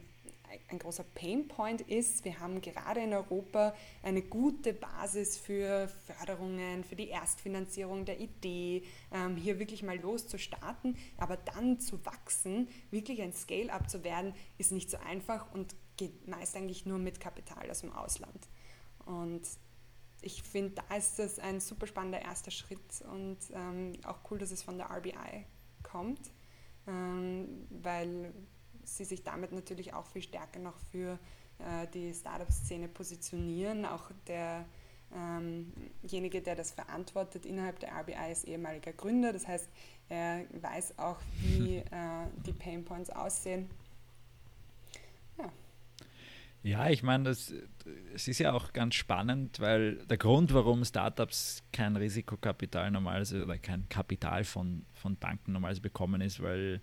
ein 0.69 0.79
großer 0.79 1.03
Painpoint 1.03 1.81
ist. 1.81 2.25
Wir 2.25 2.39
haben 2.39 2.61
gerade 2.61 3.01
in 3.01 3.13
Europa 3.13 3.75
eine 4.01 4.21
gute 4.21 4.73
Basis 4.73 5.37
für 5.37 5.87
Förderungen, 5.87 6.83
für 6.83 6.95
die 6.95 7.09
Erstfinanzierung 7.09 8.05
der 8.05 8.19
Idee, 8.19 8.83
ähm, 9.11 9.35
hier 9.35 9.59
wirklich 9.59 9.83
mal 9.83 9.99
loszustarten. 9.99 10.97
Aber 11.17 11.37
dann 11.37 11.79
zu 11.79 12.05
wachsen, 12.05 12.67
wirklich 12.91 13.21
ein 13.21 13.33
Scale-up 13.33 13.89
zu 13.89 14.03
werden, 14.03 14.33
ist 14.57 14.71
nicht 14.71 14.89
so 14.89 14.97
einfach 14.97 15.53
und 15.53 15.75
geht 15.97 16.27
meist 16.27 16.55
eigentlich 16.55 16.85
nur 16.85 16.97
mit 16.97 17.19
Kapital 17.19 17.69
aus 17.69 17.81
dem 17.81 17.91
Ausland. 17.91 18.47
Und 19.05 19.41
ich 20.21 20.41
finde, 20.41 20.81
da 20.87 20.95
ist 20.95 21.19
das 21.19 21.39
ein 21.39 21.59
super 21.59 21.85
spannender 21.85 22.21
erster 22.21 22.51
Schritt 22.51 23.03
und 23.11 23.37
ähm, 23.53 23.93
auch 24.05 24.19
cool, 24.31 24.37
dass 24.37 24.51
es 24.51 24.63
von 24.63 24.77
der 24.77 24.89
RBI 24.89 25.45
kommt, 25.83 26.31
ähm, 26.87 27.67
weil 27.69 28.33
sie 28.83 29.05
sich 29.05 29.23
damit 29.23 29.51
natürlich 29.51 29.93
auch 29.93 30.05
viel 30.07 30.21
stärker 30.21 30.59
noch 30.59 30.77
für 30.91 31.19
äh, 31.59 31.87
die 31.93 32.13
Startup-Szene 32.13 32.87
positionieren. 32.87 33.85
Auch 33.85 34.11
derjenige, 34.27 36.37
ähm 36.37 36.43
der 36.43 36.55
das 36.55 36.71
verantwortet 36.71 37.45
innerhalb 37.45 37.79
der 37.79 37.93
RBI, 37.93 38.31
ist 38.31 38.45
ehemaliger 38.45 38.93
Gründer. 38.93 39.33
Das 39.33 39.47
heißt, 39.47 39.69
er 40.09 40.45
weiß 40.61 40.99
auch, 40.99 41.19
wie 41.39 41.77
äh, 41.91 42.27
die 42.45 42.53
Pain 42.53 42.83
Points 42.83 43.09
aussehen. 43.09 43.69
Ja. 45.37 45.51
Ja, 46.63 46.89
ich 46.89 47.03
meine, 47.03 47.29
es 47.29 47.53
ist 48.13 48.39
ja 48.39 48.53
auch 48.53 48.71
ganz 48.71 48.95
spannend, 48.95 49.59
weil 49.59 49.97
der 50.05 50.17
Grund, 50.17 50.53
warum 50.53 50.85
Startups 50.85 51.61
kein 51.73 51.97
Risikokapital 51.97 52.89
normalerweise 52.89 53.43
oder 53.43 53.57
kein 53.57 53.89
Kapital 53.89 54.45
von, 54.45 54.85
von 54.93 55.17
Banken 55.17 55.51
normalerweise 55.51 55.81
bekommen, 55.81 56.21
ist, 56.21 56.41
weil 56.41 56.81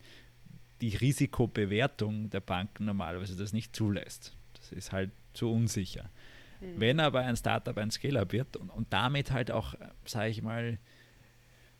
die 0.80 0.96
Risikobewertung 0.96 2.30
der 2.30 2.40
Banken 2.40 2.84
normalerweise 2.84 3.36
das 3.36 3.52
nicht 3.52 3.74
zulässt. 3.74 4.36
Das 4.54 4.72
ist 4.72 4.92
halt 4.92 5.10
zu 5.34 5.50
unsicher. 5.50 6.10
Mhm. 6.60 6.74
Wenn 6.76 7.00
aber 7.00 7.20
ein 7.20 7.36
Startup 7.36 7.76
ein 7.76 7.90
Scale-up 7.90 8.32
wird 8.32 8.56
und, 8.56 8.70
und 8.70 8.92
damit 8.92 9.30
halt 9.30 9.50
auch, 9.50 9.74
sage 10.04 10.30
ich 10.30 10.42
mal, 10.42 10.78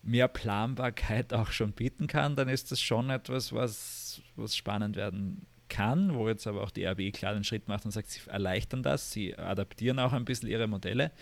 mehr 0.02 0.28
Planbarkeit 0.28 1.32
auch 1.34 1.50
schon 1.50 1.72
bieten 1.72 2.06
kann, 2.06 2.36
dann 2.36 2.48
ist 2.48 2.72
das 2.72 2.80
schon 2.80 3.10
etwas, 3.10 3.52
was, 3.52 4.22
was 4.36 4.56
spannend 4.56 4.96
werden 4.96 5.46
kann, 5.68 6.14
wo 6.14 6.28
jetzt 6.28 6.46
aber 6.46 6.62
auch 6.62 6.70
die 6.70 6.84
RWE 6.84 7.12
klar 7.12 7.32
den 7.32 7.44
Schritt 7.44 7.68
macht 7.68 7.84
und 7.84 7.92
sagt, 7.92 8.10
sie 8.10 8.28
erleichtern 8.28 8.82
das, 8.82 9.12
sie 9.12 9.36
adaptieren 9.38 9.98
auch 9.98 10.12
ein 10.12 10.24
bisschen 10.24 10.48
ihre 10.48 10.66
Modelle. 10.66 11.12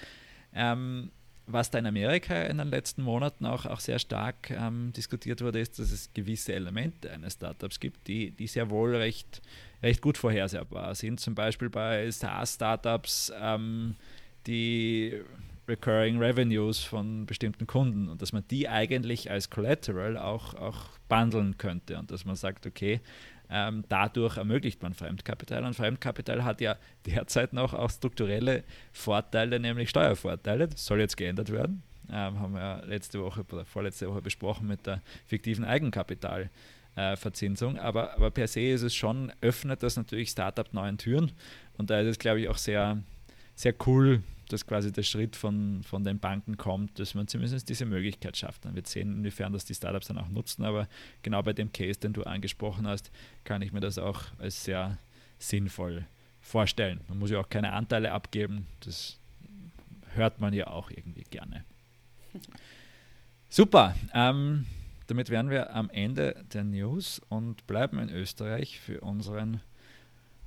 Ähm, 0.54 1.10
was 1.50 1.70
da 1.70 1.78
in 1.78 1.86
Amerika 1.86 2.42
in 2.42 2.58
den 2.58 2.68
letzten 2.68 3.02
Monaten 3.02 3.46
auch, 3.46 3.66
auch 3.66 3.80
sehr 3.80 3.98
stark 3.98 4.50
ähm, 4.50 4.92
diskutiert 4.94 5.40
wurde, 5.40 5.60
ist, 5.60 5.78
dass 5.78 5.90
es 5.90 6.12
gewisse 6.12 6.52
Elemente 6.52 7.10
eines 7.10 7.34
Startups 7.34 7.80
gibt, 7.80 8.06
die, 8.06 8.30
die 8.30 8.46
sehr 8.46 8.70
wohl 8.70 8.94
recht, 8.94 9.40
recht 9.82 10.02
gut 10.02 10.18
vorhersehbar 10.18 10.94
sind. 10.94 11.20
Zum 11.20 11.34
Beispiel 11.34 11.70
bei 11.70 12.10
SaaS-Startups 12.10 13.32
ähm, 13.40 13.96
die 14.46 15.20
Recurring 15.66 16.18
Revenues 16.18 16.80
von 16.80 17.26
bestimmten 17.26 17.66
Kunden 17.66 18.08
und 18.08 18.22
dass 18.22 18.32
man 18.32 18.44
die 18.50 18.68
eigentlich 18.68 19.30
als 19.30 19.50
Collateral 19.50 20.16
auch, 20.16 20.54
auch 20.54 20.86
bundeln 21.08 21.58
könnte 21.58 21.98
und 21.98 22.10
dass 22.10 22.24
man 22.24 22.36
sagt, 22.36 22.66
okay, 22.66 23.00
ähm, 23.50 23.84
dadurch 23.88 24.36
ermöglicht 24.36 24.82
man 24.82 24.94
Fremdkapital 24.94 25.64
und 25.64 25.74
Fremdkapital 25.74 26.44
hat 26.44 26.60
ja 26.60 26.76
derzeit 27.06 27.52
noch 27.52 27.74
auch 27.74 27.90
strukturelle 27.90 28.62
Vorteile, 28.92 29.58
nämlich 29.58 29.90
Steuervorteile. 29.90 30.68
Das 30.68 30.84
soll 30.84 31.00
jetzt 31.00 31.16
geändert 31.16 31.50
werden. 31.50 31.82
Ähm, 32.10 32.40
haben 32.40 32.54
wir 32.54 32.60
ja 32.60 32.80
letzte 32.84 33.22
Woche 33.22 33.44
oder 33.50 33.64
vorletzte 33.64 34.08
Woche 34.08 34.22
besprochen 34.22 34.66
mit 34.66 34.86
der 34.86 35.02
fiktiven 35.26 35.64
Eigenkapitalverzinsung. 35.64 37.76
Äh, 37.76 37.80
aber, 37.80 38.14
aber 38.14 38.30
per 38.30 38.48
se 38.48 38.60
ist 38.60 38.82
es 38.82 38.94
schon, 38.94 39.32
öffnet 39.40 39.82
das 39.82 39.96
natürlich 39.96 40.30
Startup 40.30 40.72
neuen 40.72 40.98
Türen 40.98 41.32
und 41.76 41.90
da 41.90 42.00
ist 42.00 42.08
es, 42.08 42.18
glaube 42.18 42.40
ich, 42.40 42.48
auch 42.48 42.56
sehr, 42.56 43.02
sehr 43.54 43.74
cool, 43.86 44.22
dass 44.48 44.66
quasi 44.66 44.92
der 44.92 45.02
Schritt 45.02 45.36
von, 45.36 45.82
von 45.82 46.04
den 46.04 46.18
Banken 46.18 46.56
kommt, 46.56 46.98
dass 46.98 47.14
man 47.14 47.28
zumindest 47.28 47.68
diese 47.68 47.86
Möglichkeit 47.86 48.36
schafft. 48.36 48.64
Dann 48.64 48.74
wird 48.74 48.86
sehen, 48.86 49.18
inwiefern 49.18 49.52
das 49.52 49.64
die 49.64 49.74
Startups 49.74 50.08
dann 50.08 50.18
auch 50.18 50.28
nutzen. 50.28 50.64
Aber 50.64 50.88
genau 51.22 51.42
bei 51.42 51.52
dem 51.52 51.72
Case, 51.72 52.00
den 52.00 52.12
du 52.12 52.22
angesprochen 52.24 52.86
hast, 52.86 53.10
kann 53.44 53.62
ich 53.62 53.72
mir 53.72 53.80
das 53.80 53.98
auch 53.98 54.22
als 54.38 54.64
sehr 54.64 54.98
sinnvoll 55.38 56.06
vorstellen. 56.40 57.00
Man 57.08 57.18
muss 57.18 57.30
ja 57.30 57.40
auch 57.40 57.48
keine 57.48 57.72
Anteile 57.72 58.12
abgeben. 58.12 58.66
Das 58.80 59.18
hört 60.14 60.40
man 60.40 60.52
ja 60.52 60.68
auch 60.68 60.90
irgendwie 60.90 61.24
gerne. 61.24 61.64
Super. 63.48 63.94
Ähm, 64.14 64.66
damit 65.06 65.30
wären 65.30 65.48
wir 65.48 65.74
am 65.74 65.88
Ende 65.90 66.44
der 66.52 66.64
News 66.64 67.20
und 67.28 67.66
bleiben 67.66 67.98
in 67.98 68.10
Österreich 68.10 68.78
für 68.78 69.00
unseren 69.00 69.60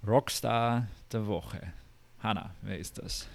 Rockstar 0.06 0.88
der 1.12 1.26
Woche. 1.26 1.74
Hanna, 2.20 2.54
wer 2.62 2.78
ist 2.78 2.99
das? 2.99 3.28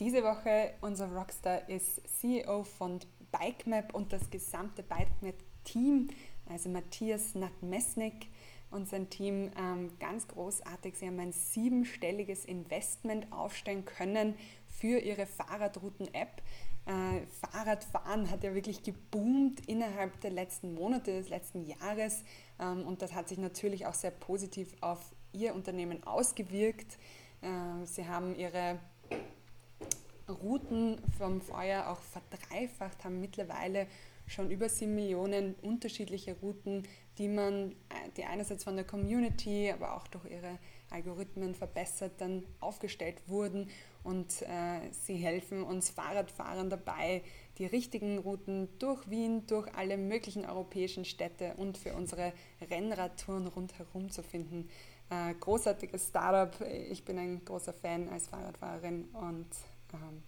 Diese 0.00 0.24
Woche 0.24 0.72
unser 0.80 1.12
Rockstar 1.12 1.68
ist 1.68 2.00
CEO 2.08 2.64
von 2.64 3.00
Bikemap 3.32 3.94
und 3.94 4.14
das 4.14 4.30
gesamte 4.30 4.82
Bikemap-Team, 4.82 6.08
also 6.48 6.70
Matthias 6.70 7.34
Natmesnik 7.34 8.28
und 8.70 8.88
sein 8.88 9.10
Team, 9.10 9.50
ähm, 9.58 9.90
ganz 9.98 10.26
großartig. 10.26 10.96
Sie 10.96 11.06
haben 11.06 11.20
ein 11.20 11.32
siebenstelliges 11.32 12.46
Investment 12.46 13.30
aufstellen 13.30 13.84
können 13.84 14.36
für 14.68 15.00
ihre 15.00 15.26
Fahrradrouten-App. 15.26 16.40
Äh, 16.86 17.26
Fahrradfahren 17.42 18.30
hat 18.30 18.42
ja 18.42 18.54
wirklich 18.54 18.82
geboomt 18.82 19.68
innerhalb 19.68 20.18
der 20.22 20.30
letzten 20.30 20.72
Monate, 20.72 21.12
des 21.12 21.28
letzten 21.28 21.66
Jahres 21.66 22.24
ähm, 22.58 22.86
und 22.86 23.02
das 23.02 23.12
hat 23.12 23.28
sich 23.28 23.36
natürlich 23.36 23.84
auch 23.84 23.92
sehr 23.92 24.12
positiv 24.12 24.74
auf 24.80 25.14
ihr 25.32 25.54
Unternehmen 25.54 26.02
ausgewirkt. 26.04 26.96
Äh, 27.42 27.84
sie 27.84 28.08
haben 28.08 28.34
ihre 28.34 28.78
Routen 30.32 30.98
vom 31.18 31.40
Vorjahr 31.40 31.90
auch 31.90 32.00
verdreifacht, 32.00 33.04
haben 33.04 33.20
mittlerweile 33.20 33.86
schon 34.26 34.50
über 34.50 34.68
sieben 34.68 34.94
Millionen 34.94 35.54
unterschiedliche 35.62 36.36
Routen, 36.40 36.84
die 37.18 37.28
man, 37.28 37.74
die 38.16 38.24
einerseits 38.24 38.64
von 38.64 38.76
der 38.76 38.84
Community, 38.84 39.70
aber 39.72 39.96
auch 39.96 40.06
durch 40.06 40.24
ihre 40.26 40.58
Algorithmen 40.90 41.54
verbessert 41.54 42.12
dann 42.18 42.44
aufgestellt 42.60 43.16
wurden 43.26 43.68
und 44.02 44.42
äh, 44.42 44.90
sie 44.92 45.16
helfen 45.16 45.62
uns 45.62 45.90
Fahrradfahrern 45.90 46.70
dabei, 46.70 47.22
die 47.58 47.66
richtigen 47.66 48.18
Routen 48.18 48.68
durch 48.78 49.08
Wien, 49.10 49.46
durch 49.46 49.72
alle 49.74 49.96
möglichen 49.96 50.44
europäischen 50.44 51.04
Städte 51.04 51.54
und 51.56 51.76
für 51.76 51.94
unsere 51.94 52.32
Rennradtouren 52.70 53.46
rundherum 53.48 54.10
zu 54.10 54.22
finden. 54.22 54.68
Äh, 55.10 55.34
großartiges 55.34 56.08
Startup. 56.08 56.66
Ich 56.90 57.04
bin 57.04 57.18
ein 57.18 57.44
großer 57.44 57.72
Fan 57.72 58.08
als 58.08 58.28
Fahrradfahrerin 58.28 59.08
und 59.12 59.48
ähm, 59.94 60.22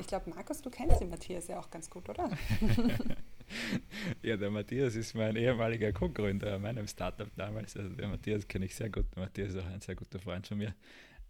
ich 0.00 0.06
glaube, 0.06 0.30
Markus, 0.30 0.62
du 0.62 0.70
kennst 0.70 1.00
den 1.00 1.10
Matthias 1.10 1.48
ja 1.48 1.58
auch 1.58 1.70
ganz 1.70 1.88
gut, 1.88 2.08
oder? 2.08 2.30
ja, 4.22 4.36
der 4.36 4.50
Matthias 4.50 4.94
ist 4.94 5.14
mein 5.14 5.36
ehemaliger 5.36 5.92
Co-Gründer 5.92 6.58
meinem 6.58 6.86
Startup 6.86 7.30
damals. 7.36 7.76
Also 7.76 7.94
der 7.94 8.08
Matthias 8.08 8.46
kenne 8.46 8.66
ich 8.66 8.74
sehr 8.74 8.90
gut. 8.90 9.06
Der 9.14 9.24
Matthias 9.24 9.54
ist 9.54 9.60
auch 9.62 9.66
ein 9.66 9.80
sehr 9.80 9.94
guter 9.94 10.18
Freund 10.18 10.46
von 10.46 10.58
mir. 10.58 10.74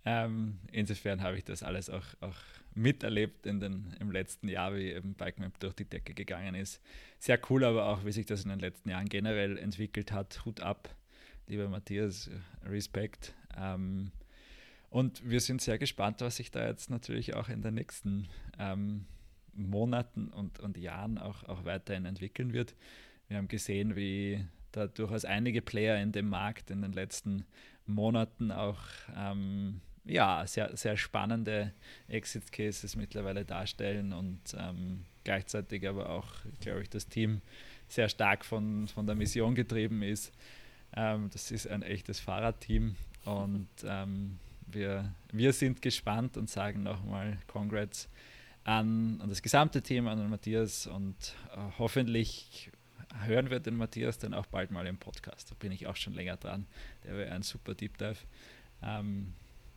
Ähm, 0.05 0.59
insofern 0.71 1.23
habe 1.23 1.37
ich 1.37 1.45
das 1.45 1.63
alles 1.63 1.91
auch, 1.91 2.05
auch 2.21 2.37
miterlebt 2.75 3.47
in 3.47 3.61
den, 3.61 3.95
im 3.99 4.11
letzten 4.13 4.49
Jahr, 4.49 4.75
wie 4.75 4.93
eben 4.93 5.15
Bikemap 5.15 5.59
durch 5.59 5.75
die 5.75 5.85
Decke 5.85 6.15
gegangen 6.15 6.55
ist. 6.55 6.81
Sehr 7.19 7.41
cool, 7.51 7.65
aber 7.65 7.87
auch, 7.87 8.05
wie 8.05 8.13
sich 8.13 8.27
das 8.27 8.45
in 8.45 8.51
den 8.51 8.61
letzten 8.61 8.91
Jahren 8.91 9.09
generell 9.09 9.59
entwickelt 9.59 10.13
hat. 10.13 10.45
Hut 10.45 10.61
ab, 10.61 10.95
lieber 11.49 11.69
Matthias, 11.69 12.31
Respekt. 12.65 13.35
Ähm, 13.57 14.13
und 14.91 15.29
wir 15.29 15.41
sind 15.41 15.61
sehr 15.61 15.79
gespannt, 15.79 16.21
was 16.21 16.37
sich 16.37 16.51
da 16.51 16.67
jetzt 16.67 16.91
natürlich 16.91 17.35
auch 17.35 17.49
in 17.49 17.63
den 17.63 17.75
nächsten 17.75 18.29
ähm, 18.59 19.07
Monaten 19.53 20.29
und, 20.29 20.61
und 20.61 20.77
Jahren 20.77 21.19
auch, 21.19 21.45
auch 21.45 21.65
weiterhin 21.65 22.05
entwickeln 22.05 22.53
wird. 22.53 22.75
Wir 23.29 23.39
haben 23.39 23.49
gesehen, 23.49 23.97
wie 23.97 24.45
da 24.73 24.87
durchaus 24.87 25.25
einige 25.25 25.63
Player 25.63 26.01
in 26.01 26.13
dem 26.13 26.29
Markt 26.29 26.71
in 26.71 26.83
den 26.83 26.93
letzten 26.93 27.45
Monaten 27.87 28.53
auch 28.53 28.81
ähm, 29.17 29.81
ja, 30.05 30.47
sehr, 30.47 30.77
sehr 30.77 30.97
spannende 30.97 31.73
Exit 32.09 32.53
Cases 32.53 32.95
mittlerweile 32.97 33.45
darstellen 33.45 34.13
und 34.13 34.41
ähm, 34.57 35.05
gleichzeitig 35.25 35.89
aber 35.89 36.11
auch, 36.11 36.29
glaube 36.61 36.83
ich, 36.83 36.91
das 36.91 37.09
Team 37.09 37.41
sehr 37.89 38.09
stark 38.09 38.45
von, 38.45 38.87
von 38.89 39.07
der 39.07 39.17
Mission 39.17 39.55
getrieben 39.55 40.03
ist. 40.03 40.33
Ähm, 40.95 41.29
das 41.33 41.51
ist 41.51 41.67
ein 41.67 41.83
echtes 41.83 42.21
Fahrradteam 42.21 42.95
Und 43.25 43.69
ähm, 43.85 44.39
wir, 44.77 45.13
wir 45.33 45.53
sind 45.53 45.83
gespannt 45.83 46.37
und 46.37 46.49
sagen 46.49 46.83
nochmal 46.83 47.39
Congrats 47.49 48.09
an, 48.65 49.21
an 49.21 49.29
das 49.29 49.43
gesamte 49.43 49.83
Team, 49.83 50.07
an 50.07 50.31
Matthias 50.31 50.87
und 50.87 51.35
äh, 51.53 51.59
hoffentlich 51.79 52.71
hören 53.25 53.51
wir 53.51 53.59
den 53.61 53.77
Matthias 53.77 54.19
dann 54.19 54.35
auch 54.35 54.47
bald 54.47 54.71
mal 54.71 54.87
im 54.87 54.99
Podcast. 54.99 55.51
Da 55.51 55.55
bin 55.59 55.73
ich 55.73 55.87
auch 55.87 55.97
schon 55.97 56.13
länger 56.13 56.37
dran. 56.37 56.67
Der 57.05 57.17
wäre 57.17 57.33
ein 57.33 57.43
super 57.43 57.75
Deep 57.75 57.97
Dive. 57.99 58.19
Ähm, 58.83 59.33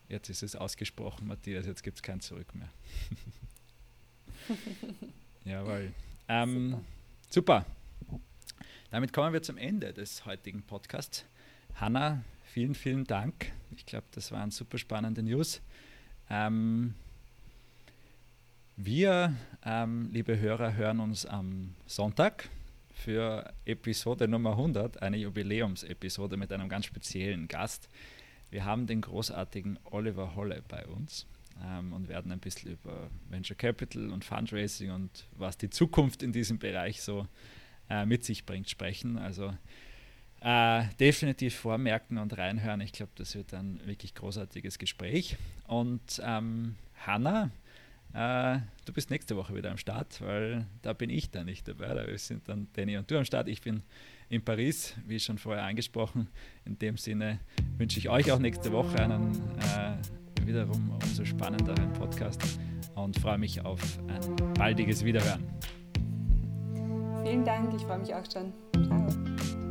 jetzt 0.08 0.28
ist 0.28 0.42
es 0.42 0.54
ausgesprochen, 0.54 1.26
Matthias, 1.26 1.66
jetzt 1.66 1.82
gibt 1.82 1.96
es 1.96 2.02
kein 2.02 2.20
Zurück 2.20 2.54
mehr. 2.54 2.68
Jawohl. 5.44 5.92
Ähm, 6.28 6.84
super. 7.30 7.64
super. 8.08 8.20
Damit 8.90 9.12
kommen 9.12 9.32
wir 9.32 9.42
zum 9.42 9.56
Ende 9.56 9.92
des 9.92 10.26
heutigen 10.26 10.62
Podcasts. 10.62 11.24
Hanna, 11.76 12.24
vielen, 12.52 12.74
vielen 12.74 13.04
Dank. 13.04 13.52
Ich 13.76 13.86
glaube, 13.86 14.06
das 14.12 14.32
waren 14.32 14.50
super 14.50 14.76
spannende 14.76 15.22
News. 15.22 15.60
Ähm, 16.28 16.94
wir, 18.76 19.34
ähm, 19.64 20.10
liebe 20.12 20.38
Hörer, 20.38 20.74
hören 20.74 21.00
uns 21.00 21.26
am 21.26 21.74
Sonntag 21.86 22.48
für 22.92 23.52
Episode 23.66 24.26
Nummer 24.26 24.52
100, 24.52 25.00
eine 25.00 25.16
Jubiläumsepisode 25.16 26.36
mit 26.36 26.52
einem 26.52 26.68
ganz 26.68 26.86
speziellen 26.86 27.46
Gast. 27.46 27.88
Wir 28.50 28.64
haben 28.64 28.86
den 28.86 29.00
großartigen 29.00 29.78
Oliver 29.84 30.34
Holle 30.34 30.62
bei 30.66 30.84
uns 30.86 31.26
ähm, 31.64 31.92
und 31.92 32.08
werden 32.08 32.32
ein 32.32 32.40
bisschen 32.40 32.72
über 32.72 33.10
Venture 33.28 33.56
Capital 33.56 34.10
und 34.10 34.24
Fundraising 34.24 34.90
und 34.90 35.28
was 35.36 35.56
die 35.56 35.70
Zukunft 35.70 36.22
in 36.22 36.32
diesem 36.32 36.58
Bereich 36.58 37.00
so 37.00 37.28
äh, 37.88 38.04
mit 38.06 38.24
sich 38.24 38.44
bringt 38.44 38.68
sprechen. 38.68 39.18
Also 39.18 39.54
äh, 40.40 40.84
definitiv 40.98 41.54
vormerken 41.56 42.18
und 42.18 42.36
reinhören. 42.36 42.80
Ich 42.80 42.92
glaube, 42.92 43.12
das 43.16 43.34
wird 43.34 43.52
ein 43.54 43.80
wirklich 43.84 44.14
großartiges 44.14 44.78
Gespräch. 44.78 45.36
Und 45.66 46.20
ähm, 46.24 46.76
Hanna, 47.06 47.50
äh, 48.12 48.58
du 48.84 48.92
bist 48.92 49.10
nächste 49.10 49.36
Woche 49.36 49.54
wieder 49.54 49.70
am 49.70 49.76
Start, 49.76 50.20
weil 50.20 50.66
da 50.82 50.92
bin 50.92 51.10
ich 51.10 51.30
dann 51.30 51.46
nicht 51.46 51.68
dabei. 51.68 51.94
Da 51.94 52.18
sind 52.18 52.48
dann 52.48 52.68
Danny 52.72 52.96
und 52.96 53.10
du 53.10 53.18
am 53.18 53.24
Start. 53.24 53.48
Ich 53.48 53.60
bin 53.60 53.82
in 54.28 54.42
Paris, 54.42 54.94
wie 55.06 55.20
schon 55.20 55.38
vorher 55.38 55.64
angesprochen. 55.64 56.28
In 56.64 56.78
dem 56.78 56.96
Sinne 56.96 57.40
wünsche 57.76 57.98
ich 57.98 58.08
euch 58.08 58.32
auch 58.32 58.38
nächste 58.38 58.72
Woche 58.72 58.98
einen 58.98 59.32
äh, 59.58 60.46
wiederum 60.46 60.90
umso 60.90 61.24
spannenderen 61.24 61.92
Podcast 61.92 62.40
und 62.94 63.18
freue 63.18 63.38
mich 63.38 63.64
auf 63.64 63.80
ein 64.08 64.54
baldiges 64.54 65.04
Wiederhören. 65.04 65.44
Vielen 67.22 67.44
Dank, 67.44 67.74
ich 67.74 67.82
freue 67.82 67.98
mich 67.98 68.14
auch 68.14 68.24
schon. 68.32 68.52
Ciao. 68.86 69.69